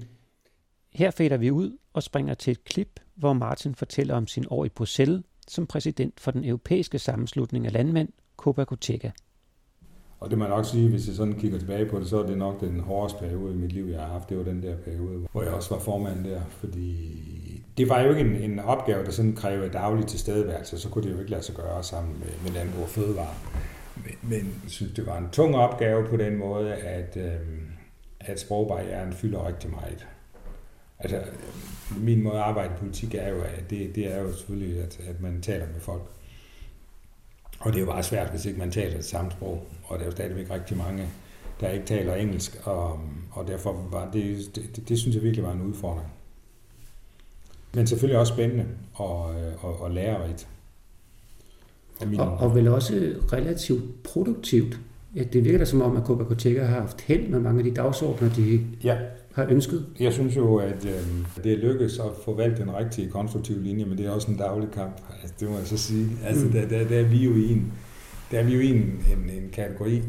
Her 0.93 1.11
fader 1.11 1.37
vi 1.37 1.51
ud 1.51 1.79
og 1.93 2.03
springer 2.03 2.35
til 2.35 2.51
et 2.51 2.65
klip, 2.65 3.01
hvor 3.15 3.33
Martin 3.33 3.75
fortæller 3.75 4.15
om 4.15 4.27
sin 4.27 4.45
år 4.51 4.65
i 4.65 4.69
Bruxelles 4.69 5.23
som 5.49 5.67
præsident 5.67 6.21
for 6.21 6.31
den 6.31 6.45
europæiske 6.45 6.99
sammenslutning 6.99 7.67
af 7.67 7.73
landmænd, 7.73 8.09
Copa 8.37 8.65
Coteca. 8.65 9.11
Og 10.21 10.31
det 10.31 10.39
må 10.39 10.45
jeg 10.45 10.55
nok 10.57 10.65
sige, 10.65 10.89
hvis 10.89 11.07
jeg 11.07 11.17
sådan 11.17 11.33
kigger 11.33 11.59
tilbage 11.59 11.87
på 11.87 11.99
det, 11.99 12.09
så 12.09 12.23
er 12.23 12.27
det 12.27 12.39
nok 12.39 12.61
den 12.61 12.81
hårdeste 12.81 13.19
periode 13.19 13.55
i 13.55 13.57
mit 13.57 13.73
liv, 13.73 13.85
jeg 13.85 14.01
har 14.01 14.09
haft. 14.09 14.29
Det 14.29 14.39
var 14.39 14.45
den 14.45 14.63
der 14.63 14.77
periode, 14.77 15.27
hvor 15.33 15.43
jeg 15.43 15.53
også 15.53 15.75
var 15.75 15.81
formand 15.81 16.25
der, 16.25 16.41
fordi 16.51 16.97
det 17.77 17.89
var 17.89 18.01
jo 18.01 18.09
ikke 18.11 18.21
en, 18.21 18.51
en 18.51 18.59
opgave, 18.59 19.05
der 19.05 19.11
sådan 19.11 19.35
krævede 19.35 19.73
daglig 19.73 20.07
tilstedeværelse, 20.07 20.79
så 20.79 20.89
kunne 20.89 21.05
det 21.05 21.15
jo 21.15 21.19
ikke 21.19 21.31
lade 21.31 21.43
sig 21.43 21.55
gøre 21.55 21.83
sammen 21.83 22.19
med, 22.19 22.29
med 22.43 22.51
landbrug 22.51 22.83
og 22.83 22.89
fødevare. 22.89 23.35
Men, 23.97 24.15
men 24.23 24.61
jeg 24.63 24.71
synes, 24.71 24.93
det 24.93 25.07
var 25.07 25.19
en 25.19 25.29
tung 25.33 25.57
opgave 25.57 26.07
på 26.07 26.17
den 26.17 26.37
måde, 26.37 26.75
at, 26.75 27.17
øh, 27.17 27.41
at 28.21 28.41
sprogbarrieren 28.41 29.13
fylder 29.13 29.47
rigtig 29.47 29.71
meget. 29.71 30.07
Altså, 30.99 31.23
min 31.97 32.23
måde 32.23 32.35
at 32.35 32.43
arbejde 32.43 32.73
i 32.75 32.79
politik 32.79 33.15
er 33.15 33.29
jo, 33.29 33.41
at 33.41 33.71
det, 33.71 33.95
det 33.95 34.15
er 34.15 34.23
jo 34.23 34.33
selvfølgelig, 34.33 34.83
at, 34.83 35.01
at 35.09 35.21
man 35.21 35.43
taler 35.43 35.67
med 35.67 35.81
folk. 35.81 36.03
Og 37.59 37.73
det 37.73 37.77
er 37.77 37.81
jo 37.81 37.87
bare 37.87 38.03
svært, 38.03 38.31
hvis 38.31 38.47
ikke 38.47 38.59
man 38.59 38.71
taler 38.71 38.97
det 38.97 39.05
samme 39.05 39.31
sprog. 39.31 39.67
Og 39.85 39.99
der 39.99 40.03
er 40.03 40.07
jo 40.07 40.13
stadigvæk 40.13 40.51
rigtig 40.51 40.77
mange, 40.77 41.07
der 41.61 41.69
ikke 41.69 41.87
taler 41.87 42.15
engelsk, 42.15 42.61
og, 42.65 43.01
og 43.31 43.47
derfor 43.47 43.89
var 43.91 44.11
det, 44.13 44.39
det, 44.55 44.77
det, 44.77 44.89
det 44.89 44.99
synes 44.99 45.15
jeg 45.17 45.23
virkelig 45.23 45.45
var 45.45 45.53
en 45.53 45.63
udfordring. 45.63 46.07
Men 47.75 47.87
selvfølgelig 47.87 48.19
også 48.21 48.33
spændende 48.33 48.67
og, 48.95 49.35
og, 49.61 49.81
og 49.81 49.91
lærerigt. 49.91 50.49
Og, 52.01 52.09
og, 52.19 52.37
og 52.37 52.55
vel 52.55 52.69
også 52.69 53.15
relativt 53.33 54.03
produktivt. 54.03 54.81
Ja, 55.15 55.23
det 55.23 55.45
virker 55.45 55.59
da 55.59 55.65
som 55.65 55.83
om, 55.83 55.97
at 55.97 56.03
KBKT'er 56.03 56.61
har 56.61 56.81
haft 56.81 57.01
held 57.01 57.29
med 57.29 57.41
mange 57.41 57.59
af 57.59 57.65
de 57.65 57.75
dagsordner, 57.75 58.35
de 58.35 58.67
ja. 58.85 58.99
Har 59.37 59.47
ønsket. 59.51 59.87
Jeg 60.01 60.13
synes 60.13 60.37
jo, 60.37 60.57
at 60.57 60.85
øh, 60.85 61.45
det 61.45 61.53
er 61.53 61.57
lykkedes 61.57 61.99
at 61.99 62.11
få 62.25 62.35
valgt 62.35 62.59
den 62.59 62.75
rigtige 62.75 63.09
konstruktive 63.11 63.63
linje, 63.63 63.85
men 63.85 63.99
det 63.99 64.07
er 64.07 64.11
også 64.11 64.31
en 64.31 64.37
daglig 64.37 64.71
kamp. 64.71 65.01
Altså, 65.23 65.35
det 65.41 65.51
må 65.51 65.57
jeg 65.57 65.67
så 65.67 65.79
sige. 65.79 66.09
Altså, 66.27 66.47
mm. 66.47 66.53
der, 66.53 66.69
der, 66.69 66.89
der, 66.89 67.01
er 67.01 67.05
vi 67.05 67.25
jo 67.25 67.35
i 67.35 67.53
en, 67.53 67.73
der 68.31 68.39
er 68.39 68.43
vi 68.43 68.55
jo 68.55 68.61
i 68.61 68.71
en, 68.71 68.77
en, 69.13 69.31
en 69.43 69.51
kategori, 69.53 69.97
øh, 69.97 70.03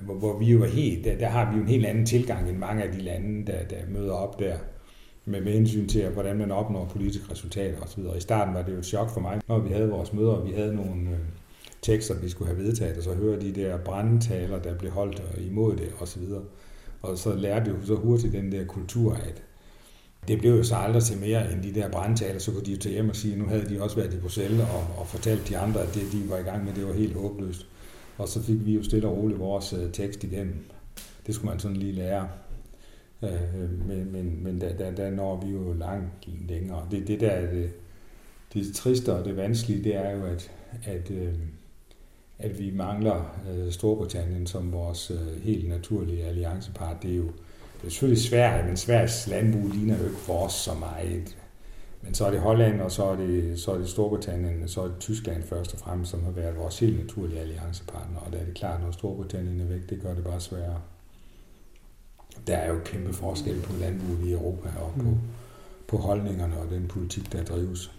hvor, 0.00 0.14
hvor 0.14 0.38
vi 0.38 0.46
jo 0.46 0.62
er 0.62 0.68
helt, 0.68 1.04
der, 1.04 1.18
der 1.18 1.28
har 1.28 1.50
vi 1.50 1.56
jo 1.56 1.62
en 1.62 1.68
helt 1.68 1.86
anden 1.86 2.06
tilgang 2.06 2.48
end 2.48 2.58
mange 2.58 2.82
af 2.82 2.92
de 2.92 3.00
lande, 3.00 3.52
der, 3.52 3.64
der 3.70 3.76
møder 3.88 4.12
op 4.12 4.40
der 4.40 4.56
med, 5.24 5.40
med 5.40 5.52
hensyn 5.52 5.88
til, 5.88 6.08
hvordan 6.08 6.36
man 6.36 6.50
opnår 6.50 6.84
politiske 6.84 7.32
resultater 7.32 7.80
osv. 7.80 8.02
I 8.16 8.20
starten 8.20 8.54
var 8.54 8.62
det 8.62 8.72
jo 8.72 8.78
et 8.78 8.86
chok 8.86 9.10
for 9.10 9.20
mig, 9.20 9.40
når 9.48 9.58
vi 9.58 9.72
havde 9.72 9.88
vores 9.88 10.12
møder, 10.12 10.32
og 10.32 10.46
vi 10.46 10.52
havde 10.52 10.76
nogle 10.76 11.10
øh, 11.10 11.18
tekster, 11.82 12.20
vi 12.20 12.28
skulle 12.28 12.54
have 12.54 12.64
vedtaget, 12.64 12.96
og 12.96 13.02
så 13.02 13.14
høre 13.14 13.40
de 13.40 13.52
der 13.52 13.78
brandtaler, 13.78 14.58
der 14.58 14.78
blev 14.78 14.90
holdt 14.90 15.22
imod 15.50 15.76
det 15.76 15.88
osv. 16.00 16.22
Og 16.22 16.28
så 16.28 16.40
og 17.02 17.18
så 17.18 17.34
lærte 17.34 17.64
vi 17.64 17.76
jo 17.80 17.86
så 17.86 17.94
hurtigt 17.94 18.32
den 18.32 18.52
der 18.52 18.64
kultur, 18.64 19.14
at 19.14 19.42
det 20.28 20.38
blev 20.38 20.56
jo 20.56 20.62
så 20.62 20.74
aldrig 20.74 21.02
til 21.02 21.18
mere 21.18 21.52
end 21.52 21.62
de 21.62 21.74
der 21.74 21.90
brandtaler, 21.90 22.38
så 22.38 22.52
kunne 22.52 22.64
de 22.64 22.72
jo 22.72 22.78
tage 22.78 22.92
hjem 22.92 23.08
og 23.08 23.16
sige, 23.16 23.32
at 23.32 23.38
nu 23.38 23.46
havde 23.46 23.68
de 23.68 23.82
også 23.82 23.96
været 23.96 24.14
i 24.14 24.20
Bruxelles 24.20 24.60
og, 24.60 25.00
og 25.00 25.06
fortalt 25.06 25.48
de 25.48 25.58
andre, 25.58 25.80
at 25.82 25.94
det, 25.94 26.02
de 26.12 26.30
var 26.30 26.38
i 26.38 26.42
gang 26.42 26.64
med, 26.64 26.74
det 26.74 26.86
var 26.86 26.92
helt 26.92 27.14
håbløst. 27.16 27.66
Og 28.18 28.28
så 28.28 28.42
fik 28.42 28.66
vi 28.66 28.74
jo 28.74 28.82
stille 28.82 29.08
og 29.08 29.16
roligt 29.16 29.40
vores 29.40 29.72
øh, 29.72 29.92
tekst 29.92 30.24
igennem. 30.24 30.64
Det 31.26 31.34
skulle 31.34 31.50
man 31.50 31.60
sådan 31.60 31.76
lige 31.76 31.92
lære. 31.92 32.28
Øh, 33.22 33.86
men 33.88 34.12
men, 34.12 34.42
men 34.42 34.60
der, 34.60 34.76
der, 34.76 34.90
der 34.90 35.10
når 35.10 35.40
vi 35.46 35.52
jo 35.52 35.72
langt 35.72 36.28
længere. 36.48 36.86
Det, 36.90 37.08
det 37.08 37.20
der 37.20 37.30
er 37.30 37.52
det, 37.52 37.70
det 38.54 38.74
triste 38.74 39.14
og 39.14 39.24
det 39.24 39.36
vanskelige, 39.36 39.84
det 39.84 39.96
er 39.96 40.10
jo, 40.10 40.24
at, 40.24 40.50
at, 40.84 41.10
øh, 41.10 41.34
at 42.38 42.58
vi 42.58 42.70
mangler 42.74 43.40
øh, 43.50 43.72
Storbritannien 43.72 44.46
som 44.46 44.72
vores 44.72 45.10
øh, 45.10 45.42
helt 45.42 45.68
naturlige 45.68 46.24
alliancepart. 46.24 47.02
Det 47.02 47.10
er 47.10 47.16
jo 47.16 47.26
det 47.80 47.86
er 47.86 47.90
selvfølgelig 47.90 48.22
svært, 48.22 48.66
men 48.66 48.76
Sveriges 48.76 49.26
landbrug 49.30 49.70
ligner 49.70 49.98
jo 49.98 50.04
ikke 50.04 50.18
vores 50.26 50.52
så 50.52 50.74
meget. 50.74 51.36
Men 52.02 52.14
så 52.14 52.26
er 52.26 52.30
det 52.30 52.40
Holland, 52.40 52.80
og 52.80 52.92
så 52.92 53.04
er 53.04 53.16
det, 53.16 53.60
så 53.60 53.72
er 53.72 53.78
det 53.78 53.88
Storbritannien, 53.88 54.62
og 54.62 54.68
så 54.68 54.80
er 54.80 54.84
det 54.84 54.98
Tyskland 55.00 55.42
først 55.42 55.74
og 55.74 55.78
fremmest, 55.78 56.10
som 56.10 56.24
har 56.24 56.30
været 56.30 56.56
vores 56.56 56.78
helt 56.78 56.98
naturlige 56.98 57.40
alliancepartner. 57.40 58.20
Og 58.20 58.32
der 58.32 58.38
er 58.38 58.44
det 58.44 58.54
klart, 58.54 58.82
når 58.82 58.90
Storbritannien 58.90 59.60
er 59.60 59.64
væk, 59.64 59.90
det 59.90 60.02
gør 60.02 60.14
det 60.14 60.24
bare 60.24 60.40
sværere 60.40 60.80
der 62.46 62.56
er 62.56 62.68
jo 62.68 62.78
kæmpe 62.84 63.12
forskel 63.12 63.60
på 63.62 63.72
landbruget 63.80 64.28
i 64.28 64.32
Europa 64.32 64.68
og 64.80 64.92
på, 64.96 65.02
mm. 65.02 65.16
på 65.88 65.96
holdningerne 65.96 66.58
og 66.58 66.70
den 66.70 66.86
politik, 66.88 67.32
der 67.32 67.44
drives. 67.44 67.92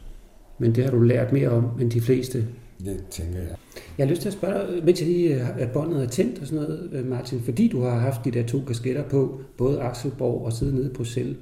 Men 0.57 0.75
det 0.75 0.83
har 0.83 0.91
du 0.91 0.99
lært 0.99 1.33
mere 1.33 1.49
om 1.49 1.81
end 1.81 1.91
de 1.91 2.01
fleste? 2.01 2.47
Det 2.85 3.05
tænker 3.09 3.39
jeg. 3.39 3.55
Jeg 3.97 4.05
har 4.05 4.09
lyst 4.09 4.21
til 4.21 4.29
at 4.29 4.33
spørge, 4.33 4.81
mens 4.81 5.01
jeg 5.01 5.09
lige 5.09 5.41
at 5.41 5.71
båndet 5.71 6.03
er 6.03 6.07
tændt 6.07 6.39
og 6.39 6.47
sådan 6.47 6.63
noget, 6.63 6.89
øh, 6.93 7.05
Martin, 7.05 7.41
fordi 7.41 7.67
du 7.67 7.81
har 7.81 7.99
haft 7.99 8.25
de 8.25 8.31
der 8.31 8.43
to 8.47 8.61
kasketter 8.67 9.09
på, 9.09 9.41
både 9.57 9.81
Axelborg 9.81 10.45
og 10.45 10.53
sidde 10.53 10.75
nede 10.75 10.89
på 10.89 10.95
Bruxelles. 10.95 11.37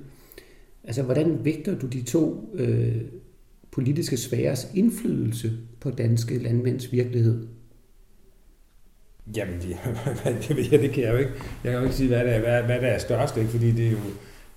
Altså, 0.83 1.03
hvordan 1.03 1.45
vægter 1.45 1.79
du 1.79 1.87
de 1.87 2.01
to 2.01 2.49
øh, 2.53 3.01
politiske 3.71 4.17
sfæres 4.17 4.71
indflydelse 4.73 5.51
på 5.79 5.91
danske 5.91 6.37
landmænds 6.37 6.91
virkelighed? 6.91 7.47
Jamen, 9.35 9.55
de, 9.61 9.67
det 10.47 10.57
ved 10.57 10.65
jeg, 10.71 10.79
det 10.79 10.91
kan 10.91 11.03
jeg 11.03 11.13
jo 11.13 11.17
ikke. 11.17 11.31
Jeg 11.63 11.71
kan 11.71 11.73
jo 11.73 11.81
ikke 11.81 11.95
sige, 11.95 12.07
hvad 12.07 12.25
der 12.25 12.31
er, 12.31 12.39
hvad, 12.39 12.63
hvad 12.63 12.81
der 12.81 12.93
er 12.93 12.99
størst, 12.99 13.37
ikke? 13.37 13.49
fordi 13.49 13.71
det 13.71 13.87
er 13.87 13.91
jo, 13.91 13.97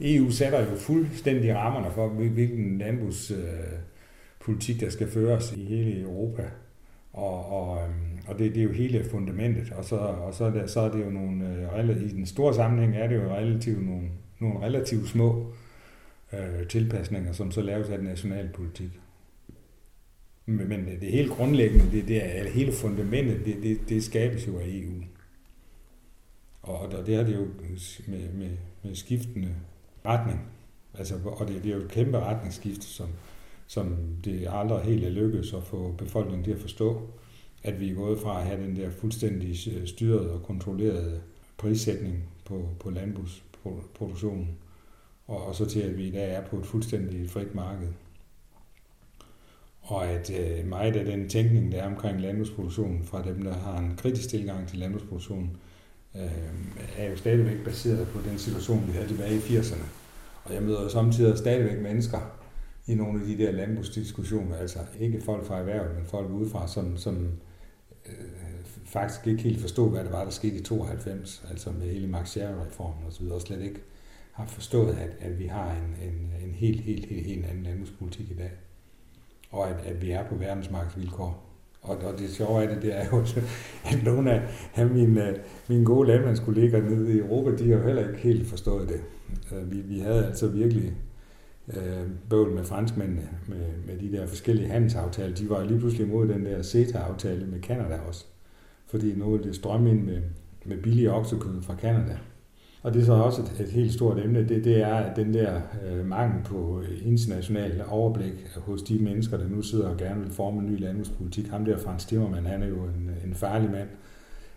EU 0.01 0.31
sætter 0.31 0.71
jo 0.71 0.77
fuldstændig 0.77 1.55
rammerne 1.55 1.95
for, 1.95 2.09
hvilken 2.09 2.79
landbrugspolitik, 2.79 4.77
øh, 4.77 4.81
der 4.81 4.91
skal 4.91 5.11
føres 5.11 5.53
i 5.57 5.65
hele 5.65 6.01
Europa. 6.01 6.43
Og, 7.13 7.47
og, 7.47 7.83
øhm, 7.83 8.19
og 8.27 8.39
det, 8.39 8.55
det 8.55 8.61
er 8.61 8.65
jo 8.65 8.73
hele 8.73 9.05
fundamentet. 9.05 9.73
Og 9.73 9.85
så, 9.85 9.97
og 9.97 10.35
så, 10.35 10.45
er, 10.45 10.51
det, 10.51 10.71
så 10.71 10.81
er 10.81 10.91
det 10.91 11.05
jo 11.05 11.11
nogle, 11.11 11.69
øh, 11.79 12.03
i 12.03 12.09
den 12.09 12.27
store 12.27 12.55
sammenhæng 12.55 12.97
er 12.97 13.07
det 13.07 13.17
jo 13.17 13.35
relativt 13.35 13.87
nogle, 13.87 14.09
nogle 14.39 14.61
relativt 14.61 15.09
små 15.09 15.53
øh, 16.33 16.67
tilpasninger, 16.69 17.33
som 17.33 17.51
så 17.51 17.63
laves 17.63 17.89
af 17.89 17.99
den 17.99 18.07
nationale 18.07 18.49
politik. 18.55 19.01
Men 20.47 20.87
det 21.01 21.13
helt 21.13 21.31
grundlæggende, 21.31 21.91
det, 21.93 22.09
det 22.09 22.39
er, 22.39 22.51
hele 22.51 22.73
fundamentet, 22.73 23.45
det, 23.45 23.57
det, 23.63 23.79
det 23.89 24.05
skabes 24.05 24.47
jo 24.47 24.59
af 24.59 24.65
EU. 24.67 25.03
Og 26.63 27.07
det 27.07 27.15
er 27.15 27.25
det 27.25 27.35
jo 27.35 27.47
med, 28.07 28.33
med, 28.33 28.51
med 28.83 28.95
skiftende 28.95 29.55
retning. 30.07 30.41
Altså, 30.99 31.15
og 31.25 31.49
det, 31.49 31.65
det 31.65 31.71
er 31.73 31.77
jo 31.77 31.83
et 31.83 31.91
kæmpe 31.91 32.19
retningsskift, 32.19 32.85
som, 32.85 33.09
som 33.71 33.97
det 34.25 34.49
aldrig 34.51 34.81
helt 34.81 35.05
er 35.05 35.11
lykkedes 35.11 35.53
at 35.53 35.63
få 35.63 35.95
befolkningen 35.99 36.45
til 36.45 36.53
at 36.53 36.59
forstå, 36.59 37.03
at 37.63 37.81
vi 37.81 37.91
er 37.91 37.95
gået 37.95 38.19
fra 38.19 38.41
at 38.41 38.47
have 38.47 38.63
den 38.63 38.77
der 38.77 38.91
fuldstændig 38.91 39.57
øh, 39.75 39.87
styret 39.87 40.31
og 40.31 40.43
kontrollerede 40.43 41.21
prissætning 41.57 42.25
på, 42.45 42.69
på 42.81 42.91
landbrugsproduktionen, 42.91 44.49
og, 45.27 45.47
og 45.47 45.55
så 45.55 45.65
til 45.65 45.81
at 45.81 45.99
vi 45.99 46.07
i 46.07 46.11
dag 46.11 46.35
er 46.35 46.47
på 46.47 46.59
et 46.59 46.67
fuldstændig 46.67 47.31
frit 47.31 47.55
marked 47.55 47.89
og 49.83 50.07
at 50.07 50.31
øh, 50.31 50.67
meget 50.67 50.97
af 50.97 51.05
den 51.05 51.29
tænkning, 51.29 51.73
der 51.73 51.83
er 51.83 51.87
omkring 51.87 52.21
landbrugsproduktionen, 52.21 53.05
fra 53.05 53.23
dem, 53.25 53.43
der 53.43 53.55
har 53.55 53.79
en 53.79 53.97
kritisk 53.97 54.29
tilgang 54.29 54.69
til 54.69 54.79
landbrugsproduktionen, 54.79 55.57
øh, 56.17 56.31
er 56.97 57.11
jo 57.11 57.17
stadigvæk 57.17 57.65
baseret 57.65 58.09
på 58.09 58.19
den 58.31 58.39
situation, 58.39 58.87
vi 58.87 58.93
havde 58.93 59.09
tilbage 59.09 59.35
i 59.35 59.39
80'erne. 59.39 59.85
Og 60.45 60.55
jeg 60.55 60.63
møder 60.63 60.83
jo 60.83 60.89
samtidig 60.89 61.39
stadigvæk 61.39 61.79
mennesker 61.79 62.40
i 62.87 62.95
nogle 62.95 63.21
af 63.21 63.27
de 63.27 63.39
der 63.39 63.53
landbrugsdiskussioner, 63.53 64.57
altså 64.57 64.79
ikke 64.99 65.21
folk 65.21 65.45
fra 65.47 65.59
erhvervet, 65.59 65.97
men 65.97 66.05
folk 66.05 66.31
udefra, 66.31 66.69
som, 66.69 66.97
som 66.97 67.29
øh, 68.07 68.13
faktisk 68.85 69.27
ikke 69.27 69.43
helt 69.43 69.61
forstod, 69.61 69.91
hvad 69.91 70.05
det 70.05 70.13
var, 70.13 70.25
der 70.25 70.31
skete 70.31 70.57
i 70.57 70.63
92, 70.63 71.45
altså 71.51 71.71
med 71.71 71.87
hele 71.87 72.07
Max 72.07 72.37
reformen 72.37 73.07
osv., 73.09 73.25
og 73.27 73.41
slet 73.41 73.63
ikke 73.63 73.81
har 74.33 74.47
forstået, 74.47 74.95
at, 74.95 75.11
at 75.21 75.39
vi 75.39 75.47
har 75.47 75.71
en, 75.71 76.09
en, 76.09 76.49
en 76.49 76.55
helt, 76.55 76.81
helt, 76.81 77.07
helt, 77.07 77.27
helt 77.27 77.47
anden 77.47 77.63
landbrugspolitik 77.63 78.31
i 78.31 78.35
dag 78.35 78.51
og 79.51 79.71
at, 79.71 79.77
at 79.85 80.03
vi 80.03 80.11
er 80.11 80.29
på 80.29 80.35
verdensmarkedsvilkår. 80.35 81.47
Og, 81.83 81.97
og 81.97 82.19
det 82.19 82.31
sjove 82.31 82.63
af 82.63 82.69
det, 82.69 82.83
det 82.83 82.97
er 82.97 83.05
jo, 83.13 83.21
at 83.91 84.05
nogle 84.05 84.33
af, 84.33 84.43
af 84.75 84.87
mine, 84.87 85.37
mine 85.69 85.85
gode 85.85 86.09
landmandskolleger 86.09 86.83
nede 86.83 87.13
i 87.13 87.19
Europa, 87.19 87.57
de 87.57 87.71
har 87.71 87.79
jo 87.79 87.85
heller 87.85 88.09
ikke 88.09 88.21
helt 88.21 88.49
forstået 88.49 88.89
det. 88.89 89.01
Øh, 89.53 89.73
vi, 89.73 89.81
vi 89.81 89.99
havde 89.99 90.27
altså 90.27 90.49
virkelig 90.49 90.93
øh, 91.77 92.07
bøvl 92.31 92.51
med 92.51 92.65
franskmændene, 92.65 93.29
med, 93.49 93.67
med 93.87 93.99
de 93.99 94.17
der 94.17 94.27
forskellige 94.27 94.69
handelsaftaler. 94.69 95.35
De 95.35 95.51
var 95.51 95.65
lige 95.65 95.79
pludselig 95.79 96.07
imod 96.07 96.29
den 96.29 96.47
der 96.47 96.63
CETA-aftale 96.63 97.47
med 97.47 97.61
Kanada 97.61 97.99
også. 98.09 98.25
Fordi 98.87 99.15
nu 99.15 99.35
er 99.35 99.39
det 99.39 99.55
strøm 99.55 99.87
ind 99.87 100.05
med, 100.05 100.21
med 100.65 100.83
billige 100.83 101.13
oksekød 101.13 101.63
fra 101.63 101.75
Kanada. 101.75 102.19
Og 102.83 102.95
det 102.95 103.01
er 103.01 103.07
så 103.07 103.13
også 103.13 103.43
et, 103.43 103.61
et 103.61 103.69
helt 103.69 103.93
stort 103.93 104.19
emne, 104.19 104.49
det, 104.49 104.65
det 104.65 104.83
er 104.83 104.95
at 104.95 105.17
den 105.17 105.35
der 105.35 105.61
øh, 105.87 106.07
mangel 106.07 106.45
på 106.45 106.83
øh, 106.83 107.07
international 107.07 107.83
overblik 107.89 108.47
hos 108.57 108.83
de 108.83 108.99
mennesker, 108.99 109.37
der 109.37 109.49
nu 109.49 109.63
sidder 109.63 109.89
og 109.89 109.97
gerne 109.97 110.21
vil 110.21 110.31
forme 110.31 110.61
en 110.61 110.67
ny 110.67 110.81
landbrugspolitik. 110.81 111.49
Ham 111.49 111.65
der, 111.65 111.79
Frans 111.79 112.05
Timmermann, 112.05 112.47
han 112.47 112.63
er 112.63 112.69
jo 112.69 112.85
en, 112.85 113.11
en 113.25 113.35
farlig 113.35 113.71
mand, 113.71 113.89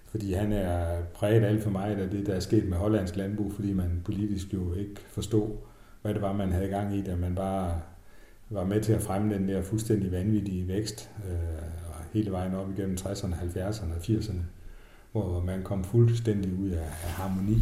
fordi 0.05 0.33
han 0.33 0.51
er 0.51 1.01
præget 1.13 1.43
alt 1.43 1.63
for 1.63 1.69
meget 1.69 1.95
af 1.95 2.09
det, 2.09 2.27
der 2.27 2.33
er 2.33 2.39
sket 2.39 2.69
med 2.69 2.77
hollandsk 2.77 3.15
landbrug, 3.15 3.53
fordi 3.53 3.73
man 3.73 4.01
politisk 4.05 4.53
jo 4.53 4.73
ikke 4.73 5.01
forstod, 5.07 5.49
hvad 6.03 6.13
det 6.13 6.21
var, 6.21 6.33
man 6.33 6.51
havde 6.51 6.67
gang 6.67 6.95
i, 6.95 7.01
da 7.01 7.15
man 7.15 7.35
bare 7.35 7.81
var 8.49 8.65
med 8.65 8.81
til 8.81 8.93
at 8.93 9.01
fremme 9.01 9.33
den 9.33 9.47
der 9.47 9.61
fuldstændig 9.61 10.11
vanvittige 10.11 10.67
vækst 10.67 11.09
øh, 11.29 11.63
hele 12.13 12.31
vejen 12.31 12.55
op 12.55 12.71
igennem 12.77 12.97
60'erne, 12.99 13.33
70'erne 13.33 13.93
og 13.95 14.01
80'erne, 14.03 14.41
hvor 15.11 15.43
man 15.45 15.63
kom 15.63 15.83
fuldstændig 15.83 16.59
ud 16.59 16.69
af, 16.69 16.83
af 16.83 17.09
harmoni 17.09 17.57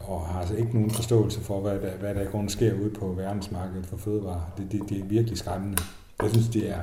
og 0.00 0.26
har 0.26 0.40
altså 0.40 0.54
ikke 0.54 0.74
nogen 0.74 0.90
forståelse 0.90 1.40
for, 1.40 1.60
hvad 1.60 1.80
der, 1.80 1.96
hvad 1.96 2.14
der 2.14 2.20
i 2.20 2.24
grunden 2.24 2.48
sker 2.48 2.74
ude 2.74 2.90
på 2.90 3.12
verdensmarkedet 3.12 3.86
for 3.86 3.96
fødevarer. 3.96 4.52
Det, 4.58 4.72
det, 4.72 4.80
det 4.88 5.00
er 5.00 5.04
virkelig 5.04 5.38
skræmmende. 5.38 5.78
Jeg 6.22 6.30
synes, 6.30 6.48
det 6.48 6.70
er, 6.70 6.80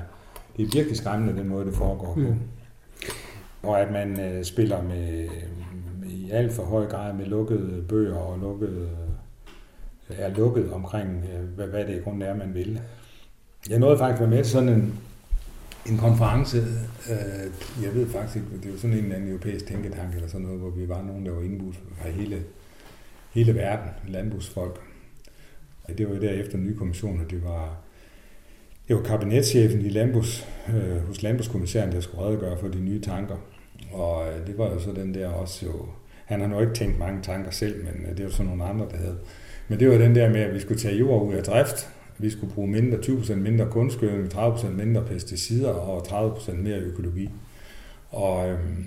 det 0.58 0.65
er 0.65 0.70
virkelig 0.74 0.98
skræmmende, 0.98 1.39
den 1.41 1.48
måde, 1.48 1.65
det 1.65 1.74
foregår 1.74 2.13
på. 2.13 2.20
Mm. 2.20 2.39
Og 3.63 3.82
at 3.82 3.91
man 3.91 4.20
øh, 4.20 4.43
spiller 4.43 4.82
med, 4.82 5.28
med, 6.02 6.10
i 6.10 6.30
alt 6.32 6.54
for 6.54 6.63
høj 6.63 6.86
grad 6.86 7.13
med 7.13 7.26
lukkede 7.26 7.84
bøger 7.89 8.17
og 8.17 8.39
lukkede 8.39 8.89
er 10.10 10.30
lukket 10.30 10.72
omkring, 10.72 11.26
øh, 11.34 11.43
hvad, 11.56 11.67
hvad 11.67 11.86
det 11.86 11.96
i 11.96 12.00
grunden 12.00 12.22
er, 12.22 12.36
man 12.36 12.54
vil. 12.54 12.82
Jeg 13.70 13.80
nåede 13.80 13.98
faktisk 13.98 14.22
at 14.22 14.30
være 14.30 14.38
med 14.38 14.43
til 14.43 14.52
sådan 14.52 14.70
en, 14.70 15.00
en 15.89 15.98
konference, 15.98 16.58
øh, 17.10 17.84
jeg 17.84 17.96
ved 17.96 18.10
faktisk 18.10 18.36
ikke, 18.36 18.48
det 18.63 18.72
var 18.72 18.78
sådan 18.78 18.98
en 18.98 19.04
eller 19.04 19.15
anden 19.15 19.30
europæisk 19.30 19.65
tænketank 19.65 20.15
eller 20.15 20.28
sådan 20.28 20.46
noget, 20.46 20.60
hvor 20.60 20.70
vi 20.70 20.89
var 20.89 21.02
nogen, 21.02 21.26
der 21.26 21.32
var 21.32 21.41
indbudt 21.41 21.76
fra 21.76 22.10
hele, 22.10 22.43
hele 23.34 23.56
verden, 23.56 23.89
landbrugsfolk. 24.08 24.80
Og 25.84 25.98
Det 25.98 26.10
var 26.10 26.15
jo 26.15 26.22
der 26.22 26.30
efter 26.30 26.58
den 26.58 26.65
nye 26.65 26.78
kommission, 26.78 27.20
og 27.20 27.32
det 27.32 27.43
var, 27.43 27.78
det 28.88 28.96
var 28.96 29.02
kabinetschefen 29.02 29.86
i 29.86 29.89
landbrugs, 29.89 30.48
øh, 30.70 31.08
hos 31.08 31.24
landbrugskommissæren, 31.24 31.91
der 31.91 32.00
skulle 32.00 32.24
redegøre 32.24 32.58
for 32.58 32.67
de 32.67 32.80
nye 32.80 33.02
tanker. 33.02 33.36
Og 33.91 34.28
øh, 34.28 34.48
det 34.48 34.58
var 34.58 34.65
jo 34.65 34.80
så 34.80 34.91
den 34.91 35.13
der 35.13 35.28
også 35.28 35.65
jo, 35.65 35.86
han 36.26 36.41
har 36.41 36.48
nu 36.48 36.60
ikke 36.60 36.74
tænkt 36.74 37.00
mange 37.00 37.22
tanker 37.22 37.52
selv, 37.52 37.86
men 37.86 38.06
øh, 38.10 38.17
det 38.17 38.26
var 38.26 38.32
sådan 38.32 38.46
nogle 38.46 38.63
andre, 38.63 38.88
der 38.91 38.98
havde. 38.98 39.17
Men 39.67 39.80
det 39.80 39.89
var 39.89 39.97
den 39.97 40.15
der 40.15 40.30
med, 40.30 40.41
at 40.41 40.53
vi 40.53 40.60
skulle 40.60 40.80
tage 40.80 40.95
jord 40.95 41.27
ud 41.27 41.34
af 41.34 41.43
drift, 41.43 41.89
vi 42.17 42.30
skulle 42.30 42.53
bruge 42.53 42.67
mindre, 42.67 42.97
20% 42.97 43.36
mindre 43.36 43.65
kunstgødning, 43.71 44.34
30% 44.34 44.69
mindre 44.69 45.03
pesticider 45.03 45.69
og 45.69 46.01
30% 46.01 46.56
mere 46.56 46.80
økologi. 46.80 47.30
Og, 48.10 48.49
øhm, 48.49 48.86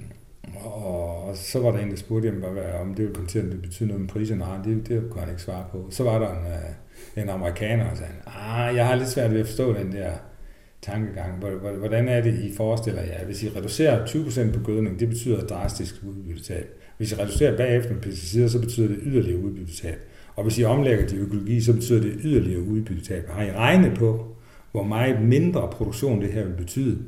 og, 0.65 1.25
og 1.25 1.37
så 1.37 1.61
var 1.61 1.71
der 1.71 1.79
en, 1.79 1.91
der 1.91 1.97
spurgte, 1.97 2.29
jamen, 2.29 2.53
hvad, 2.53 2.63
om 2.81 2.89
det 2.89 2.99
ville 2.99 3.15
komme 3.15 3.29
til 3.29 3.39
at 3.39 3.63
betyde 3.63 3.89
noget 3.89 4.01
med 4.01 4.09
priserne. 4.09 4.41
Nej, 4.41 4.57
det, 4.65 4.89
det 4.89 5.03
kunne 5.11 5.21
han 5.21 5.31
ikke 5.31 5.43
svare 5.43 5.65
på. 5.73 5.87
Så 5.91 6.05
var 6.05 6.19
der 6.19 6.31
en, 6.31 6.47
øh, 6.47 7.23
en 7.23 7.29
amerikaner, 7.29 7.91
og 7.91 7.97
sagde, 7.97 8.13
ah, 8.27 8.77
jeg 8.77 8.87
har 8.87 8.95
lidt 8.95 9.09
svært 9.09 9.33
ved 9.33 9.41
at 9.41 9.47
forstå 9.47 9.73
den 9.73 9.93
der 9.93 10.11
tankegang. 10.83 11.39
Hvordan 11.79 12.09
er 12.09 12.21
det, 12.21 12.35
I 12.35 12.55
forestiller 12.57 13.03
jer? 13.03 13.25
Hvis 13.25 13.43
I 13.43 13.49
reducerer 13.49 14.07
20% 14.07 14.53
på 14.53 14.65
gødning, 14.65 15.01
det 15.01 15.09
betyder 15.09 15.47
drastisk 15.47 15.95
udbyttetab. 16.03 16.67
Hvis 16.97 17.13
I 17.13 17.15
reducerer 17.15 17.57
bagefter 17.57 17.95
med 17.95 18.03
pesticider, 18.03 18.49
så 18.49 18.61
betyder 18.61 18.89
det 18.89 18.99
yderligere 19.03 19.39
udbyttetab. 19.39 19.99
Og 20.37 20.43
hvis 20.43 20.59
I 20.59 20.65
omlægger 20.65 21.07
til 21.07 21.19
økologi, 21.19 21.61
så 21.61 21.73
betyder 21.73 22.01
det 22.01 22.13
yderligere 22.23 22.63
udbyttetab. 22.63 23.29
Har 23.29 23.43
I 23.43 23.53
regnet 23.53 23.99
på, 23.99 24.27
hvor 24.73 24.83
meget 24.83 25.23
mindre 25.23 25.69
produktion 25.73 26.21
det 26.21 26.33
her 26.33 26.45
vil 26.45 26.55
betyde? 26.55 26.99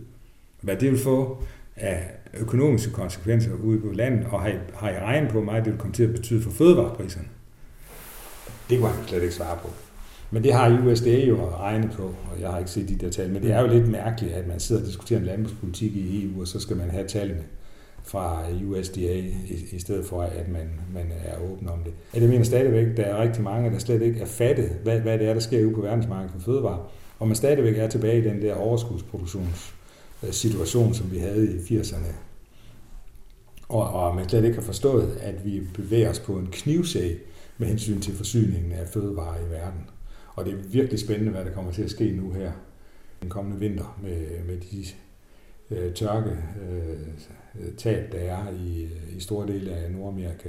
Hvad 0.60 0.76
det 0.76 0.90
vil 0.90 0.98
få 0.98 1.42
af 1.76 2.10
økonomiske 2.40 2.92
konsekvenser 2.92 3.50
ude 3.64 3.80
på 3.80 3.92
landet, 3.92 4.26
og 4.30 4.40
har 4.40 4.48
I, 4.48 4.54
har 4.74 4.90
I 4.90 4.98
regnet 4.98 5.28
på, 5.30 5.32
hvor 5.32 5.44
meget 5.44 5.64
det 5.64 5.72
vil 5.72 5.80
komme 5.80 5.94
til 5.94 6.02
at 6.02 6.12
betyde 6.12 6.42
for 6.42 6.50
fødevarepriserne? 6.50 7.26
Det 8.70 8.78
kunne 8.78 8.90
han 8.90 9.08
slet 9.08 9.22
ikke 9.22 9.34
svare 9.34 9.58
på. 9.62 9.70
Men 10.30 10.44
det 10.44 10.52
har 10.52 10.82
USDA 10.86 11.24
jo 11.24 11.50
regnet 11.50 11.90
på, 11.90 12.02
og 12.02 12.40
jeg 12.40 12.50
har 12.50 12.58
ikke 12.58 12.70
set 12.70 12.88
de 12.88 12.96
der 12.96 13.10
tal, 13.10 13.30
men 13.30 13.42
det 13.42 13.50
er 13.50 13.60
jo 13.60 13.66
lidt 13.66 13.88
mærkeligt, 13.88 14.34
at 14.34 14.48
man 14.48 14.60
sidder 14.60 14.82
og 14.82 14.88
diskuterer 14.88 15.20
en 15.20 15.26
landbrugspolitik 15.26 15.96
i 15.96 16.24
EU, 16.24 16.40
og 16.40 16.48
så 16.48 16.60
skal 16.60 16.76
man 16.76 16.90
have 16.90 17.06
tallene 17.06 17.42
fra 18.04 18.44
USDA, 18.64 19.18
i, 19.18 19.66
i 19.72 19.78
stedet 19.78 20.06
for 20.06 20.22
at 20.22 20.48
man, 20.48 20.70
man 20.94 21.12
er 21.24 21.38
åben 21.52 21.68
om 21.68 21.78
det. 21.84 21.92
Jeg 22.14 22.28
mener 22.28 22.44
stadigvæk, 22.44 22.96
der 22.96 23.02
er 23.02 23.22
rigtig 23.22 23.42
mange, 23.42 23.70
der 23.70 23.78
slet 23.78 24.02
ikke 24.02 24.20
er 24.20 24.26
fattet, 24.26 24.68
hvad, 24.82 25.00
hvad 25.00 25.18
det 25.18 25.28
er, 25.28 25.32
der 25.32 25.40
sker 25.40 25.64
ude 25.64 25.74
på 25.74 25.80
verdensmarkedet 25.80 26.32
for 26.32 26.40
fødevare, 26.40 26.84
og 27.18 27.26
man 27.26 27.36
stadigvæk 27.36 27.78
er 27.78 27.88
tilbage 27.88 28.18
i 28.18 28.24
den 28.24 28.42
der 28.42 28.54
overskudsproduktionssituation, 28.54 30.94
som 30.94 31.12
vi 31.12 31.18
havde 31.18 31.54
i 31.54 31.58
80'erne. 31.58 32.12
Og, 33.68 33.90
og 33.90 34.16
man 34.16 34.28
slet 34.28 34.44
ikke 34.44 34.56
har 34.56 34.62
forstået, 34.62 35.18
at 35.20 35.44
vi 35.44 35.60
bevæger 35.74 36.10
os 36.10 36.20
på 36.20 36.32
en 36.32 36.48
knivsæg 36.52 37.18
med 37.58 37.68
hensyn 37.68 38.00
til 38.00 38.14
forsyningen 38.14 38.72
af 38.72 38.88
fødevarer 38.88 39.46
i 39.46 39.50
verden. 39.50 39.80
Og 40.34 40.44
det 40.44 40.52
er 40.52 40.56
virkelig 40.68 41.00
spændende, 41.00 41.32
hvad 41.32 41.44
der 41.44 41.50
kommer 41.50 41.72
til 41.72 41.82
at 41.82 41.90
ske 41.90 42.10
nu 42.10 42.32
her 42.32 42.52
den 43.20 43.30
kommende 43.30 43.60
vinter 43.60 43.98
med, 44.02 44.44
med 44.46 44.56
de 44.56 44.84
øh, 45.76 45.94
tørke 45.94 46.30
øh, 46.30 47.72
tab, 47.76 48.12
der 48.12 48.18
er 48.18 48.50
i, 48.66 48.82
øh, 48.82 49.16
i 49.16 49.20
store 49.20 49.46
dele 49.46 49.70
af 49.70 49.92
Nordamerika. 49.92 50.48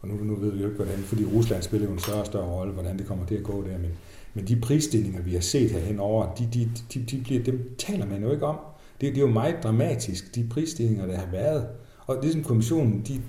Og 0.00 0.08
nu, 0.08 0.24
nu 0.24 0.36
ved 0.36 0.52
vi 0.52 0.60
jo 0.60 0.64
ikke, 0.64 0.76
hvordan, 0.76 0.98
fordi 0.98 1.24
Rusland 1.24 1.62
spiller 1.62 1.86
jo 1.86 1.92
en 1.92 1.98
større 1.98 2.20
og 2.20 2.26
større 2.26 2.48
rolle, 2.48 2.72
hvordan 2.72 2.98
det 2.98 3.06
kommer 3.06 3.26
til 3.26 3.34
at 3.34 3.42
gå 3.42 3.62
der, 3.62 3.78
men, 3.78 3.90
men 4.34 4.46
de 4.46 4.56
prisstigninger, 4.56 5.22
vi 5.22 5.32
har 5.32 5.40
set 5.40 5.70
herhen 5.70 6.00
over, 6.00 6.34
de, 6.34 6.48
de, 6.54 6.70
de, 6.94 7.04
de 7.10 7.22
bliver, 7.24 7.42
dem 7.42 7.74
taler 7.78 8.06
man 8.06 8.22
jo 8.22 8.32
ikke 8.32 8.46
om. 8.46 8.56
Det, 9.00 9.14
det 9.14 9.16
er 9.16 9.26
jo 9.26 9.32
meget 9.32 9.56
dramatisk, 9.62 10.34
de 10.34 10.46
prisstigninger, 10.50 11.06
der 11.06 11.16
har 11.16 11.30
været. 11.32 11.66
Og 12.06 12.22
det 12.22 12.32
som 12.32 12.44
kommissionen, 12.44 13.04
de, 13.08 13.20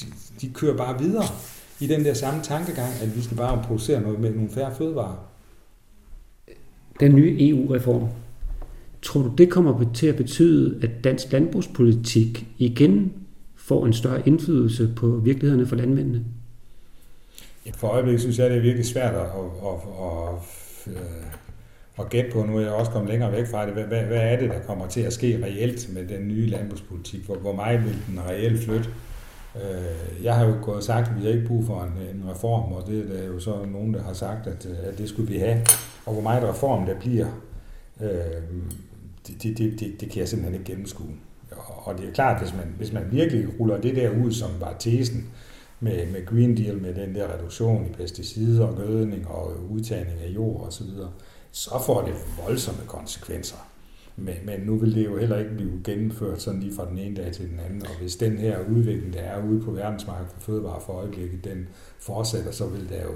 de, 0.00 0.06
de 0.40 0.52
kører 0.54 0.76
bare 0.76 0.98
videre 0.98 1.24
i 1.80 1.86
den 1.86 2.04
der 2.04 2.14
samme 2.14 2.42
tankegang, 2.42 2.92
at 3.02 3.16
vi 3.16 3.22
skal 3.22 3.36
bare 3.36 3.62
producere 3.62 4.00
noget 4.00 4.20
med 4.20 4.30
nogle 4.30 4.50
færre 4.50 4.74
fødevarer. 4.74 5.28
Den 7.00 7.14
nye 7.14 7.48
EU-reform, 7.48 8.08
tror 9.02 9.22
du 9.22 9.32
det 9.38 9.50
kommer 9.50 9.92
til 9.94 10.06
at 10.06 10.16
betyde, 10.16 10.78
at 10.82 11.04
dansk 11.04 11.32
landbrugspolitik 11.32 12.46
igen 12.58 13.12
får 13.56 13.86
en 13.86 13.92
større 13.92 14.28
indflydelse 14.28 14.92
på 14.96 15.06
virkelighederne 15.06 15.66
for 15.66 15.76
landmændene? 15.76 16.24
For 17.74 17.88
øjeblikket 17.88 18.20
synes 18.20 18.38
jeg, 18.38 18.50
det 18.50 18.58
er 18.58 18.62
virkelig 18.62 18.86
svært 18.86 19.14
at, 19.14 19.20
at, 19.20 19.26
at, 19.66 20.96
at, 20.96 22.04
at 22.04 22.10
gætte 22.10 22.30
på. 22.30 22.46
Nu 22.46 22.56
er 22.56 22.60
jeg 22.60 22.70
også 22.70 22.90
kommet 22.90 23.10
længere 23.10 23.32
væk 23.32 23.46
fra 23.50 23.66
det. 23.66 23.72
Hvad, 23.72 23.84
hvad 23.84 24.32
er 24.32 24.40
det, 24.40 24.50
der 24.50 24.60
kommer 24.66 24.86
til 24.88 25.00
at 25.00 25.12
ske 25.12 25.44
reelt 25.44 25.94
med 25.94 26.08
den 26.08 26.28
nye 26.28 26.46
landbrugspolitik? 26.46 27.24
Hvor, 27.24 27.36
hvor 27.36 27.52
meget 27.52 27.84
vil 27.84 27.96
den 28.08 28.20
reelt 28.28 28.64
flytte? 28.64 28.88
Øh, 29.56 30.24
jeg 30.24 30.34
har 30.34 30.46
jo 30.46 30.54
gået 30.62 30.76
og 30.76 30.82
sagt, 30.82 31.08
at 31.08 31.16
vi 31.16 31.22
har 31.22 31.32
ikke 31.32 31.46
brug 31.46 31.66
for 31.66 31.82
en, 31.82 32.16
en 32.16 32.30
reform, 32.30 32.72
og 32.72 32.84
det 32.86 32.98
er 32.98 33.16
der 33.16 33.26
jo 33.26 33.40
så 33.40 33.64
nogen, 33.72 33.94
der 33.94 34.02
har 34.02 34.12
sagt, 34.12 34.46
at, 34.46 34.66
at 34.66 34.98
det 34.98 35.08
skulle 35.08 35.32
vi 35.32 35.38
have. 35.38 35.60
Og 36.06 36.12
hvor 36.12 36.22
meget 36.22 36.48
reform 36.48 36.86
der 36.86 36.94
bliver, 37.00 37.26
øh, 38.00 38.08
det, 39.26 39.42
det, 39.42 39.58
det, 39.58 39.80
det, 39.80 40.00
det 40.00 40.10
kan 40.10 40.20
jeg 40.20 40.28
simpelthen 40.28 40.60
ikke 40.60 40.72
gennemskue. 40.72 41.14
Og 41.66 41.98
det 41.98 42.08
er 42.08 42.12
klart, 42.12 42.42
hvis 42.42 42.54
man, 42.54 42.74
hvis 42.76 42.92
man 42.92 43.08
virkelig 43.10 43.60
ruller 43.60 43.80
det 43.80 43.96
der 43.96 44.24
ud, 44.24 44.32
som 44.32 44.50
var 44.60 44.76
tesen 44.78 45.30
med, 45.80 46.06
med 46.06 46.26
Green 46.26 46.56
Deal, 46.56 46.78
med 46.78 46.94
den 46.94 47.14
der 47.14 47.34
reduktion 47.34 47.86
i 47.86 47.92
pesticider 47.92 48.66
og 48.66 48.76
gødning 48.76 49.28
og 49.28 49.52
udtagning 49.70 50.20
af 50.20 50.28
jord 50.28 50.66
osv., 50.66 50.86
så, 50.86 51.08
så 51.52 51.82
får 51.86 52.02
det 52.02 52.14
voldsomme 52.44 52.82
konsekvenser. 52.86 53.68
Men, 54.16 54.34
men 54.44 54.60
nu 54.60 54.76
vil 54.76 54.94
det 54.94 55.04
jo 55.04 55.18
heller 55.18 55.38
ikke 55.38 55.54
blive 55.54 55.80
gennemført 55.84 56.42
sådan 56.42 56.60
lige 56.60 56.74
fra 56.74 56.90
den 56.90 56.98
ene 56.98 57.16
dag 57.16 57.32
til 57.32 57.50
den 57.50 57.60
anden. 57.60 57.82
Og 57.82 57.98
hvis 58.00 58.16
den 58.16 58.38
her 58.38 58.58
udvikling, 58.68 59.12
der 59.12 59.20
er 59.20 59.48
ude 59.48 59.60
på 59.60 59.70
verdensmarkedet 59.70 60.32
for 60.32 60.40
fødevare 60.40 60.80
for 60.86 60.92
øjeblikket, 60.92 61.44
den 61.44 61.68
fortsætter, 61.98 62.50
så 62.50 62.66
vil 62.66 62.88
der 62.88 63.02
jo 63.02 63.14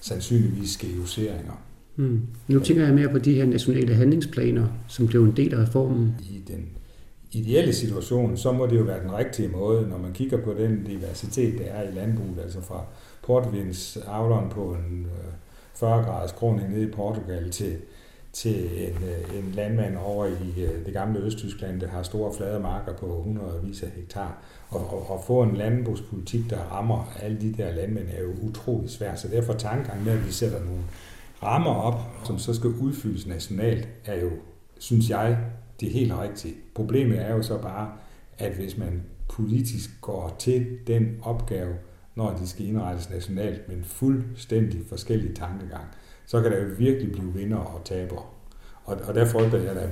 sandsynligvis 0.00 0.70
ske 0.70 0.86
justeringer. 0.96 1.62
Mm. 2.00 2.20
Nu 2.48 2.60
tænker 2.60 2.84
jeg 2.84 2.94
mere 2.94 3.08
på 3.08 3.18
de 3.18 3.34
her 3.34 3.46
nationale 3.46 3.94
handlingsplaner, 3.94 4.66
som 4.88 5.06
blev 5.06 5.24
en 5.24 5.36
del 5.36 5.54
af 5.54 5.62
reformen. 5.62 6.14
I 6.20 6.42
den 6.48 6.68
ideelle 7.32 7.72
situation, 7.72 8.36
så 8.36 8.52
må 8.52 8.66
det 8.66 8.78
jo 8.78 8.82
være 8.82 9.02
den 9.02 9.12
rigtige 9.12 9.48
måde, 9.48 9.88
når 9.88 9.98
man 9.98 10.12
kigger 10.12 10.44
på 10.44 10.54
den 10.58 10.84
diversitet, 10.84 11.58
der 11.58 11.64
er 11.64 11.90
i 11.90 11.94
landbruget, 11.94 12.40
altså 12.42 12.60
fra 12.60 12.84
portvins 13.22 13.98
avleren 14.06 14.50
på 14.50 14.76
en 14.90 15.06
øh, 15.06 15.32
40 15.74 16.02
graders 16.02 16.32
kroning 16.32 16.70
nede 16.70 16.82
i 16.82 16.90
Portugal 16.90 17.50
til, 17.50 17.76
til 18.32 18.64
en, 18.64 18.96
øh, 19.04 19.38
en 19.38 19.52
landmand 19.54 19.96
over 19.96 20.26
i 20.26 20.62
øh, 20.62 20.86
det 20.86 20.92
gamle 20.92 21.20
Østtyskland, 21.20 21.80
der 21.80 21.88
har 21.88 22.02
store 22.02 22.32
flade 22.36 22.60
marker 22.60 22.92
på 22.96 23.22
hundredvis 23.24 23.82
af 23.82 23.88
hektar. 23.96 24.42
Og, 24.68 24.80
og, 24.92 25.10
og 25.10 25.24
få 25.26 25.42
en 25.42 25.56
landbrugspolitik, 25.56 26.50
der 26.50 26.58
rammer 26.58 27.12
alle 27.22 27.40
de 27.40 27.52
der 27.52 27.72
landmænd, 27.72 28.06
er 28.16 28.22
jo 28.22 28.48
utrolig 28.48 28.90
svært. 28.90 29.20
Så 29.20 29.28
derfor 29.28 29.52
tankegang 29.52 30.04
med, 30.04 30.12
at 30.12 30.26
vi 30.26 30.32
sætter 30.32 30.64
nogle 30.64 30.82
rammer 31.42 31.74
op, 31.74 32.00
som 32.24 32.38
så 32.38 32.54
skal 32.54 32.70
udfyldes 32.70 33.26
nationalt, 33.26 33.88
er 34.04 34.20
jo, 34.20 34.30
synes 34.78 35.10
jeg, 35.10 35.38
det 35.80 35.88
er 35.88 35.92
helt 35.92 36.12
rigtigt. 36.12 36.56
Problemet 36.74 37.20
er 37.20 37.34
jo 37.34 37.42
så 37.42 37.58
bare, 37.58 37.92
at 38.38 38.52
hvis 38.52 38.78
man 38.78 39.02
politisk 39.28 39.90
går 40.00 40.36
til 40.38 40.78
den 40.86 41.16
opgave, 41.22 41.74
når 42.14 42.36
de 42.36 42.48
skal 42.48 42.66
indrettes 42.66 43.10
nationalt, 43.10 43.68
med 43.68 43.76
en 43.76 43.84
fuldstændig 43.84 44.80
forskellig 44.88 45.36
tankegang, 45.36 45.84
så 46.26 46.42
kan 46.42 46.52
der 46.52 46.58
jo 46.58 46.74
virkelig 46.78 47.12
blive 47.12 47.34
vinder 47.34 47.58
og 47.58 47.84
tabere. 47.84 48.22
Og, 48.84 48.96
og 49.08 49.14
der 49.14 49.26
frygter 49.26 49.58
jeg 49.58 49.74
da, 49.74 49.88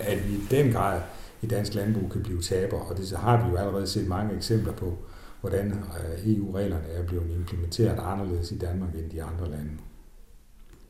at 0.00 0.28
vi 0.28 0.34
i 0.34 0.46
den 0.50 0.72
grad 0.72 1.00
i 1.42 1.46
dansk 1.46 1.74
landbrug 1.74 2.10
kan 2.10 2.22
blive 2.22 2.40
taber, 2.40 2.78
og 2.78 2.96
det 2.96 3.08
så 3.08 3.16
har 3.16 3.44
vi 3.44 3.50
jo 3.50 3.56
allerede 3.56 3.86
set 3.86 4.08
mange 4.08 4.36
eksempler 4.36 4.72
på, 4.72 4.98
hvordan 5.40 5.66
øh, 5.72 6.34
EU-reglerne 6.34 6.86
er 6.86 7.06
blevet 7.06 7.30
implementeret 7.30 7.98
anderledes 7.98 8.52
i 8.52 8.58
Danmark 8.58 8.94
end 8.94 9.10
de 9.10 9.22
andre 9.22 9.50
lande. 9.50 9.70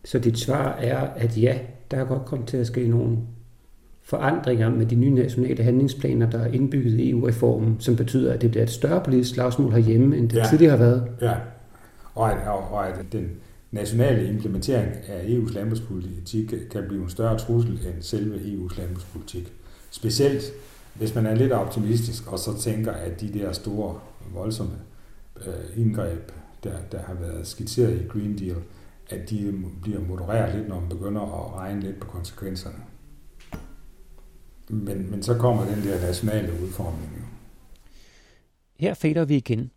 Så 0.04 0.18
dit 0.18 0.38
svar 0.38 0.72
er, 0.72 0.98
at 0.98 1.42
ja, 1.42 1.58
der 1.90 1.96
er 1.96 2.04
godt 2.04 2.24
kommet 2.24 2.48
til 2.48 2.56
at 2.56 2.66
ske 2.66 2.88
nogle 2.88 3.18
forandringer 4.02 4.70
med 4.70 4.86
de 4.86 4.94
nye 4.94 5.10
nationale 5.10 5.62
handlingsplaner, 5.62 6.30
der 6.30 6.38
er 6.38 6.52
indbygget 6.52 6.92
i 6.92 7.10
EU-reformen, 7.10 7.76
som 7.80 7.96
betyder, 7.96 8.32
at 8.32 8.42
det 8.42 8.50
bliver 8.50 8.64
et 8.64 8.70
større 8.70 9.00
politisk 9.04 9.34
slagsmål 9.34 9.72
herhjemme, 9.72 10.16
end 10.16 10.28
det 10.28 10.36
ja. 10.36 10.46
tidligere 10.48 10.70
har 10.70 10.84
været. 10.84 11.06
Ja, 11.20 11.34
og 12.14 12.32
at, 12.32 12.48
og 12.48 12.88
at 12.88 12.94
den 13.12 13.30
nationale 13.70 14.28
implementering 14.28 14.90
af 15.08 15.22
EU's 15.22 15.54
landbrugspolitik 15.54 16.54
kan 16.70 16.82
blive 16.88 17.02
en 17.02 17.10
større 17.10 17.38
trussel 17.38 17.72
end 17.72 18.02
selve 18.02 18.36
EU's 18.36 18.80
landbrugspolitik. 18.80 19.52
Specielt 19.90 20.52
hvis 20.94 21.14
man 21.14 21.26
er 21.26 21.34
lidt 21.34 21.52
optimistisk 21.52 22.32
og 22.32 22.38
så 22.38 22.58
tænker, 22.58 22.92
at 22.92 23.20
de 23.20 23.32
der 23.32 23.52
store, 23.52 24.00
voldsomme 24.34 24.72
øh, 25.46 25.84
indgreb, 25.84 26.32
der, 26.64 26.72
der 26.92 26.98
har 26.98 27.14
været 27.14 27.46
skitseret 27.46 28.00
i 28.00 28.06
Green 28.08 28.38
Deal, 28.38 28.56
at 29.10 29.30
de 29.30 29.62
bliver 29.82 30.00
modereret 30.00 30.54
lidt, 30.54 30.68
når 30.68 30.80
man 30.80 30.88
begynder 30.88 31.20
at 31.20 31.54
regne 31.54 31.80
lidt 31.80 32.00
på 32.00 32.06
konsekvenserne. 32.06 32.78
Men, 34.68 35.10
men 35.10 35.22
så 35.22 35.38
kommer 35.38 35.64
den 35.64 35.82
der 35.84 36.06
nationale 36.06 36.52
udformning 36.62 37.12
jo. 37.16 37.22
Her 38.78 38.94
fader 38.94 39.24
vi 39.24 39.36
igen. 39.36 39.70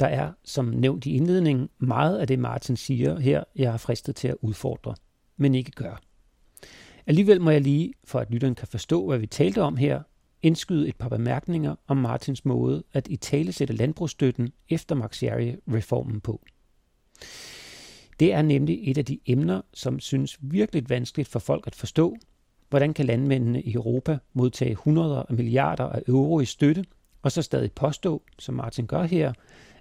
Der 0.00 0.06
er, 0.06 0.32
som 0.44 0.64
nævnt 0.64 1.06
i 1.06 1.16
indledningen, 1.16 1.68
meget 1.78 2.18
af 2.18 2.26
det 2.26 2.38
Martin 2.38 2.76
siger 2.76 3.18
her, 3.18 3.44
jeg 3.56 3.72
er 3.72 3.76
fristet 3.76 4.16
til 4.16 4.28
at 4.28 4.36
udfordre, 4.40 4.94
men 5.36 5.54
ikke 5.54 5.70
gøre. 5.70 5.96
Alligevel 7.06 7.40
må 7.40 7.50
jeg 7.50 7.60
lige, 7.60 7.92
for 8.04 8.18
at 8.18 8.30
lytteren 8.30 8.54
kan 8.54 8.68
forstå, 8.68 9.06
hvad 9.06 9.18
vi 9.18 9.26
talte 9.26 9.62
om 9.62 9.76
her, 9.76 10.02
indskyde 10.42 10.88
et 10.88 10.96
par 10.96 11.08
bemærkninger 11.08 11.76
om 11.86 11.96
Martins 11.96 12.44
måde 12.44 12.82
at 12.92 13.08
i 13.08 13.16
tale 13.16 13.52
sætte 13.52 13.74
landbrugsstøtten 13.74 14.52
efter 14.68 14.94
Maxiari-reformen 14.94 16.20
på. 16.20 16.44
Det 18.20 18.32
er 18.32 18.42
nemlig 18.42 18.90
et 18.90 18.98
af 18.98 19.04
de 19.04 19.18
emner, 19.26 19.60
som 19.74 20.00
synes 20.00 20.38
virkelig 20.40 20.90
vanskeligt 20.90 21.28
for 21.28 21.38
folk 21.38 21.66
at 21.66 21.74
forstå. 21.74 22.16
Hvordan 22.68 22.94
kan 22.94 23.06
landmændene 23.06 23.62
i 23.62 23.74
Europa 23.74 24.18
modtage 24.32 24.74
hundreder 24.74 25.22
af 25.28 25.34
milliarder 25.34 25.84
af 25.84 26.02
euro 26.08 26.40
i 26.40 26.44
støtte, 26.44 26.84
og 27.22 27.32
så 27.32 27.42
stadig 27.42 27.72
påstå, 27.72 28.22
som 28.38 28.54
Martin 28.54 28.86
gør 28.86 29.02
her, 29.02 29.32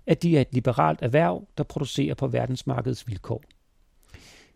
at 0.08 0.24
de 0.24 0.38
er 0.38 0.42
et 0.42 0.48
liberalt 0.52 1.02
erhverv, 1.02 1.48
der 1.58 1.64
producerer 1.64 2.14
på 2.14 2.28
verdensmarkedets 2.28 3.08
vilkår. 3.08 3.44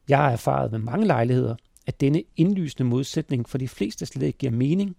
Jeg 0.10 0.18
har 0.18 0.32
erfaret 0.32 0.72
ved 0.72 0.80
mange 0.80 1.08
lejligheder, 1.08 1.56
at 1.88 2.02
denne 2.02 2.24
indlysende 2.36 2.90
modsætning 2.90 3.50
for 3.50 3.58
de 3.58 3.68
fleste 3.68 4.06
slet 4.06 4.28
ikke 4.28 4.38
giver 4.38 4.52
mening, 4.52 4.96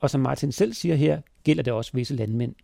og 0.00 0.10
som 0.10 0.20
Martin 0.20 0.52
selv 0.52 0.72
siger 0.72 0.94
her, 0.94 1.20
gælder 1.44 1.62
det 1.62 1.72
også 1.72 1.90
visse 1.94 2.14
landmænd. 2.14 2.54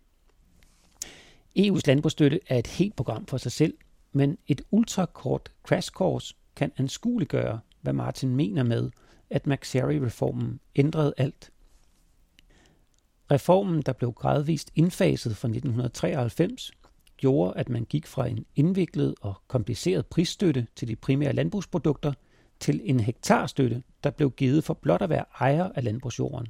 EU's 1.59 1.81
landbrugsstøtte 1.85 2.39
er 2.47 2.57
et 2.57 2.67
helt 2.67 2.95
program 2.95 3.25
for 3.25 3.37
sig 3.37 3.51
selv, 3.51 3.73
men 4.15 4.37
et 4.47 4.61
ultrakort 4.71 5.51
crash 5.63 5.91
course 5.91 6.35
kan 6.55 6.71
anskueliggøre, 6.77 7.59
hvad 7.81 7.93
Martin 7.93 8.35
mener 8.35 8.63
med, 8.63 8.91
at 9.29 9.47
McSherry-reformen 9.47 10.59
ændrede 10.75 11.13
alt. 11.17 11.51
Reformen, 13.31 13.81
der 13.81 13.93
blev 13.93 14.13
gradvist 14.13 14.71
indfaset 14.75 15.37
fra 15.37 15.47
1993, 15.47 16.71
gjorde, 17.17 17.57
at 17.57 17.69
man 17.69 17.85
gik 17.85 18.07
fra 18.07 18.27
en 18.27 18.45
indviklet 18.55 19.15
og 19.21 19.33
kompliceret 19.47 20.05
prisstøtte 20.05 20.67
til 20.75 20.87
de 20.87 20.95
primære 20.95 21.33
landbrugsprodukter 21.33 22.13
til 22.59 22.81
en 22.83 22.99
hektarstøtte, 22.99 23.83
der 24.03 24.09
blev 24.09 24.31
givet 24.31 24.63
for 24.63 24.73
blot 24.73 25.01
at 25.01 25.09
være 25.09 25.25
ejer 25.39 25.69
af 25.75 25.83
landbrugsjorden. 25.83 26.47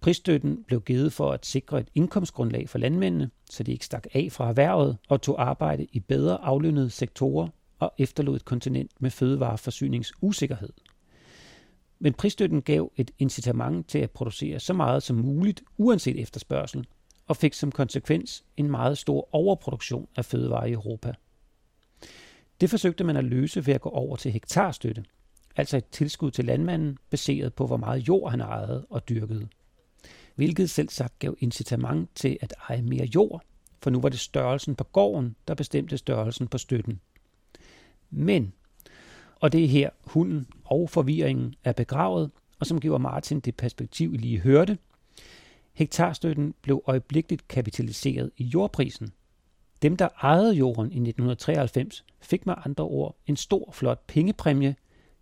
Prisstøtten 0.00 0.64
blev 0.64 0.82
givet 0.82 1.12
for 1.12 1.32
at 1.32 1.46
sikre 1.46 1.80
et 1.80 1.88
indkomstgrundlag 1.94 2.68
for 2.68 2.78
landmændene, 2.78 3.30
så 3.50 3.62
de 3.62 3.72
ikke 3.72 3.84
stak 3.84 4.06
af 4.14 4.28
fra 4.32 4.48
erhvervet 4.48 4.96
og 5.08 5.22
tog 5.22 5.42
arbejde 5.42 5.86
i 5.92 6.00
bedre 6.00 6.38
aflønnede 6.44 6.90
sektorer 6.90 7.48
og 7.78 7.94
efterlod 7.98 8.36
et 8.36 8.44
kontinent 8.44 8.90
med 9.00 9.10
fødevareforsyningsusikkerhed. 9.10 10.72
Men 11.98 12.14
prisstøtten 12.14 12.62
gav 12.62 12.92
et 12.96 13.10
incitament 13.18 13.88
til 13.88 13.98
at 13.98 14.10
producere 14.10 14.60
så 14.60 14.72
meget 14.72 15.02
som 15.02 15.16
muligt, 15.16 15.62
uanset 15.78 16.20
efterspørgsel, 16.20 16.86
og 17.26 17.36
fik 17.36 17.54
som 17.54 17.72
konsekvens 17.72 18.44
en 18.56 18.70
meget 18.70 18.98
stor 18.98 19.28
overproduktion 19.32 20.08
af 20.16 20.24
fødevarer 20.24 20.66
i 20.66 20.72
Europa. 20.72 21.12
Det 22.60 22.70
forsøgte 22.70 23.04
man 23.04 23.16
at 23.16 23.24
løse 23.24 23.66
ved 23.66 23.74
at 23.74 23.80
gå 23.80 23.88
over 23.88 24.16
til 24.16 24.32
hektarstøtte, 24.32 25.04
altså 25.56 25.76
et 25.76 25.86
tilskud 25.86 26.30
til 26.30 26.44
landmanden 26.44 26.98
baseret 27.10 27.54
på, 27.54 27.66
hvor 27.66 27.76
meget 27.76 28.08
jord 28.08 28.30
han 28.30 28.40
ejede 28.40 28.86
og 28.90 29.08
dyrkede. 29.08 29.48
Hvilket 30.40 30.70
selv 30.70 30.88
sagt 30.88 31.18
gav 31.18 31.36
incitament 31.38 32.10
til 32.14 32.38
at 32.40 32.54
eje 32.68 32.82
mere 32.82 33.04
jord, 33.04 33.42
for 33.82 33.90
nu 33.90 34.00
var 34.00 34.08
det 34.08 34.20
størrelsen 34.20 34.74
på 34.74 34.84
gården, 34.84 35.36
der 35.48 35.54
bestemte 35.54 35.98
størrelsen 35.98 36.48
på 36.48 36.58
støtten. 36.58 37.00
Men, 38.10 38.52
og 39.40 39.52
det 39.52 39.64
er 39.64 39.68
her 39.68 39.90
hunden 40.04 40.46
og 40.64 40.90
forvirringen 40.90 41.54
er 41.64 41.72
begravet, 41.72 42.30
og 42.58 42.66
som 42.66 42.80
giver 42.80 42.98
Martin 42.98 43.40
det 43.40 43.56
perspektiv, 43.56 44.14
I 44.14 44.16
lige 44.16 44.40
hørte, 44.40 44.78
hektarstøtten 45.72 46.54
blev 46.62 46.82
øjeblikkeligt 46.86 47.48
kapitaliseret 47.48 48.30
i 48.36 48.44
jordprisen. 48.44 49.12
Dem, 49.82 49.96
der 49.96 50.08
ejede 50.22 50.52
jorden 50.52 50.86
i 50.86 51.00
1993, 51.08 52.04
fik 52.20 52.46
med 52.46 52.54
andre 52.64 52.84
ord 52.84 53.16
en 53.26 53.36
stor, 53.36 53.70
flot 53.72 54.06
pengepræmie. 54.06 54.76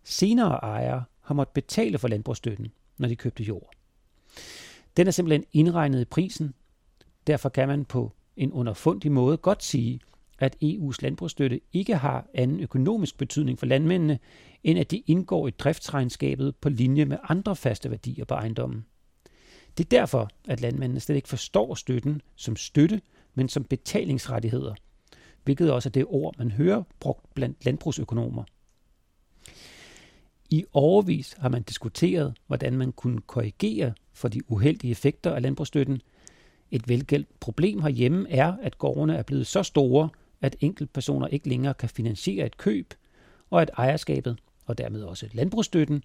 Senere 0.04 0.54
ejere 0.54 1.04
har 1.20 1.34
måttet 1.34 1.54
betale 1.54 1.98
for 1.98 2.08
landbrugsstøtten, 2.08 2.72
når 2.98 3.08
de 3.08 3.16
købte 3.16 3.42
jord. 3.42 3.70
Den 4.98 5.06
er 5.06 5.10
simpelthen 5.10 5.44
indregnet 5.52 6.00
i 6.00 6.04
prisen. 6.04 6.54
Derfor 7.26 7.48
kan 7.48 7.68
man 7.68 7.84
på 7.84 8.12
en 8.36 8.52
underfundig 8.52 9.12
måde 9.12 9.36
godt 9.36 9.64
sige, 9.64 10.00
at 10.38 10.56
EU's 10.64 10.96
landbrugsstøtte 11.00 11.60
ikke 11.72 11.96
har 11.96 12.26
anden 12.34 12.60
økonomisk 12.60 13.18
betydning 13.18 13.58
for 13.58 13.66
landmændene, 13.66 14.18
end 14.64 14.78
at 14.78 14.90
de 14.90 15.02
indgår 15.06 15.48
i 15.48 15.50
driftsregnskabet 15.50 16.56
på 16.56 16.68
linje 16.68 17.04
med 17.04 17.18
andre 17.28 17.56
faste 17.56 17.90
værdier 17.90 18.24
på 18.24 18.34
ejendommen. 18.34 18.84
Det 19.78 19.84
er 19.84 19.98
derfor, 19.98 20.30
at 20.48 20.60
landmændene 20.60 21.00
slet 21.00 21.16
ikke 21.16 21.28
forstår 21.28 21.74
støtten 21.74 22.22
som 22.36 22.56
støtte, 22.56 23.00
men 23.34 23.48
som 23.48 23.64
betalingsrettigheder, 23.64 24.74
hvilket 25.44 25.72
også 25.72 25.88
er 25.88 25.92
det 25.92 26.04
ord, 26.08 26.34
man 26.38 26.50
hører 26.50 26.82
brugt 27.00 27.34
blandt 27.34 27.64
landbrugsøkonomer. 27.64 28.44
I 30.50 30.64
overvis 30.72 31.34
har 31.38 31.48
man 31.48 31.62
diskuteret, 31.62 32.34
hvordan 32.46 32.76
man 32.76 32.92
kunne 32.92 33.20
korrigere 33.20 33.92
for 34.18 34.28
de 34.28 34.50
uheldige 34.50 34.90
effekter 34.90 35.32
af 35.32 35.42
landbrugsstøtten. 35.42 36.02
Et 36.70 36.88
velgældt 36.88 37.40
problem 37.40 37.82
herhjemme 37.82 38.30
er, 38.30 38.56
at 38.62 38.78
gårdene 38.78 39.16
er 39.16 39.22
blevet 39.22 39.46
så 39.46 39.62
store, 39.62 40.08
at 40.40 40.56
enkeltpersoner 40.60 41.26
ikke 41.26 41.48
længere 41.48 41.74
kan 41.74 41.88
finansiere 41.88 42.46
et 42.46 42.56
køb, 42.56 42.94
og 43.50 43.62
at 43.62 43.70
ejerskabet, 43.76 44.38
og 44.66 44.78
dermed 44.78 45.02
også 45.02 45.28
landbrugsstøtten, 45.32 46.02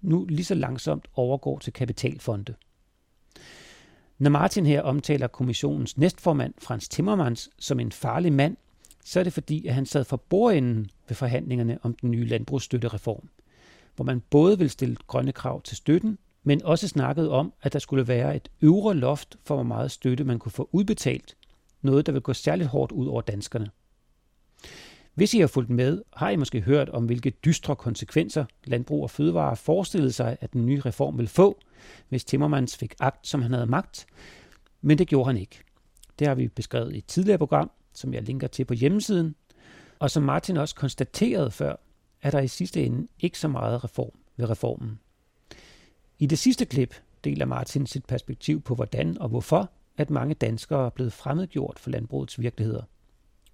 nu 0.00 0.26
lige 0.28 0.44
så 0.44 0.54
langsomt 0.54 1.08
overgår 1.14 1.58
til 1.58 1.72
kapitalfonde. 1.72 2.54
Når 4.18 4.30
Martin 4.30 4.66
her 4.66 4.82
omtaler 4.82 5.26
kommissionens 5.26 5.98
næstformand 5.98 6.54
Frans 6.58 6.88
Timmermans 6.88 7.50
som 7.58 7.80
en 7.80 7.92
farlig 7.92 8.32
mand, 8.32 8.56
så 9.04 9.20
er 9.20 9.24
det 9.24 9.32
fordi, 9.32 9.66
at 9.66 9.74
han 9.74 9.86
sad 9.86 10.04
for 10.04 10.16
bordenden 10.16 10.90
ved 11.08 11.16
forhandlingerne 11.16 11.78
om 11.82 11.94
den 11.94 12.10
nye 12.10 12.24
landbrugsstøttereform, 12.24 13.28
hvor 13.96 14.04
man 14.04 14.22
både 14.30 14.58
vil 14.58 14.70
stille 14.70 14.96
grønne 15.06 15.32
krav 15.32 15.62
til 15.62 15.76
støtten, 15.76 16.18
men 16.42 16.64
også 16.64 16.88
snakkede 16.88 17.30
om, 17.30 17.52
at 17.62 17.72
der 17.72 17.78
skulle 17.78 18.08
være 18.08 18.36
et 18.36 18.48
øvre 18.62 18.94
loft 18.94 19.36
for, 19.44 19.54
hvor 19.54 19.64
meget 19.64 19.90
støtte 19.90 20.24
man 20.24 20.38
kunne 20.38 20.52
få 20.52 20.68
udbetalt, 20.72 21.36
noget 21.82 22.06
der 22.06 22.12
vil 22.12 22.22
gå 22.22 22.32
særligt 22.32 22.68
hårdt 22.68 22.92
ud 22.92 23.06
over 23.06 23.20
danskerne. 23.20 23.70
Hvis 25.14 25.34
I 25.34 25.40
har 25.40 25.46
fulgt 25.46 25.70
med, 25.70 26.02
har 26.16 26.30
I 26.30 26.36
måske 26.36 26.60
hørt 26.60 26.88
om, 26.88 27.04
hvilke 27.04 27.30
dystre 27.30 27.76
konsekvenser 27.76 28.44
Landbrug 28.64 29.02
og 29.02 29.10
Fødevare 29.10 29.56
forestillede 29.56 30.12
sig, 30.12 30.36
at 30.40 30.52
den 30.52 30.66
nye 30.66 30.80
reform 30.80 31.18
vil 31.18 31.28
få, 31.28 31.58
hvis 32.08 32.24
Timmermans 32.24 32.76
fik 32.76 32.94
agt, 33.00 33.26
som 33.26 33.42
han 33.42 33.52
havde 33.52 33.66
magt. 33.66 34.06
Men 34.80 34.98
det 34.98 35.08
gjorde 35.08 35.26
han 35.26 35.36
ikke. 35.36 35.58
Det 36.18 36.26
har 36.26 36.34
vi 36.34 36.48
beskrevet 36.48 36.94
i 36.94 36.98
et 36.98 37.06
tidligere 37.06 37.38
program, 37.38 37.70
som 37.92 38.14
jeg 38.14 38.22
linker 38.22 38.46
til 38.46 38.64
på 38.64 38.74
hjemmesiden. 38.74 39.34
Og 39.98 40.10
som 40.10 40.22
Martin 40.22 40.56
også 40.56 40.74
konstaterede 40.74 41.50
før, 41.50 41.76
er 42.22 42.30
der 42.30 42.40
i 42.40 42.48
sidste 42.48 42.84
ende 42.84 43.08
ikke 43.20 43.38
så 43.38 43.48
meget 43.48 43.84
reform 43.84 44.18
ved 44.36 44.50
reformen. 44.50 44.98
I 46.22 46.26
det 46.26 46.38
sidste 46.38 46.64
klip 46.64 46.94
deler 47.24 47.46
Martin 47.46 47.86
sit 47.86 48.04
perspektiv 48.04 48.60
på, 48.60 48.74
hvordan 48.74 49.18
og 49.18 49.28
hvorfor 49.28 49.70
at 49.98 50.10
mange 50.10 50.34
danskere 50.34 50.86
er 50.86 50.90
blevet 50.90 51.12
fremmedgjort 51.12 51.78
for 51.78 51.90
landbrugets 51.90 52.40
virkeligheder. 52.40 52.82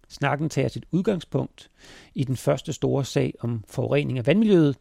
Snakken 0.09 0.49
tager 0.49 0.69
sit 0.69 0.85
udgangspunkt 0.91 1.71
i 2.15 2.25
den 2.25 2.37
første 2.37 2.73
store 2.73 3.05
sag 3.05 3.35
om 3.41 3.65
forurening 3.69 4.19
af 4.19 4.27
vandmiljøet, 4.27 4.77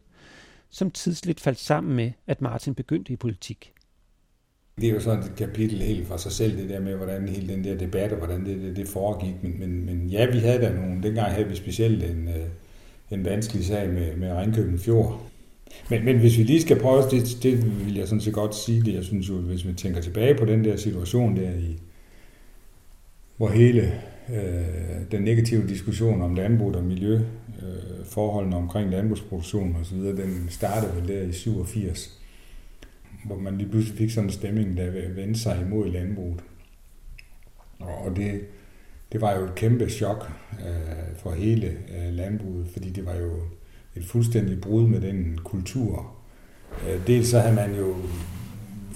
som 0.70 0.90
tidsligt 0.90 1.40
faldt 1.40 1.58
sammen 1.58 1.96
med, 1.96 2.12
at 2.26 2.40
Martin 2.40 2.74
begyndte 2.74 3.12
i 3.12 3.16
politik. 3.16 3.72
Det 4.80 4.88
er 4.88 4.92
jo 4.92 5.00
sådan 5.00 5.24
et 5.24 5.36
kapitel 5.36 5.82
helt 5.82 6.06
for 6.06 6.16
sig 6.16 6.32
selv, 6.32 6.56
det 6.56 6.68
der 6.68 6.80
med, 6.80 6.94
hvordan 6.94 7.28
hele 7.28 7.52
den 7.52 7.64
der 7.64 7.78
debat 7.78 8.12
og 8.12 8.18
hvordan 8.18 8.46
det, 8.46 8.58
det, 8.58 8.76
det 8.76 8.88
foregik. 8.88 9.42
Men, 9.42 9.60
men, 9.60 9.86
men 9.86 10.06
ja, 10.06 10.30
vi 10.30 10.38
havde 10.38 10.60
da 10.60 10.72
nogle, 10.72 11.02
dengang 11.02 11.32
havde 11.32 11.48
vi 11.48 11.56
specielt 11.56 12.02
en, 12.02 12.28
øh, 12.28 12.46
en 13.10 13.24
vanskelig 13.24 13.64
sag 13.64 13.88
med, 13.88 14.16
med 14.16 14.32
Ringkøben 14.32 14.78
Fjord. 14.78 15.28
Men, 15.90 16.04
men 16.04 16.18
hvis 16.18 16.38
vi 16.38 16.42
lige 16.42 16.60
skal 16.60 16.80
prøve, 16.80 17.02
det, 17.10 17.38
det 17.42 17.86
vil 17.86 17.94
jeg 17.94 18.08
sådan 18.08 18.20
set 18.20 18.34
godt 18.34 18.54
sige 18.54 18.82
det, 18.82 18.94
jeg 18.94 19.04
synes 19.04 19.28
jo, 19.28 19.34
hvis 19.34 19.66
vi 19.66 19.72
tænker 19.72 20.00
tilbage 20.00 20.34
på 20.34 20.44
den 20.44 20.64
der 20.64 20.76
situation 20.76 21.36
der 21.36 21.50
i, 21.50 21.78
hvor 23.36 23.48
hele 23.48 23.92
øh, 24.34 25.10
den 25.10 25.22
negative 25.22 25.68
diskussion 25.68 26.22
om 26.22 26.34
landbrug 26.34 26.74
og 26.74 26.84
miljø, 26.84 27.14
øh, 27.62 28.04
forholdene 28.04 28.56
omkring 28.56 28.90
landbrugsproduktion 28.90 29.76
osv., 29.80 29.98
den 29.98 30.46
startede 30.50 30.96
vel 30.96 31.08
der 31.08 31.22
i 31.22 31.32
87, 31.32 32.20
hvor 33.24 33.38
man 33.38 33.58
lige 33.58 33.70
pludselig 33.70 33.98
fik 33.98 34.10
sådan 34.10 34.28
en 34.28 34.32
stemning, 34.32 34.76
der 34.76 34.90
vendte 35.14 35.40
sig 35.40 35.60
imod 35.66 35.90
landbruget. 35.92 36.40
Og 37.78 38.16
det, 38.16 38.40
det 39.12 39.20
var 39.20 39.36
jo 39.36 39.44
et 39.44 39.54
kæmpe 39.54 39.90
chok 39.90 40.30
øh, 40.52 41.16
for 41.16 41.32
hele 41.32 41.66
øh, 41.66 42.12
landbruget, 42.12 42.68
fordi 42.72 42.90
det 42.90 43.06
var 43.06 43.14
jo 43.14 43.30
et 43.98 44.04
fuldstændigt 44.04 44.60
brud 44.60 44.86
med 44.86 45.00
den 45.00 45.38
kultur. 45.44 46.06
Øh, 46.88 47.06
dels 47.06 47.28
så 47.28 47.38
havde 47.38 47.54
man 47.54 47.74
jo 47.74 47.94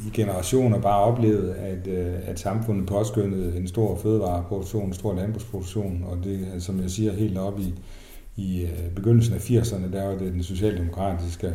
i 0.07 0.11
generationer 0.15 0.81
bare 0.81 1.01
oplevet, 1.01 1.51
at, 1.51 1.87
øh, 1.87 2.15
at 2.25 2.41
samfundet 2.41 2.87
påskyndede 2.87 3.57
en 3.57 3.69
stor 3.69 3.97
fødevareproduktion, 3.97 4.87
en 4.87 4.93
stor 4.93 5.15
landbrugsproduktion, 5.15 6.05
og 6.07 6.19
det, 6.25 6.49
altså, 6.53 6.67
som 6.67 6.81
jeg 6.81 6.91
siger, 6.91 7.13
helt 7.13 7.39
op 7.39 7.61
i, 7.61 7.75
i 8.37 8.63
øh, 8.63 8.95
begyndelsen 8.97 9.35
af 9.35 9.51
80'erne, 9.51 9.93
der 9.93 10.05
var 10.05 10.19
det 10.19 10.33
den 10.33 10.43
socialdemokratiske 10.43 11.53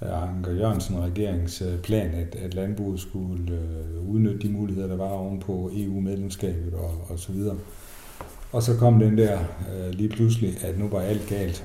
Anker 0.00 0.52
Jørgensen 0.52 1.00
regerings 1.02 1.62
plan, 1.82 2.10
at, 2.14 2.34
at 2.34 2.54
landbruget 2.54 3.00
skulle 3.00 3.60
udnytte 4.08 4.48
de 4.48 4.52
muligheder, 4.52 4.88
der 4.88 4.96
var 4.96 5.08
oven 5.08 5.40
på 5.40 5.70
EU-medlemskabet 5.74 6.74
og, 6.74 6.90
og 7.08 7.18
så 7.18 7.32
videre. 7.32 7.56
Og 8.52 8.62
så 8.62 8.76
kom 8.76 8.98
den 8.98 9.18
der 9.18 9.38
øh, 9.74 9.90
lige 9.90 10.08
pludselig, 10.08 10.64
at 10.64 10.78
nu 10.78 10.88
var 10.88 11.00
alt 11.00 11.26
galt. 11.28 11.64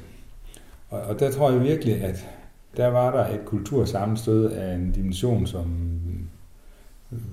Og, 0.94 1.02
og 1.02 1.20
der 1.20 1.32
tror 1.32 1.52
jeg 1.52 1.64
virkelig, 1.64 2.02
at 2.02 2.30
der 2.78 2.88
var 2.88 3.12
der 3.12 3.36
et 3.36 3.46
kultursammenstød 3.46 4.52
af 4.52 4.76
en 4.76 4.92
dimension, 4.92 5.48
som 5.48 5.68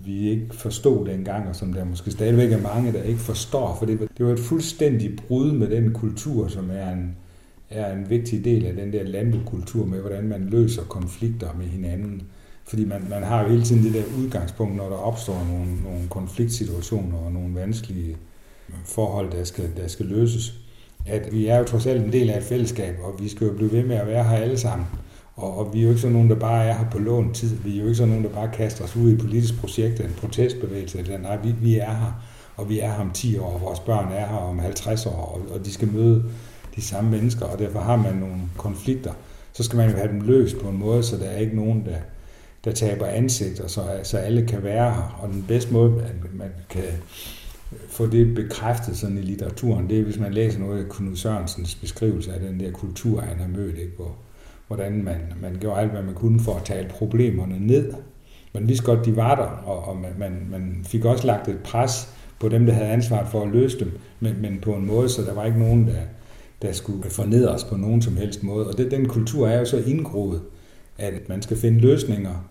vi 0.05 0.31
ikke 0.31 0.47
forstod 0.55 1.07
dengang, 1.07 1.49
og 1.49 1.57
som 1.57 1.73
der 1.73 1.85
måske 1.85 2.11
stadigvæk 2.11 2.53
er 2.53 2.61
mange, 2.61 2.93
der 2.93 3.03
ikke 3.03 3.21
forstår, 3.21 3.77
for 3.79 3.87
det 3.87 4.01
var, 4.01 4.07
det 4.19 4.27
var 4.27 4.33
et 4.33 4.41
fuldstændigt 4.41 5.27
brud 5.27 5.53
med 5.53 5.71
den 5.71 5.93
kultur, 5.93 6.49
som 6.49 6.71
er 6.71 6.91
en, 6.91 7.17
er 7.71 7.93
en 7.93 8.11
vigtig 8.11 8.45
del 8.45 8.67
af 8.67 8.75
den 8.75 8.93
der 8.93 9.03
landbrugkultur 9.03 9.87
med, 9.87 10.01
hvordan 10.01 10.29
man 10.29 10.45
løser 10.45 10.83
konflikter 10.83 11.49
med 11.59 11.67
hinanden. 11.67 12.23
Fordi 12.65 12.85
man, 12.85 13.07
man 13.11 13.23
har 13.23 13.43
jo 13.43 13.49
hele 13.49 13.63
tiden 13.63 13.85
det 13.85 13.95
der 13.95 14.23
udgangspunkt, 14.23 14.77
når 14.77 14.89
der 14.89 14.97
opstår 14.97 15.47
nogle, 15.53 15.83
nogle 15.83 16.09
konfliktsituationer 16.11 17.19
og 17.19 17.33
nogle 17.33 17.55
vanskelige 17.55 18.17
forhold, 18.85 19.31
der 19.31 19.45
skal, 19.45 19.71
der 19.77 19.89
skal 19.89 20.07
løses. 20.07 20.60
At 21.07 21.33
vi 21.33 21.47
er 21.47 21.59
jo 21.59 21.65
trods 21.65 21.87
alt 21.87 22.05
en 22.05 22.13
del 22.13 22.31
af 22.31 22.39
et 22.39 22.45
fællesskab, 22.45 22.99
og 23.03 23.23
vi 23.23 23.29
skal 23.29 23.47
jo 23.47 23.53
blive 23.53 23.73
ved 23.73 23.85
med 23.85 23.97
at 23.97 24.07
være 24.07 24.25
her 24.25 24.37
alle 24.37 24.59
sammen. 24.59 24.87
Og, 25.37 25.59
og 25.59 25.75
vi 25.75 25.79
er 25.79 25.83
jo 25.83 25.89
ikke 25.89 26.01
sådan 26.01 26.13
nogen, 26.13 26.31
der 26.31 26.37
bare 26.37 26.65
er 26.65 26.75
her 26.75 26.91
på 26.91 26.99
lån 26.99 27.33
tid. 27.33 27.57
Vi 27.57 27.75
er 27.77 27.81
jo 27.81 27.85
ikke 27.85 27.95
sådan 27.95 28.09
nogen, 28.09 28.25
der 28.25 28.31
bare 28.31 28.51
kaster 28.53 28.85
os 28.85 28.97
ud 28.97 29.11
i 29.11 29.13
et 29.13 29.21
politisk 29.21 29.61
projekt, 29.61 30.01
en 30.01 30.15
protestbevægelse. 30.21 30.99
Eller, 30.99 31.19
nej, 31.19 31.37
vi, 31.37 31.55
vi 31.61 31.79
er 31.79 31.91
her, 31.91 32.23
og 32.57 32.69
vi 32.69 32.81
er 32.81 32.93
her 32.93 33.01
om 33.01 33.11
10 33.11 33.39
år, 33.39 33.53
og 33.53 33.61
vores 33.61 33.81
børn 33.81 34.13
er 34.13 34.27
her 34.27 34.37
om 34.37 34.59
50 34.59 35.07
år, 35.07 35.11
og, 35.11 35.55
og 35.55 35.65
de 35.65 35.73
skal 35.73 35.89
møde 35.89 36.25
de 36.77 36.83
samme 36.83 37.11
mennesker, 37.11 37.47
og 37.47 37.59
derfor 37.59 37.81
har 37.81 37.97
man 37.97 38.15
nogle 38.15 38.37
konflikter. 38.57 39.13
Så 39.53 39.63
skal 39.63 39.77
man 39.77 39.91
jo 39.91 39.97
have 39.97 40.09
dem 40.09 40.21
løst 40.21 40.59
på 40.59 40.69
en 40.69 40.79
måde, 40.79 41.03
så 41.03 41.17
der 41.17 41.25
er 41.25 41.39
ikke 41.39 41.57
nogen, 41.57 41.85
der, 41.85 41.97
der 42.65 42.73
taber 42.73 43.07
ansigt, 43.07 43.61
og 43.61 43.71
så, 43.71 43.83
så 44.03 44.19
alle 44.19 44.47
kan 44.47 44.63
være 44.63 44.95
her. 44.95 45.19
Og 45.23 45.29
den 45.29 45.45
bedste 45.49 45.73
måde, 45.73 46.03
at 46.03 46.35
man 46.35 46.51
kan 46.69 46.83
få 47.89 48.07
det 48.07 48.35
bekræftet 48.35 48.97
sådan 48.97 49.19
i 49.19 49.21
litteraturen, 49.21 49.91
det 49.91 49.99
er, 49.99 50.05
hvis 50.05 50.19
man 50.19 50.33
læser 50.33 50.59
noget 50.59 50.85
af 50.85 50.91
Knud 50.91 51.17
Sørensens 51.17 51.75
beskrivelse 51.75 52.33
af 52.33 52.41
den 52.41 52.61
der 52.61 52.71
kultur, 52.71 53.21
han 53.21 53.39
har 53.39 53.49
mødt, 53.49 53.79
ikke? 53.79 53.93
Hvor, 53.97 54.17
hvordan 54.67 55.05
man, 55.05 55.17
man 55.43 55.57
gjorde 55.61 55.81
alt, 55.81 55.91
hvad 55.91 56.03
man 56.03 56.15
kunne 56.15 56.41
for 56.41 56.55
at 56.55 56.65
tale 56.65 56.89
problemerne 56.89 57.67
ned. 57.67 57.93
Man 58.55 58.69
vidste 58.69 58.85
godt, 58.85 59.07
de 59.07 59.17
var 59.17 59.35
der, 59.35 59.43
og, 59.43 59.85
og 59.85 59.97
man, 59.97 60.11
man, 60.19 60.47
man 60.51 60.81
fik 60.85 61.05
også 61.05 61.27
lagt 61.27 61.49
et 61.49 61.59
pres 61.59 62.09
på 62.41 62.49
dem, 62.49 62.67
der 62.67 62.73
havde 62.73 62.89
ansvaret 62.89 63.29
for 63.29 63.43
at 63.43 63.49
løse 63.49 63.79
dem, 63.79 63.99
men, 64.21 64.43
men 64.43 64.59
på 64.63 64.75
en 64.75 64.87
måde, 64.87 65.09
så 65.09 65.23
der 65.23 65.35
var 65.35 65.45
ikke 65.45 65.59
nogen, 65.59 65.87
der, 65.87 66.01
der 66.63 66.73
skulle 66.73 67.11
fornedre 67.11 67.49
os 67.49 67.65
på 67.65 67.77
nogen 67.77 68.03
som 68.03 68.17
helst 68.17 68.43
måde. 68.43 68.69
Og 68.69 68.79
det, 68.79 68.91
den 68.91 69.09
kultur 69.09 69.49
er 69.49 69.59
jo 69.59 69.65
så 69.65 69.83
indgroet, 69.87 70.41
at 70.99 71.29
man 71.29 71.43
skal 71.43 71.57
finde 71.57 71.81
løsninger 71.81 72.50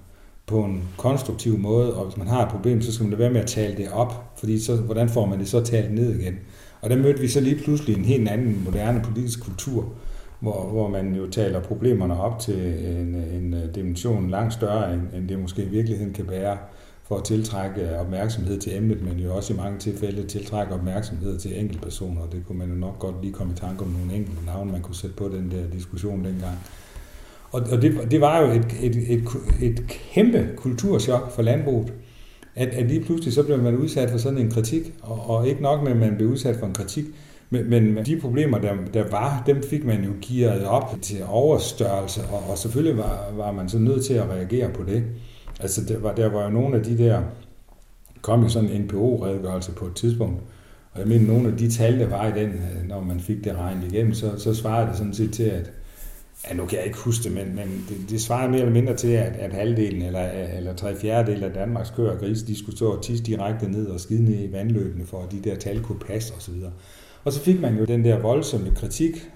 på 0.50 0.64
en 0.64 0.84
konstruktiv 0.98 1.58
måde, 1.58 1.94
og 1.94 2.06
hvis 2.06 2.18
man 2.18 2.28
har 2.28 2.46
et 2.46 2.52
problem, 2.52 2.82
så 2.82 2.94
skal 2.94 3.04
man 3.04 3.12
da 3.12 3.18
være 3.18 3.34
med 3.34 3.42
at 3.42 3.48
tale 3.48 3.78
det 3.78 3.92
op, 3.92 4.34
fordi 4.40 4.60
så, 4.60 4.76
hvordan 4.76 5.10
får 5.10 5.26
man 5.26 5.40
det 5.40 5.48
så 5.48 5.64
talt 5.64 5.94
ned 5.94 6.20
igen? 6.20 6.36
Og 6.82 6.90
der 6.90 6.96
mødte 6.96 7.20
vi 7.20 7.28
så 7.28 7.40
lige 7.40 7.64
pludselig 7.64 7.98
en 7.98 8.06
helt 8.06 8.30
anden 8.30 8.62
moderne 8.66 9.02
politisk 9.02 9.44
kultur, 9.44 9.94
hvor, 10.40 10.70
hvor 10.72 10.88
man 10.88 11.16
jo 11.16 11.30
taler 11.30 11.60
problemerne 11.60 12.22
op 12.22 12.40
til 12.40 12.86
en, 12.86 13.16
en 13.16 13.54
øh, 13.54 13.76
dimension 13.76 14.30
langt 14.30 14.54
større, 14.54 14.94
end, 14.94 15.02
end 15.14 15.30
det 15.30 15.40
måske 15.40 15.64
i 15.64 15.70
virkeligheden 15.70 16.14
kan 16.14 16.26
bære, 16.26 16.58
for 17.04 17.18
at 17.18 17.24
tiltrække 17.24 18.00
opmærksomhed 18.00 18.60
til 18.60 18.78
emnet, 18.78 19.02
men 19.02 19.20
jo 19.20 19.36
også 19.36 19.54
i 19.54 19.58
mange 19.58 19.80
tilfælde 19.80 20.24
tiltrække 20.28 20.74
opmærksomhed 20.74 21.40
til 21.40 21.60
enkeltpersoner. 21.60 22.22
Det 22.32 22.44
kunne 22.48 22.58
man 22.58 22.70
jo 22.70 22.76
nok 22.76 23.00
godt 23.00 23.22
lige 23.22 23.34
komme 23.34 23.54
i 23.54 23.56
tanke 23.56 23.84
om 23.84 23.90
nogle 23.90 24.14
enkelte 24.14 24.46
navne, 24.46 24.72
man 24.72 24.82
kunne 24.82 24.96
sætte 24.96 25.16
på 25.16 25.28
den 25.28 25.52
der 25.52 25.70
diskussion 25.74 26.26
dengang. 26.26 26.58
Og, 27.52 27.62
og 27.72 27.82
det, 27.82 28.12
det 28.12 28.22
var 28.22 28.42
jo 28.42 28.52
et, 28.52 28.76
et, 28.82 28.96
et, 28.96 29.24
et 29.62 29.88
kæmpe 29.88 30.48
kulturschok 30.56 31.32
for 31.32 31.42
landbruget, 31.42 31.94
at, 32.56 32.68
at 32.68 32.88
lige 32.88 33.04
pludselig 33.04 33.34
så 33.34 33.44
blev 33.44 33.64
man 33.64 33.78
udsat 33.78 34.10
for 34.10 34.18
sådan 34.18 34.40
en 34.40 34.52
kritik, 34.52 34.94
og, 35.02 35.30
og 35.30 35.48
ikke 35.48 35.62
nok 35.62 35.84
med, 35.84 35.92
at 35.92 35.98
man 35.98 36.16
blev 36.16 36.30
udsat 36.30 36.56
for 36.56 36.66
en 36.66 36.74
kritik, 36.74 37.06
men, 37.50 37.70
men 37.70 38.06
de 38.06 38.20
problemer, 38.20 38.58
der, 38.58 38.74
der 38.94 39.04
var, 39.12 39.44
dem 39.46 39.64
fik 39.64 39.86
man 39.86 40.04
jo 40.04 40.12
gearet 40.22 40.66
op 40.66 40.96
til 41.02 41.18
overstørrelse, 41.28 42.22
og, 42.32 42.50
og 42.50 42.58
selvfølgelig 42.58 42.98
var, 42.98 43.32
var 43.38 43.52
man 43.52 43.70
så 43.70 43.80
nødt 43.80 44.06
til 44.06 44.14
at 44.14 44.30
reagere 44.30 44.70
på 44.70 44.84
det. 44.84 45.04
Altså, 45.60 45.82
der 45.88 46.00
var, 46.00 46.14
der 46.14 46.30
var 46.30 46.44
jo 46.44 46.50
nogle 46.50 46.78
af 46.78 46.84
de 46.84 46.98
der, 46.98 47.22
kom 48.22 48.44
jo 48.44 48.50
sådan 48.50 48.70
en 48.70 48.82
NPO-redegørelse 48.82 49.72
på 49.72 49.86
et 49.86 49.96
tidspunkt, 49.96 50.42
og 50.92 51.00
jeg 51.00 51.08
mener, 51.08 51.28
nogle 51.28 51.48
af 51.48 51.58
de 51.58 51.72
tal, 51.72 52.00
der 52.00 52.08
var 52.08 52.28
i 52.28 52.40
den, 52.40 52.62
når 52.88 53.02
man 53.02 53.20
fik 53.20 53.44
det 53.44 53.56
regnet 53.56 53.92
igennem, 53.92 54.14
så, 54.14 54.32
så 54.38 54.54
svarede 54.54 54.90
det 54.90 54.98
sådan 54.98 55.14
set 55.14 55.34
til, 55.34 55.44
at 55.44 55.72
ja, 56.48 56.54
nu 56.54 56.66
kan 56.66 56.78
jeg 56.78 56.86
ikke 56.86 56.98
huske 56.98 57.24
det, 57.24 57.32
men, 57.32 57.56
men 57.56 57.86
det, 57.90 58.10
det 58.10 58.22
svarer 58.22 58.50
mere 58.50 58.60
eller 58.60 58.74
mindre 58.74 58.96
til, 58.96 59.08
at, 59.08 59.36
at 59.36 59.54
halvdelen 59.54 60.02
eller, 60.02 60.30
eller 60.58 60.76
tre 60.76 60.96
fjerdedel 60.96 61.44
af 61.44 61.54
Danmarks 61.54 61.90
køer 61.90 62.12
og 62.12 62.20
grise, 62.20 62.48
de 62.48 62.60
skulle 62.60 62.78
stå 62.78 62.92
og 62.92 63.04
tisse 63.04 63.24
direkte 63.24 63.72
ned 63.72 63.88
og 63.88 64.00
skide 64.00 64.24
ned 64.24 64.50
i 64.50 64.52
vandløbene, 64.52 65.06
for 65.06 65.24
at 65.24 65.32
de 65.32 65.42
der 65.50 65.56
tal 65.56 65.82
kunne 65.82 66.00
passe 66.00 66.34
osv. 66.38 66.56
Og 67.24 67.34
så 67.34 67.42
fik 67.42 67.62
man 67.62 67.78
jo 67.78 67.86
den 67.86 68.06
der 68.06 68.20
voldsomme 68.20 68.72
kritik, 68.76 69.30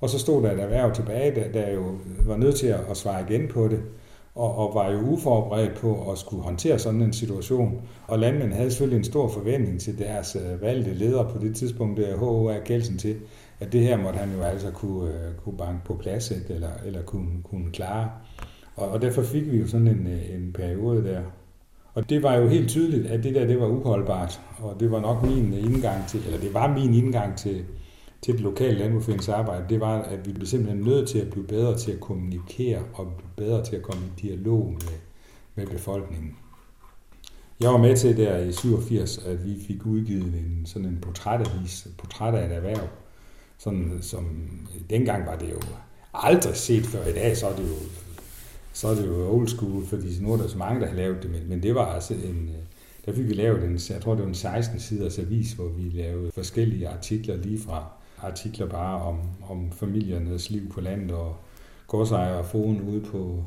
og 0.00 0.10
så 0.10 0.18
stod 0.18 0.42
der 0.42 0.52
et 0.52 0.60
erhverv 0.60 0.94
tilbage, 0.94 1.34
der, 1.34 1.52
der 1.52 1.72
jo 1.72 1.84
var 2.26 2.36
nødt 2.36 2.56
til 2.56 2.66
at 2.66 2.96
svare 2.96 3.24
igen 3.30 3.48
på 3.48 3.68
det, 3.68 3.80
og, 4.34 4.54
og 4.56 4.74
var 4.74 4.90
jo 4.90 5.00
uforberedt 5.00 5.74
på 5.74 6.10
at 6.12 6.18
skulle 6.18 6.42
håndtere 6.42 6.78
sådan 6.78 7.02
en 7.02 7.12
situation. 7.12 7.82
Og 8.06 8.18
landmænd 8.18 8.52
havde 8.52 8.70
selvfølgelig 8.70 8.98
en 8.98 9.04
stor 9.04 9.28
forventning 9.28 9.80
til 9.80 9.98
deres 9.98 10.36
øh, 10.36 10.62
valgte 10.62 10.94
ledere 10.94 11.30
på 11.30 11.38
det 11.38 11.56
tidspunkt, 11.56 11.98
øh, 11.98 12.08
der 12.08 12.16
H.O.A. 12.16 12.58
Kelsen 12.64 12.98
til, 12.98 13.16
at 13.62 13.72
det 13.72 13.80
her 13.80 13.96
måtte 13.96 14.18
han 14.18 14.32
jo 14.36 14.42
altså 14.42 14.70
kunne, 14.70 15.10
øh, 15.10 15.34
kunne 15.44 15.56
banke 15.56 15.84
på 15.84 15.94
plads, 15.94 16.30
ikke? 16.30 16.54
Eller, 16.54 16.70
eller 16.86 17.02
kunne, 17.02 17.42
kunne 17.44 17.70
klare. 17.72 18.10
Og, 18.76 18.88
og 18.88 19.02
derfor 19.02 19.22
fik 19.22 19.52
vi 19.52 19.58
jo 19.58 19.66
sådan 19.66 19.88
en, 19.88 20.06
øh, 20.06 20.34
en 20.34 20.52
periode 20.52 21.04
der. 21.04 21.22
Og 21.94 22.10
det 22.10 22.22
var 22.22 22.34
jo 22.34 22.48
helt 22.48 22.68
tydeligt, 22.68 23.06
at 23.06 23.24
det 23.24 23.34
der 23.34 23.46
det 23.46 23.60
var 23.60 23.66
uholdbart, 23.66 24.40
og 24.58 24.80
det 24.80 24.90
var 24.90 25.00
nok 25.00 25.22
min 25.22 25.52
indgang 25.52 26.08
til, 26.08 26.26
eller 26.26 26.40
det 26.40 26.54
var 26.54 26.74
min 26.74 26.94
indgang 26.94 27.36
til, 27.38 27.64
til 28.22 28.34
det 28.34 28.40
lokale 28.40 28.78
landbrugsforeningsarbejde, 28.78 29.64
det 29.68 29.80
var, 29.80 30.02
at 30.02 30.26
vi 30.26 30.32
blev 30.32 30.46
simpelthen 30.46 30.84
nødt 30.84 31.08
til 31.08 31.18
at 31.18 31.30
blive 31.30 31.46
bedre 31.46 31.78
til 31.78 31.92
at 31.92 32.00
kommunikere, 32.00 32.82
og 32.94 33.12
blive 33.16 33.46
bedre 33.46 33.64
til 33.64 33.76
at 33.76 33.82
komme 33.82 34.02
i 34.06 34.20
dialog 34.20 34.66
med, 34.66 34.98
med 35.54 35.66
befolkningen. 35.66 36.36
Jeg 37.60 37.70
var 37.70 37.78
med 37.78 37.96
til 37.96 38.16
der 38.16 38.38
i 38.38 38.52
87, 38.52 39.18
at 39.18 39.44
vi 39.44 39.56
fik 39.66 39.86
udgivet 39.86 40.34
en, 40.34 40.62
sådan 40.66 40.88
en 40.88 40.98
portrætavis, 41.02 41.88
portræt 41.98 42.34
af 42.34 42.46
et 42.46 42.56
erhverv, 42.56 42.88
sådan, 43.64 43.98
som 44.00 44.26
dengang 44.90 45.26
var 45.26 45.36
det 45.36 45.50
jo 45.50 45.60
aldrig 46.14 46.56
set 46.56 46.86
før. 46.86 47.06
I 47.06 47.12
dag 47.12 47.36
så 47.36 47.46
er 47.48 47.56
det 47.56 47.62
jo, 47.62 47.76
så 48.72 48.88
er 48.88 48.94
det 48.94 49.06
jo 49.06 49.30
old 49.30 49.48
school, 49.48 49.86
fordi 49.86 50.20
nu 50.20 50.32
er 50.32 50.36
der 50.36 50.48
så 50.48 50.58
mange, 50.58 50.80
der 50.80 50.86
har 50.86 50.96
lavet 50.96 51.22
det, 51.22 51.30
men, 51.30 51.48
men 51.48 51.62
det 51.62 51.74
var 51.74 51.86
altså 51.86 52.14
en, 52.14 52.50
der 53.06 53.12
fik 53.12 53.28
vi 53.28 53.32
lavet 53.32 53.64
en, 53.64 53.80
jeg 53.90 54.02
tror 54.02 54.14
det 54.14 54.22
var 54.22 54.28
en 54.28 54.34
16 54.34 54.80
siders 54.80 55.18
avis, 55.18 55.52
hvor 55.52 55.68
vi 55.68 55.82
lavede 55.82 56.32
forskellige 56.34 56.88
artikler 56.88 57.36
lige 57.36 57.58
fra 57.58 57.86
artikler 58.18 58.66
bare 58.66 59.02
om, 59.02 59.18
om 59.48 59.72
familiernes 59.72 60.50
liv 60.50 60.70
på 60.72 60.80
landet 60.80 61.10
og 61.10 61.36
godsejere 61.86 62.38
og 62.38 62.46
foden 62.46 62.80
ude 62.80 63.00
på, 63.00 63.44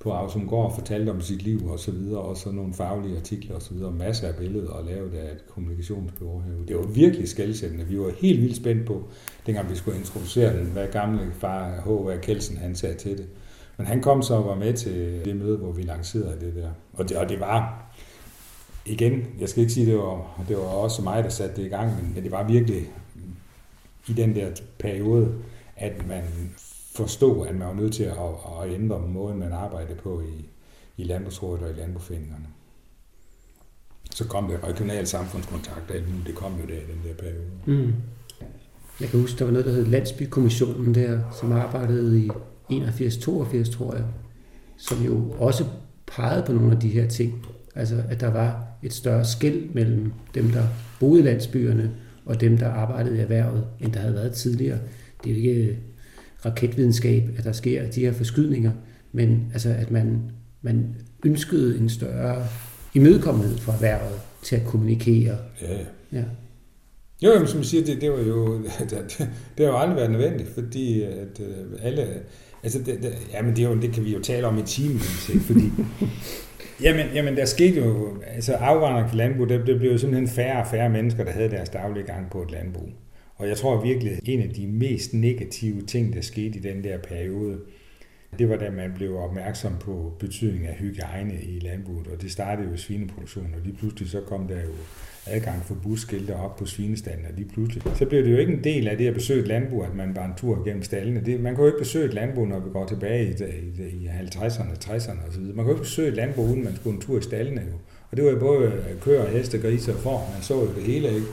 på 0.00 0.12
Ausumgård 0.12 0.74
fortalte 0.74 1.10
om 1.10 1.20
sit 1.20 1.42
liv 1.42 1.66
og 1.66 1.78
så 1.78 1.90
videre, 1.90 2.20
og 2.20 2.36
så 2.36 2.50
nogle 2.50 2.74
faglige 2.74 3.16
artikler 3.16 3.54
og 3.54 3.62
så 3.62 3.74
videre, 3.74 3.92
masser 3.92 4.28
af 4.28 4.36
billeder 4.36 4.70
og 4.70 4.84
lavet 4.84 5.14
af 5.14 5.32
et 5.32 5.44
kommunikationsbureau 5.48 6.40
herude. 6.40 6.66
Det 6.68 6.76
var 6.76 6.86
virkelig 6.86 7.28
skældsættende. 7.28 7.84
Vi 7.84 8.00
var 8.00 8.12
helt 8.20 8.42
vildt 8.42 8.56
spændt 8.56 8.86
på, 8.86 9.04
dengang 9.46 9.70
vi 9.70 9.76
skulle 9.76 9.98
introducere 9.98 10.58
den, 10.58 10.66
hvad 10.66 10.88
gamle 10.88 11.32
far 11.32 11.80
H.V. 11.84 12.20
Kelsen 12.20 12.56
han 12.56 12.74
sagde 12.74 12.94
til 12.94 13.18
det. 13.18 13.26
Men 13.76 13.86
han 13.86 14.02
kom 14.02 14.22
så 14.22 14.34
og 14.34 14.44
var 14.44 14.54
med 14.54 14.74
til 14.74 15.24
det 15.24 15.36
møde, 15.36 15.56
hvor 15.56 15.72
vi 15.72 15.82
lancerede 15.82 16.40
det 16.40 16.54
der. 16.54 16.70
Og 16.92 17.08
det, 17.08 17.16
og 17.16 17.28
det 17.28 17.40
var, 17.40 17.84
igen, 18.86 19.26
jeg 19.40 19.48
skal 19.48 19.60
ikke 19.60 19.72
sige, 19.72 19.86
det 19.86 19.96
var, 19.96 20.44
det 20.48 20.56
var 20.56 20.62
også 20.62 21.02
mig, 21.02 21.24
der 21.24 21.30
satte 21.30 21.56
det 21.56 21.66
i 21.66 21.70
gang, 21.70 21.96
men, 21.96 22.12
men 22.14 22.22
det 22.22 22.32
var 22.32 22.48
virkelig 22.48 22.90
i 24.08 24.12
den 24.12 24.34
der 24.34 24.50
periode, 24.78 25.34
at 25.76 26.08
man 26.08 26.22
forstå, 26.94 27.40
at 27.40 27.54
man 27.54 27.68
var 27.68 27.74
nødt 27.74 27.94
til 27.94 28.02
at, 28.02 28.16
at 28.62 28.72
ændre 28.74 29.00
måden, 29.08 29.38
man 29.38 29.52
arbejdede 29.52 29.98
på 29.98 30.20
i, 30.20 30.48
i 30.96 31.04
landbrugsrådet 31.04 31.64
og 31.64 31.70
i 31.70 31.80
landbrugsforeningerne. 31.80 32.46
Så 34.10 34.28
kom 34.28 34.48
det 34.48 34.64
regional 34.64 35.06
samfundskontakt, 35.06 35.90
og 35.90 35.96
det 36.26 36.34
kom 36.34 36.52
jo 36.52 36.66
der 36.66 36.74
i 36.74 36.92
den 36.92 37.00
der 37.08 37.14
periode. 37.14 37.50
Mm. 37.66 37.92
Jeg 39.00 39.08
kan 39.08 39.20
huske, 39.20 39.38
der 39.38 39.44
var 39.44 39.52
noget, 39.52 39.66
der 39.66 39.72
hed 39.72 39.86
Landsbykommissionen 39.86 40.94
der, 40.94 41.20
som 41.40 41.52
arbejdede 41.52 42.20
i 42.20 42.30
81-82, 42.72 43.72
tror 43.72 43.94
jeg, 43.94 44.04
som 44.76 45.02
jo 45.02 45.30
også 45.38 45.64
pegede 46.06 46.42
på 46.46 46.52
nogle 46.52 46.72
af 46.72 46.80
de 46.80 46.88
her 46.88 47.08
ting. 47.08 47.46
Altså, 47.74 48.02
at 48.08 48.20
der 48.20 48.30
var 48.30 48.64
et 48.82 48.92
større 48.92 49.24
skæld 49.24 49.70
mellem 49.74 50.12
dem, 50.34 50.48
der 50.48 50.64
boede 51.00 51.20
i 51.20 51.22
landsbyerne, 51.22 51.90
og 52.24 52.40
dem, 52.40 52.58
der 52.58 52.68
arbejdede 52.68 53.16
i 53.16 53.20
erhvervet, 53.20 53.66
end 53.80 53.92
der 53.92 54.00
havde 54.00 54.14
været 54.14 54.32
tidligere. 54.32 54.78
Det 55.24 55.30
er 55.30 55.34
jo 55.34 55.48
ikke 55.48 55.78
raketvidenskab, 56.46 57.22
at 57.38 57.44
der 57.44 57.52
sker 57.52 57.90
de 57.90 58.00
her 58.00 58.12
forskydninger, 58.12 58.72
men 59.12 59.50
altså, 59.52 59.68
at 59.78 59.90
man, 59.90 60.20
man 60.62 60.96
ønskede 61.24 61.78
en 61.78 61.88
større 61.88 62.46
imødekommenhed 62.94 63.58
for 63.58 63.72
erhvervet 63.72 64.20
til 64.42 64.56
at 64.56 64.66
kommunikere. 64.66 65.36
Ja, 65.62 65.78
ja. 66.12 66.24
Jo, 67.22 67.30
jamen, 67.32 67.48
som 67.48 67.58
jeg 67.58 67.66
siger, 67.66 67.84
det, 67.84 68.00
det 68.00 68.10
var 68.10 68.20
jo, 68.20 68.58
det, 68.90 69.28
det 69.58 69.66
har 69.66 69.72
jo 69.72 69.78
aldrig 69.78 69.96
været 69.96 70.10
nødvendigt, 70.10 70.48
fordi 70.48 71.02
at 71.02 71.40
øh, 71.40 71.66
alle, 71.82 72.06
Altså, 72.62 72.78
det, 72.78 73.02
det, 73.02 73.28
jamen, 73.32 73.56
det, 73.56 73.64
er 73.64 73.68
jo, 73.68 73.80
det 73.80 73.92
kan 73.92 74.04
vi 74.04 74.14
jo 74.14 74.20
tale 74.20 74.46
om 74.46 74.58
i 74.58 74.62
timevis, 74.62 75.28
ikke? 75.28 75.44
Fordi, 75.44 75.70
jamen, 76.84 77.06
jamen, 77.14 77.36
der 77.36 77.44
skete 77.44 77.80
jo, 77.80 78.22
altså 78.26 78.54
afvandring 78.54 79.08
til 79.08 79.16
landbrug, 79.16 79.48
det, 79.48 79.66
det 79.66 79.78
blev 79.78 79.92
jo 79.92 79.98
simpelthen 79.98 80.28
færre 80.28 80.60
og 80.60 80.66
færre 80.70 80.90
mennesker, 80.90 81.24
der 81.24 81.30
havde 81.30 81.50
deres 81.50 81.68
daglige 81.68 82.06
gang 82.06 82.30
på 82.30 82.42
et 82.42 82.50
landbrug. 82.50 82.88
Og 83.40 83.48
jeg 83.48 83.56
tror 83.56 83.82
virkelig, 83.82 84.18
en 84.24 84.40
af 84.40 84.48
de 84.48 84.66
mest 84.66 85.14
negative 85.14 85.82
ting, 85.82 86.14
der 86.14 86.20
skete 86.20 86.58
i 86.58 86.62
den 86.62 86.84
der 86.84 86.98
periode, 86.98 87.58
det 88.38 88.48
var 88.48 88.56
da 88.56 88.70
man 88.70 88.92
blev 88.94 89.16
opmærksom 89.16 89.72
på 89.80 90.12
betydningen 90.18 90.68
af 90.68 90.74
hygiejne 90.74 91.34
i 91.42 91.58
landbruget, 91.58 92.06
og 92.06 92.22
det 92.22 92.32
startede 92.32 92.68
jo 92.68 92.74
i 92.74 92.78
svineproduktionen, 92.78 93.54
og 93.54 93.60
lige 93.64 93.76
pludselig 93.76 94.10
så 94.10 94.20
kom 94.20 94.48
der 94.48 94.60
jo 94.60 94.72
adgang 95.26 95.64
for 95.64 95.74
busskilte 95.74 96.36
op 96.36 96.56
på 96.56 96.66
svinestanden, 96.66 97.26
og 97.26 97.32
lige 97.36 97.48
pludselig. 97.48 97.82
Så 97.96 98.06
blev 98.06 98.24
det 98.24 98.32
jo 98.32 98.36
ikke 98.36 98.52
en 98.52 98.64
del 98.64 98.88
af 98.88 98.96
det 98.96 99.06
at 99.06 99.14
besøge 99.14 99.40
et 99.40 99.48
landbrug, 99.48 99.84
at 99.84 99.94
man 99.94 100.14
bare 100.14 100.26
en 100.26 100.34
tur 100.36 100.64
gennem 100.64 100.82
stallene. 100.82 101.22
Det, 101.24 101.40
man 101.40 101.54
kan 101.54 101.64
jo 101.64 101.66
ikke 101.66 101.78
besøge 101.78 102.04
et 102.04 102.14
landbrug, 102.14 102.48
når 102.48 102.60
vi 102.60 102.70
går 102.70 102.86
tilbage 102.86 103.24
i, 103.24 103.32
i, 103.82 104.04
i 104.04 104.08
50'erne, 104.08 104.84
60'erne 104.84 105.28
osv. 105.28 105.42
Man 105.42 105.54
kan 105.54 105.64
jo 105.64 105.70
ikke 105.70 105.82
besøge 105.82 106.08
et 106.08 106.14
landbrug, 106.14 106.44
uden 106.44 106.64
man 106.64 106.76
skulle 106.76 106.94
en 106.94 107.02
tur 107.02 107.18
i 107.18 107.22
stallene 107.22 107.60
jo. 107.60 107.76
Og 108.10 108.16
det 108.16 108.24
var 108.24 108.30
jo 108.30 108.38
både 108.38 108.72
køer, 109.00 109.28
heste, 109.28 109.58
grise 109.58 109.92
og 109.92 109.98
får. 109.98 110.30
Man 110.34 110.42
så 110.42 110.54
jo 110.54 110.74
det 110.74 110.82
hele, 110.82 111.08
ikke? 111.08 111.26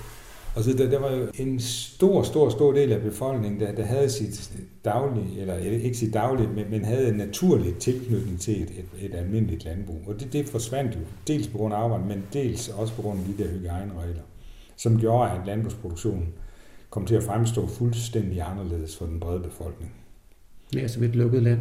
Og 0.58 0.64
så 0.64 0.74
der, 0.74 0.90
der 0.90 1.00
var 1.00 1.12
jo 1.12 1.28
en 1.40 1.60
stor, 1.60 2.24
stor, 2.24 2.50
stor 2.50 2.72
del 2.72 2.92
af 2.92 3.02
befolkningen, 3.02 3.60
der, 3.60 3.72
der 3.72 3.84
havde 3.84 4.10
sit 4.10 4.52
daglige, 4.86 5.42
eller 5.42 5.56
ikke 5.58 5.98
sit 5.98 6.14
daglige, 6.14 6.50
men, 6.56 6.66
men 6.72 6.86
havde 6.86 7.10
en 7.10 7.16
naturlig 7.16 7.76
tilknytning 7.76 8.40
til 8.40 8.64
et, 8.64 8.70
et, 8.70 9.06
et 9.06 9.16
almindeligt 9.16 9.66
landbrug. 9.66 10.02
Og 10.08 10.20
det, 10.20 10.34
det 10.34 10.50
forsvandt 10.50 10.96
jo, 10.96 11.00
dels 11.28 11.48
på 11.48 11.58
grund 11.58 11.74
af 11.74 11.78
arbejde, 11.78 12.06
men 12.06 12.24
dels 12.34 12.70
også 12.70 12.94
på 12.94 13.02
grund 13.02 13.20
af 13.20 13.26
de 13.26 13.44
der 13.44 13.50
hygiejneregler, 13.50 14.22
som 14.76 15.00
gjorde, 15.00 15.32
at 15.32 15.40
landbrugsproduktionen 15.46 16.28
kom 16.90 17.06
til 17.06 17.16
at 17.16 17.24
fremstå 17.24 17.68
fuldstændig 17.68 18.42
anderledes 18.42 18.98
for 18.98 19.06
den 19.06 19.20
brede 19.20 19.40
befolkning. 19.40 19.94
Ja, 20.76 20.88
som 20.88 21.04
et 21.04 21.16
lukket 21.16 21.44
land. 21.44 21.60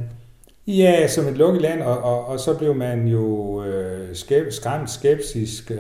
Ja, 0.67 1.09
som 1.09 1.27
et 1.27 1.37
lukket 1.37 1.63
land, 1.63 1.83
og, 1.83 1.99
og, 1.99 2.27
og 2.27 2.41
så 2.41 2.59
blev 2.59 2.75
man 2.75 3.09
jo 3.09 3.65
øh, 3.65 4.15
skæb, 4.15 4.53
skræmt, 4.53 4.91
skeptisk, 4.91 5.71
øh, 5.71 5.79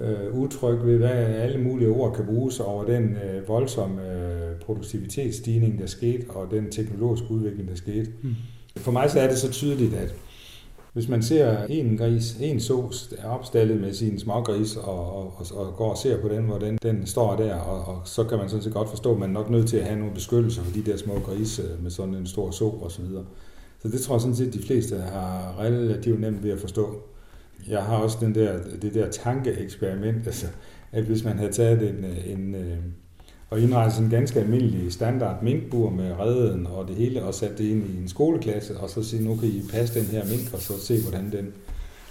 øh, 0.00 0.40
udtryk 0.40 0.78
ved, 0.84 0.98
hvad 0.98 1.10
alle 1.10 1.60
mulige 1.60 1.88
ord 1.88 2.14
kan 2.14 2.26
bruges 2.26 2.60
over 2.60 2.84
den 2.84 3.04
øh, 3.04 3.48
voldsomme 3.48 4.02
øh, 4.02 4.60
produktivitetsstigning, 4.60 5.78
der 5.78 5.86
skete, 5.86 6.30
og 6.30 6.50
den 6.50 6.70
teknologiske 6.70 7.30
udvikling, 7.30 7.68
der 7.68 7.74
skete. 7.74 8.10
Mm. 8.22 8.34
For 8.76 8.92
mig 8.92 9.10
så 9.10 9.20
er 9.20 9.28
det 9.28 9.38
så 9.38 9.50
tydeligt, 9.50 9.94
at 9.94 10.14
hvis 10.92 11.08
man 11.08 11.22
ser 11.22 11.64
en 11.68 11.96
gris, 11.96 12.36
en 12.40 12.60
sås 12.60 13.14
er 13.18 13.28
opstallet 13.28 13.80
med 13.80 13.92
sin 13.92 14.18
smågris, 14.18 14.76
og, 14.76 15.16
og, 15.16 15.46
og, 15.54 15.74
går 15.76 15.90
og 15.90 15.98
ser 15.98 16.20
på 16.20 16.28
den, 16.28 16.44
hvor 16.44 16.58
den, 16.58 17.06
står 17.06 17.36
der, 17.36 17.54
og, 17.54 17.94
og 17.94 18.00
så 18.04 18.24
kan 18.24 18.38
man 18.38 18.48
sådan 18.48 18.62
set 18.62 18.72
godt 18.72 18.88
forstå, 18.88 19.12
at 19.12 19.18
man 19.18 19.28
er 19.30 19.34
nok 19.34 19.50
nødt 19.50 19.68
til 19.68 19.76
at 19.76 19.84
have 19.84 19.98
nogle 19.98 20.14
beskyttelser 20.14 20.62
for 20.62 20.72
de 20.72 20.82
der 20.82 20.96
små 20.96 21.14
grise 21.18 21.62
med 21.82 21.90
sådan 21.90 22.14
en 22.14 22.26
stor 22.26 22.50
så 22.50 22.64
og 22.64 22.90
så 22.90 23.02
videre. 23.02 23.24
Så 23.82 23.88
det 23.88 24.00
tror 24.00 24.14
jeg 24.14 24.20
sådan 24.20 24.36
set, 24.36 24.46
at 24.46 24.54
de 24.54 24.62
fleste 24.62 24.96
har 24.96 25.56
relativt 25.60 26.20
nemt 26.20 26.42
ved 26.42 26.50
at 26.50 26.58
forstå 26.58 27.02
jeg 27.68 27.82
har 27.82 27.96
også 27.96 28.18
den 28.20 28.34
der, 28.34 28.58
det 28.82 28.94
der 28.94 29.10
tankeeksperiment, 29.10 30.26
altså, 30.26 30.46
at 30.92 31.04
hvis 31.04 31.24
man 31.24 31.38
havde 31.38 31.52
taget 31.52 31.88
en, 31.88 32.04
øh, 32.04 32.30
en 32.32 32.54
øh, 32.54 32.78
og 33.50 33.60
indrettet 33.60 33.98
en 34.04 34.10
ganske 34.10 34.40
almindelig 34.40 34.92
standard 34.92 35.42
minkbur 35.42 35.90
med 35.90 36.18
redden 36.18 36.66
og 36.66 36.88
det 36.88 36.96
hele, 36.96 37.22
og 37.22 37.34
sat 37.34 37.58
det 37.58 37.64
ind 37.64 37.84
i 37.90 37.96
en 38.02 38.08
skoleklasse, 38.08 38.76
og 38.76 38.90
så 38.90 39.02
sige, 39.02 39.24
nu 39.24 39.36
kan 39.36 39.48
I 39.48 39.62
passe 39.72 40.00
den 40.00 40.06
her 40.06 40.24
mink, 40.24 40.54
og 40.54 40.60
så 40.60 40.80
se, 40.80 41.02
hvordan 41.02 41.32
den 41.32 41.52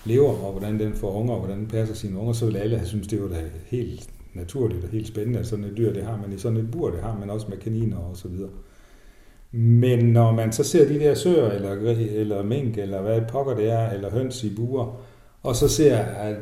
lever, 0.06 0.30
og 0.30 0.52
hvordan 0.52 0.80
den 0.80 0.94
får 0.94 1.12
unger, 1.12 1.34
og 1.34 1.40
hvordan 1.40 1.58
den 1.58 1.68
passer 1.68 1.96
sine 1.96 2.20
unger, 2.20 2.34
så 2.34 2.46
vil 2.46 2.58
alle 2.58 2.78
have 2.78 2.88
synes, 2.88 3.08
det 3.08 3.22
var 3.22 3.28
da 3.28 3.42
helt 3.66 4.10
naturligt 4.34 4.84
og 4.84 4.90
helt 4.90 5.08
spændende, 5.08 5.46
sådan 5.46 5.66
et 5.66 5.78
dyr, 5.78 5.94
det 5.94 6.04
har 6.04 6.20
man 6.22 6.34
i 6.34 6.38
sådan 6.38 6.58
et 6.58 6.72
bur, 6.72 6.90
det 6.90 7.02
har 7.02 7.18
man 7.20 7.30
også 7.30 7.48
med 7.50 7.58
kaniner 7.58 7.98
og 7.98 8.18
så 8.18 8.28
videre. 8.28 8.50
Men 9.52 10.06
når 10.06 10.32
man 10.32 10.52
så 10.52 10.64
ser 10.64 10.88
de 10.88 11.00
der 11.00 11.14
søer, 11.14 11.52
eller, 11.52 11.72
eller 11.96 12.44
mink, 12.44 12.78
eller 12.78 13.02
hvad 13.02 13.22
pokker 13.30 13.56
det 13.56 13.72
er, 13.72 13.90
eller 13.90 14.12
høns 14.12 14.44
i 14.44 14.56
buer, 14.56 15.02
og 15.44 15.56
så 15.56 15.68
ser 15.68 15.96
jeg, 15.96 16.08
at 16.08 16.38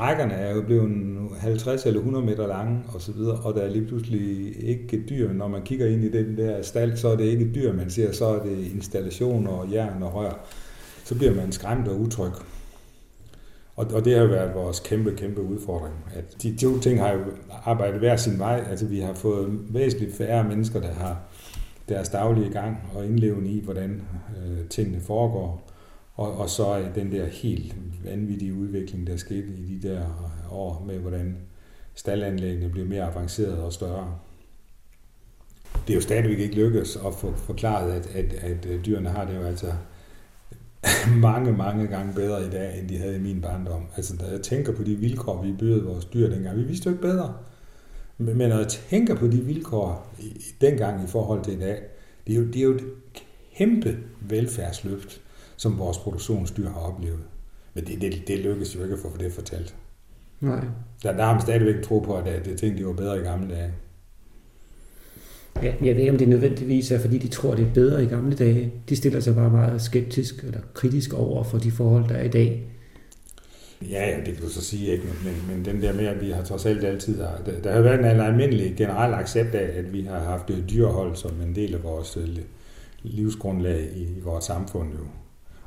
rækkerne 0.00 0.34
er 0.34 0.54
jo 0.54 0.62
blevet 0.62 0.90
50 1.38 1.86
eller 1.86 2.00
100 2.00 2.26
meter 2.26 2.46
lange 2.46 2.82
og 2.94 3.00
så 3.00 3.12
videre, 3.12 3.36
og 3.36 3.54
der 3.54 3.60
er 3.60 3.68
lige 3.68 3.86
pludselig 3.86 4.54
ikke 4.64 5.04
dyr. 5.08 5.32
Når 5.32 5.48
man 5.48 5.62
kigger 5.62 5.86
ind 5.86 6.04
i 6.04 6.10
den 6.10 6.38
der 6.38 6.62
stald, 6.62 6.96
så 6.96 7.08
er 7.08 7.16
det 7.16 7.24
ikke 7.24 7.50
dyr, 7.54 7.72
man 7.72 7.90
ser, 7.90 8.12
så 8.12 8.26
er 8.26 8.42
det 8.42 8.72
installationer 8.74 9.50
og 9.50 9.72
jern 9.72 10.02
og 10.02 10.14
rør. 10.14 10.46
Så 11.04 11.14
bliver 11.14 11.34
man 11.34 11.52
skræmt 11.52 11.88
og 11.88 12.00
utryg. 12.00 12.32
Og, 13.76 13.86
og 13.92 14.04
det 14.04 14.14
har 14.14 14.22
jo 14.22 14.28
været 14.28 14.54
vores 14.54 14.80
kæmpe, 14.80 15.14
kæmpe 15.16 15.42
udfordring. 15.42 15.94
At 16.14 16.42
de 16.42 16.56
to 16.56 16.78
ting 16.78 17.00
har 17.00 17.12
jo 17.12 17.20
arbejdet 17.64 17.98
hver 17.98 18.16
sin 18.16 18.38
vej. 18.38 18.64
Altså 18.70 18.86
vi 18.86 19.00
har 19.00 19.14
fået 19.14 19.60
væsentligt 19.70 20.16
færre 20.16 20.44
mennesker, 20.44 20.80
der 20.80 20.92
har 20.92 21.20
deres 21.88 22.08
daglige 22.08 22.50
gang 22.50 22.76
og 22.94 23.06
indlevende 23.06 23.50
i, 23.50 23.64
hvordan 23.64 24.02
øh, 24.36 24.68
tingene 24.68 25.00
foregår. 25.00 25.67
Og, 26.18 26.36
og 26.36 26.50
så 26.50 26.78
øh, 26.78 26.94
den 26.94 27.12
der 27.12 27.26
helt 27.26 27.74
vanvittige 28.04 28.54
udvikling, 28.54 29.06
der 29.06 29.16
skete 29.16 29.48
i 29.48 29.78
de 29.78 29.88
der 29.88 30.00
øh, 30.00 30.52
år 30.52 30.84
med, 30.86 30.98
hvordan 30.98 31.36
staldanlæggene 31.94 32.68
blev 32.68 32.86
mere 32.86 33.02
avanceret 33.02 33.58
og 33.58 33.72
større. 33.72 34.18
Det 35.86 35.90
er 35.90 35.94
jo 35.94 36.00
stadigvæk 36.00 36.38
ikke 36.38 36.54
lykkedes 36.54 36.96
at 36.96 37.14
få 37.14 37.32
forklaret, 37.32 37.92
at, 37.92 38.06
at, 38.06 38.34
at 38.34 38.66
øh, 38.66 38.84
dyrene 38.86 39.08
har 39.08 39.24
det 39.24 39.36
jo 39.36 39.42
altså 39.42 39.72
mange, 41.28 41.52
mange 41.52 41.86
gange 41.86 42.14
bedre 42.14 42.46
i 42.46 42.50
dag, 42.50 42.78
end 42.80 42.88
de 42.88 42.98
havde 42.98 43.16
i 43.16 43.20
min 43.20 43.40
barndom. 43.40 43.86
Altså, 43.96 44.16
da 44.16 44.26
jeg 44.26 44.42
tænker 44.42 44.72
på 44.72 44.82
de 44.82 44.96
vilkår, 44.96 45.42
vi 45.42 45.52
bydede 45.52 45.84
vores 45.84 46.04
dyr 46.04 46.30
dengang, 46.30 46.56
vi 46.56 46.62
vidste 46.62 46.86
jo 46.86 46.90
ikke 46.90 47.02
bedre. 47.02 47.34
Men 48.18 48.36
når 48.36 48.58
jeg 48.58 48.68
tænker 48.68 49.14
på 49.14 49.26
de 49.26 49.40
vilkår 49.40 50.14
dengang 50.60 51.04
i 51.04 51.06
forhold 51.06 51.44
til 51.44 51.52
i 51.52 51.60
dag, 51.60 51.82
det 52.26 52.34
er 52.34 52.38
jo, 52.38 52.46
det 52.46 52.56
er 52.56 52.62
jo 52.62 52.74
et 52.74 52.84
kæmpe 53.54 53.98
velfærdsløft, 54.20 55.20
som 55.58 55.78
vores 55.78 55.98
produktionsdyr 55.98 56.68
har 56.68 56.80
oplevet. 56.80 57.20
Men 57.74 57.84
det, 57.84 58.00
det, 58.00 58.28
det 58.28 58.38
lykkedes 58.38 58.74
jo 58.74 58.82
ikke 58.82 58.94
at 58.94 59.00
få 59.00 59.12
det 59.18 59.32
fortalt. 59.32 59.74
Nej. 60.40 60.64
Der, 61.02 61.12
der 61.12 61.24
har 61.24 61.32
man 61.32 61.42
stadigvæk 61.42 61.82
tro 61.82 61.98
på, 61.98 62.16
at 62.16 62.44
det 62.44 62.58
ting 62.58 62.78
de 62.78 62.86
var 62.86 62.92
bedre 62.92 63.20
i 63.20 63.22
gamle 63.22 63.54
dage. 63.54 63.72
Ja, 65.62 65.74
jeg 65.84 65.94
ved 65.94 66.00
ikke, 66.00 66.12
om 66.12 66.18
det 66.18 66.28
nødvendigvis 66.28 66.90
er, 66.90 66.98
fordi 66.98 67.18
de 67.18 67.28
tror, 67.28 67.54
det 67.54 67.66
er 67.66 67.74
bedre 67.74 68.02
i 68.02 68.06
gamle 68.06 68.36
dage. 68.36 68.72
De 68.88 68.96
stiller 68.96 69.20
sig 69.20 69.34
bare 69.34 69.50
meget 69.50 69.82
skeptisk 69.82 70.44
eller 70.44 70.60
kritisk 70.74 71.14
over 71.14 71.44
for 71.44 71.58
de 71.58 71.70
forhold, 71.70 72.08
der 72.08 72.14
er 72.14 72.24
i 72.24 72.28
dag. 72.28 72.64
Ja, 73.82 74.10
ja, 74.10 74.16
det 74.16 74.34
kan 74.34 74.44
du 74.44 74.48
så 74.48 74.64
sige, 74.64 74.92
ikke? 74.92 75.04
Men, 75.24 75.56
men 75.56 75.64
den 75.64 75.82
der 75.82 75.92
med, 75.92 76.06
at 76.06 76.20
vi 76.20 76.30
har 76.30 76.42
trods 76.42 76.66
alt 76.66 76.84
altid... 76.84 77.18
Der, 77.18 77.60
der 77.64 77.72
har 77.72 77.80
været 77.80 78.14
en 78.14 78.20
almindelig 78.20 78.74
generel 78.76 79.14
accept 79.14 79.54
af, 79.54 79.78
at 79.78 79.92
vi 79.92 80.02
har 80.02 80.18
haft 80.18 80.52
dyrehold 80.70 81.16
som 81.16 81.40
en 81.40 81.54
del 81.54 81.74
af 81.74 81.82
vores 81.82 82.16
øh, 82.16 82.28
livsgrundlag 83.02 83.88
i, 83.96 84.02
i 84.02 84.20
vores 84.24 84.44
samfund 84.44 84.88
jo. 84.92 85.04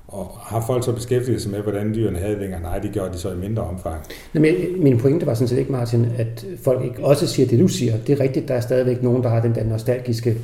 Og 0.08 0.38
har 0.40 0.64
folk 0.68 0.86
så 0.86 0.94
beskæftiget 0.94 1.42
sig 1.42 1.52
med, 1.52 1.60
hvordan 1.60 1.94
dyrene 1.94 2.20
havde 2.20 2.40
vinger? 2.40 2.60
Nej, 2.60 2.80
det 2.80 2.92
gjorde 2.92 3.14
de 3.14 3.18
så 3.18 3.32
i 3.32 3.36
mindre 3.36 3.64
omfang. 3.64 4.04
Men 4.34 4.46
øh, 4.46 4.80
min 4.84 4.98
pointe 4.98 5.26
var 5.26 5.34
sådan 5.34 5.48
set 5.48 5.58
ikke, 5.58 5.72
Martin, 5.72 6.06
at 6.18 6.46
folk 6.64 6.86
ikke 6.86 7.04
også 7.04 7.28
siger 7.28 7.48
det, 7.48 7.60
du 7.60 7.68
siger. 7.68 7.98
Det 7.98 8.20
er 8.20 8.24
rigtigt, 8.24 8.48
der 8.48 8.54
er 8.54 8.60
stadigvæk 8.60 9.04
nogen, 9.04 9.24
der 9.24 9.30
har 9.30 9.42
den 9.42 9.56
der 9.56 9.64
nostalgiske, 9.64 10.38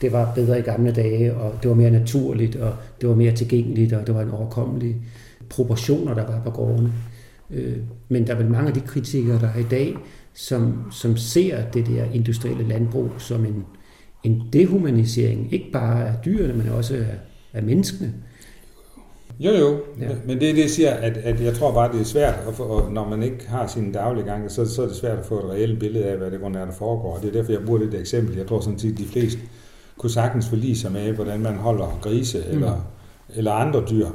det 0.00 0.12
var 0.12 0.32
bedre 0.34 0.58
i 0.58 0.62
gamle 0.62 0.92
dage, 0.92 1.34
og 1.34 1.54
det 1.62 1.68
var 1.68 1.76
mere 1.76 1.90
naturligt, 1.90 2.56
og 2.56 2.74
det 3.00 3.08
var 3.08 3.14
mere 3.14 3.32
tilgængeligt, 3.32 3.92
og 3.92 4.06
det 4.06 4.14
var 4.14 4.22
en 4.22 4.30
overkommelig 4.30 4.96
proportioner, 5.48 6.14
der 6.14 6.26
var 6.26 6.40
på 6.44 6.50
gårdene. 6.50 6.92
Øh, 7.50 7.76
men 8.08 8.26
der 8.26 8.32
er 8.32 8.38
vel 8.38 8.50
mange 8.50 8.68
af 8.68 8.74
de 8.74 8.80
kritikere, 8.80 9.40
der 9.40 9.48
er 9.48 9.58
i 9.58 9.66
dag, 9.70 9.96
som, 10.34 10.84
som 10.90 11.16
ser 11.16 11.70
det 11.70 11.86
der 11.86 12.04
industrielle 12.12 12.68
landbrug 12.68 13.10
som 13.18 13.44
en, 13.44 13.64
en 14.24 14.42
dehumanisering, 14.52 15.52
ikke 15.52 15.70
bare 15.72 16.08
af 16.08 16.14
dyrene, 16.24 16.52
men 16.52 16.68
også 16.68 16.94
af, 16.94 17.18
af 17.52 17.62
menneskene. 17.62 18.12
Jo, 19.40 19.50
jo, 19.50 19.80
ja. 20.00 20.08
men 20.26 20.40
det 20.40 20.50
er 20.50 20.54
det, 20.54 20.62
jeg 20.62 20.70
siger, 20.70 20.90
at, 20.90 21.16
at 21.16 21.40
jeg 21.40 21.54
tror 21.54 21.74
bare, 21.74 21.92
det 21.92 22.00
er 22.00 22.04
svært, 22.04 22.34
at 22.48 22.54
få, 22.54 22.62
og 22.62 22.92
når 22.92 23.08
man 23.08 23.22
ikke 23.22 23.48
har 23.48 23.66
sin 23.66 23.92
daglige 23.92 24.24
gang, 24.24 24.50
så, 24.50 24.66
så 24.66 24.82
er 24.82 24.86
det 24.86 24.96
svært 24.96 25.18
at 25.18 25.24
få 25.24 25.38
et 25.38 25.50
reelt 25.50 25.80
billede 25.80 26.04
af, 26.04 26.16
hvad 26.16 26.30
det 26.30 26.42
er, 26.42 26.64
der 26.64 26.72
foregår. 26.72 27.18
Det 27.18 27.28
er 27.28 27.32
derfor, 27.32 27.52
jeg 27.52 27.60
bruger 27.66 27.80
det 27.80 27.92
der 27.92 28.00
eksempel. 28.00 28.36
Jeg 28.36 28.46
tror 28.46 28.60
sådan 28.60 28.78
set, 28.78 28.98
de 28.98 29.04
fleste 29.04 29.40
kunne 29.98 30.10
sagtens 30.10 30.48
forlige 30.48 30.76
sig 30.76 30.92
med, 30.92 31.12
hvordan 31.12 31.40
man 31.40 31.54
holder 31.54 31.98
grise 32.02 32.38
mm. 32.38 32.54
eller, 32.54 32.92
eller 33.34 33.52
andre 33.52 33.84
dyr. 33.90 34.06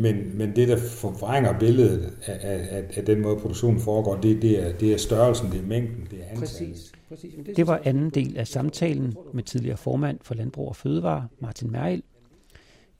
Men, 0.00 0.16
men 0.34 0.56
det, 0.56 0.68
der 0.68 0.76
forvrænger 0.76 1.58
billedet 1.58 2.12
af, 2.26 2.38
af, 2.70 2.84
af 2.96 3.04
den 3.04 3.22
måde, 3.22 3.36
produktionen 3.36 3.80
foregår, 3.80 4.16
det, 4.16 4.42
det, 4.42 4.66
er, 4.66 4.72
det 4.72 4.92
er 4.92 4.96
størrelsen, 4.96 5.50
det 5.52 5.60
er 5.60 5.66
mængden, 5.66 6.08
det 6.10 6.18
er 6.18 6.30
antallet. 6.30 6.38
Præcis. 6.38 6.92
Præcis. 7.08 7.34
Det 7.56 7.66
var 7.66 7.80
anden 7.84 8.10
del 8.10 8.38
af 8.38 8.46
samtalen 8.46 9.14
med 9.32 9.42
tidligere 9.42 9.76
formand 9.76 10.18
for 10.22 10.34
Landbrug 10.34 10.68
og 10.68 10.76
Fødevare, 10.76 11.28
Martin 11.40 11.70
Meril, 11.70 12.02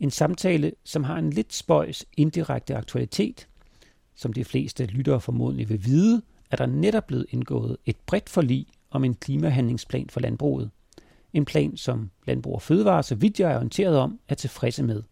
en 0.01 0.11
samtale, 0.11 0.73
som 0.85 1.05
har 1.05 1.19
en 1.19 1.31
lidt 1.31 1.55
spøjs 1.55 2.07
indirekte 2.17 2.77
aktualitet. 2.77 3.49
Som 4.15 4.33
de 4.33 4.45
fleste 4.45 4.87
lyttere 4.87 5.21
formodentlig 5.21 5.69
vil 5.69 5.85
vide, 5.85 6.23
er 6.51 6.57
der 6.57 6.67
netop 6.67 7.07
blevet 7.07 7.27
indgået 7.31 7.77
et 7.87 7.97
bredt 8.07 8.29
forlig 8.29 8.67
om 8.91 9.05
en 9.05 9.15
klimahandlingsplan 9.15 10.07
for 10.11 10.21
landbruget. 10.21 10.71
En 11.33 11.45
plan, 11.45 11.77
som 11.77 12.11
Landbrug 12.27 12.55
og 12.55 12.63
Fødevare, 12.63 13.03
så 13.03 13.15
vidt 13.15 13.41
jeg 13.41 13.53
er 13.53 13.57
orienteret 13.57 13.97
om, 13.97 14.21
er 14.29 14.35
tilfredse 14.35 14.83
med. 14.83 15.03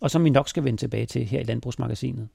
Og 0.00 0.10
som 0.10 0.24
vi 0.24 0.30
nok 0.30 0.48
skal 0.48 0.64
vende 0.64 0.80
tilbage 0.80 1.06
til 1.06 1.24
her 1.24 1.40
i 1.40 1.44
Landbrugsmagasinet. 1.44 2.28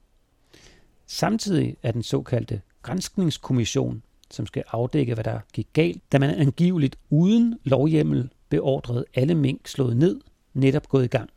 Samtidig 1.06 1.76
er 1.82 1.92
den 1.92 2.02
såkaldte 2.02 2.60
Grænskningskommission, 2.82 4.02
som 4.30 4.46
skal 4.46 4.64
afdække, 4.70 5.14
hvad 5.14 5.24
der 5.24 5.40
gik 5.52 5.68
galt, 5.72 6.12
da 6.12 6.18
man 6.18 6.30
angiveligt 6.30 6.98
uden 7.10 7.58
lovhjemmel 7.64 8.30
beordrede 8.48 9.04
alle 9.14 9.34
mink 9.34 9.68
slået 9.68 9.96
ned, 9.96 10.20
netop 10.54 10.88
gået 10.88 11.04
i 11.04 11.08
gang. 11.08 11.30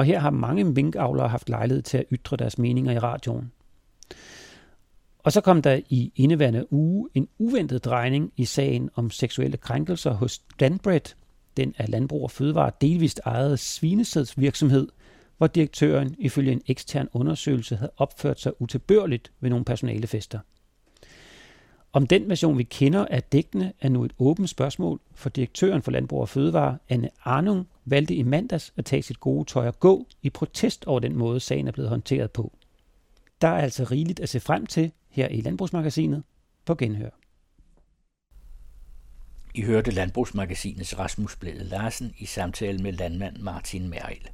Og 0.00 0.06
her 0.06 0.18
har 0.18 0.30
mange 0.30 0.64
minkavlere 0.64 1.28
haft 1.28 1.48
lejlighed 1.48 1.82
til 1.82 1.98
at 1.98 2.04
ytre 2.12 2.36
deres 2.36 2.58
meninger 2.58 2.92
i 2.92 2.98
radioen. 2.98 3.52
Og 5.18 5.32
så 5.32 5.40
kom 5.40 5.62
der 5.62 5.80
i 5.88 6.12
indeværende 6.16 6.72
uge 6.72 7.08
en 7.14 7.28
uventet 7.38 7.84
drejning 7.84 8.32
i 8.36 8.44
sagen 8.44 8.90
om 8.94 9.10
seksuelle 9.10 9.56
krænkelser 9.56 10.12
hos 10.12 10.38
Danbred, 10.38 11.14
den 11.56 11.74
af 11.78 11.88
Landbrug 11.88 12.22
og 12.22 12.30
Fødevare 12.30 12.70
delvist 12.80 13.20
ejede 13.26 13.56
svinesædsvirksomhed, 13.56 14.88
hvor 15.38 15.46
direktøren 15.46 16.14
ifølge 16.18 16.52
en 16.52 16.62
ekstern 16.66 17.08
undersøgelse 17.12 17.76
havde 17.76 17.92
opført 17.96 18.40
sig 18.40 18.60
utilbørligt 18.60 19.32
ved 19.40 19.50
nogle 19.50 19.64
personalefester. 19.64 20.38
Om 21.92 22.06
den 22.06 22.28
version, 22.28 22.58
vi 22.58 22.62
kender, 22.62 23.06
af 23.10 23.22
dækkende, 23.22 23.72
er 23.80 23.88
nu 23.88 24.04
et 24.04 24.12
åbent 24.18 24.50
spørgsmål, 24.50 25.00
for 25.14 25.30
direktøren 25.30 25.82
for 25.82 25.90
Landbrug 25.90 26.20
og 26.20 26.28
Fødevare, 26.28 26.78
Anne 26.88 27.10
Arnung, 27.24 27.68
valgte 27.84 28.14
i 28.14 28.22
mandags 28.22 28.72
at 28.76 28.84
tage 28.84 29.02
sit 29.02 29.20
gode 29.20 29.44
tøj 29.44 29.66
og 29.66 29.80
gå 29.80 30.06
i 30.22 30.30
protest 30.30 30.84
over 30.84 31.00
den 31.00 31.16
måde, 31.16 31.40
sagen 31.40 31.68
er 31.68 31.72
blevet 31.72 31.88
håndteret 31.88 32.30
på. 32.30 32.52
Der 33.40 33.48
er 33.48 33.62
altså 33.62 33.84
rigeligt 33.84 34.20
at 34.20 34.28
se 34.28 34.40
frem 34.40 34.66
til 34.66 34.92
her 35.08 35.28
i 35.28 35.40
Landbrugsmagasinet 35.40 36.22
på 36.64 36.74
Genhør. 36.74 37.10
I 39.54 39.62
hørte 39.62 39.90
Landbrugsmagasinets 39.90 40.98
Rasmus 40.98 41.36
Blæde 41.36 41.64
Larsen 41.64 42.14
i 42.18 42.26
samtale 42.26 42.78
med 42.78 42.92
landmand 42.92 43.36
Martin 43.36 43.88
Merrild. 43.88 44.26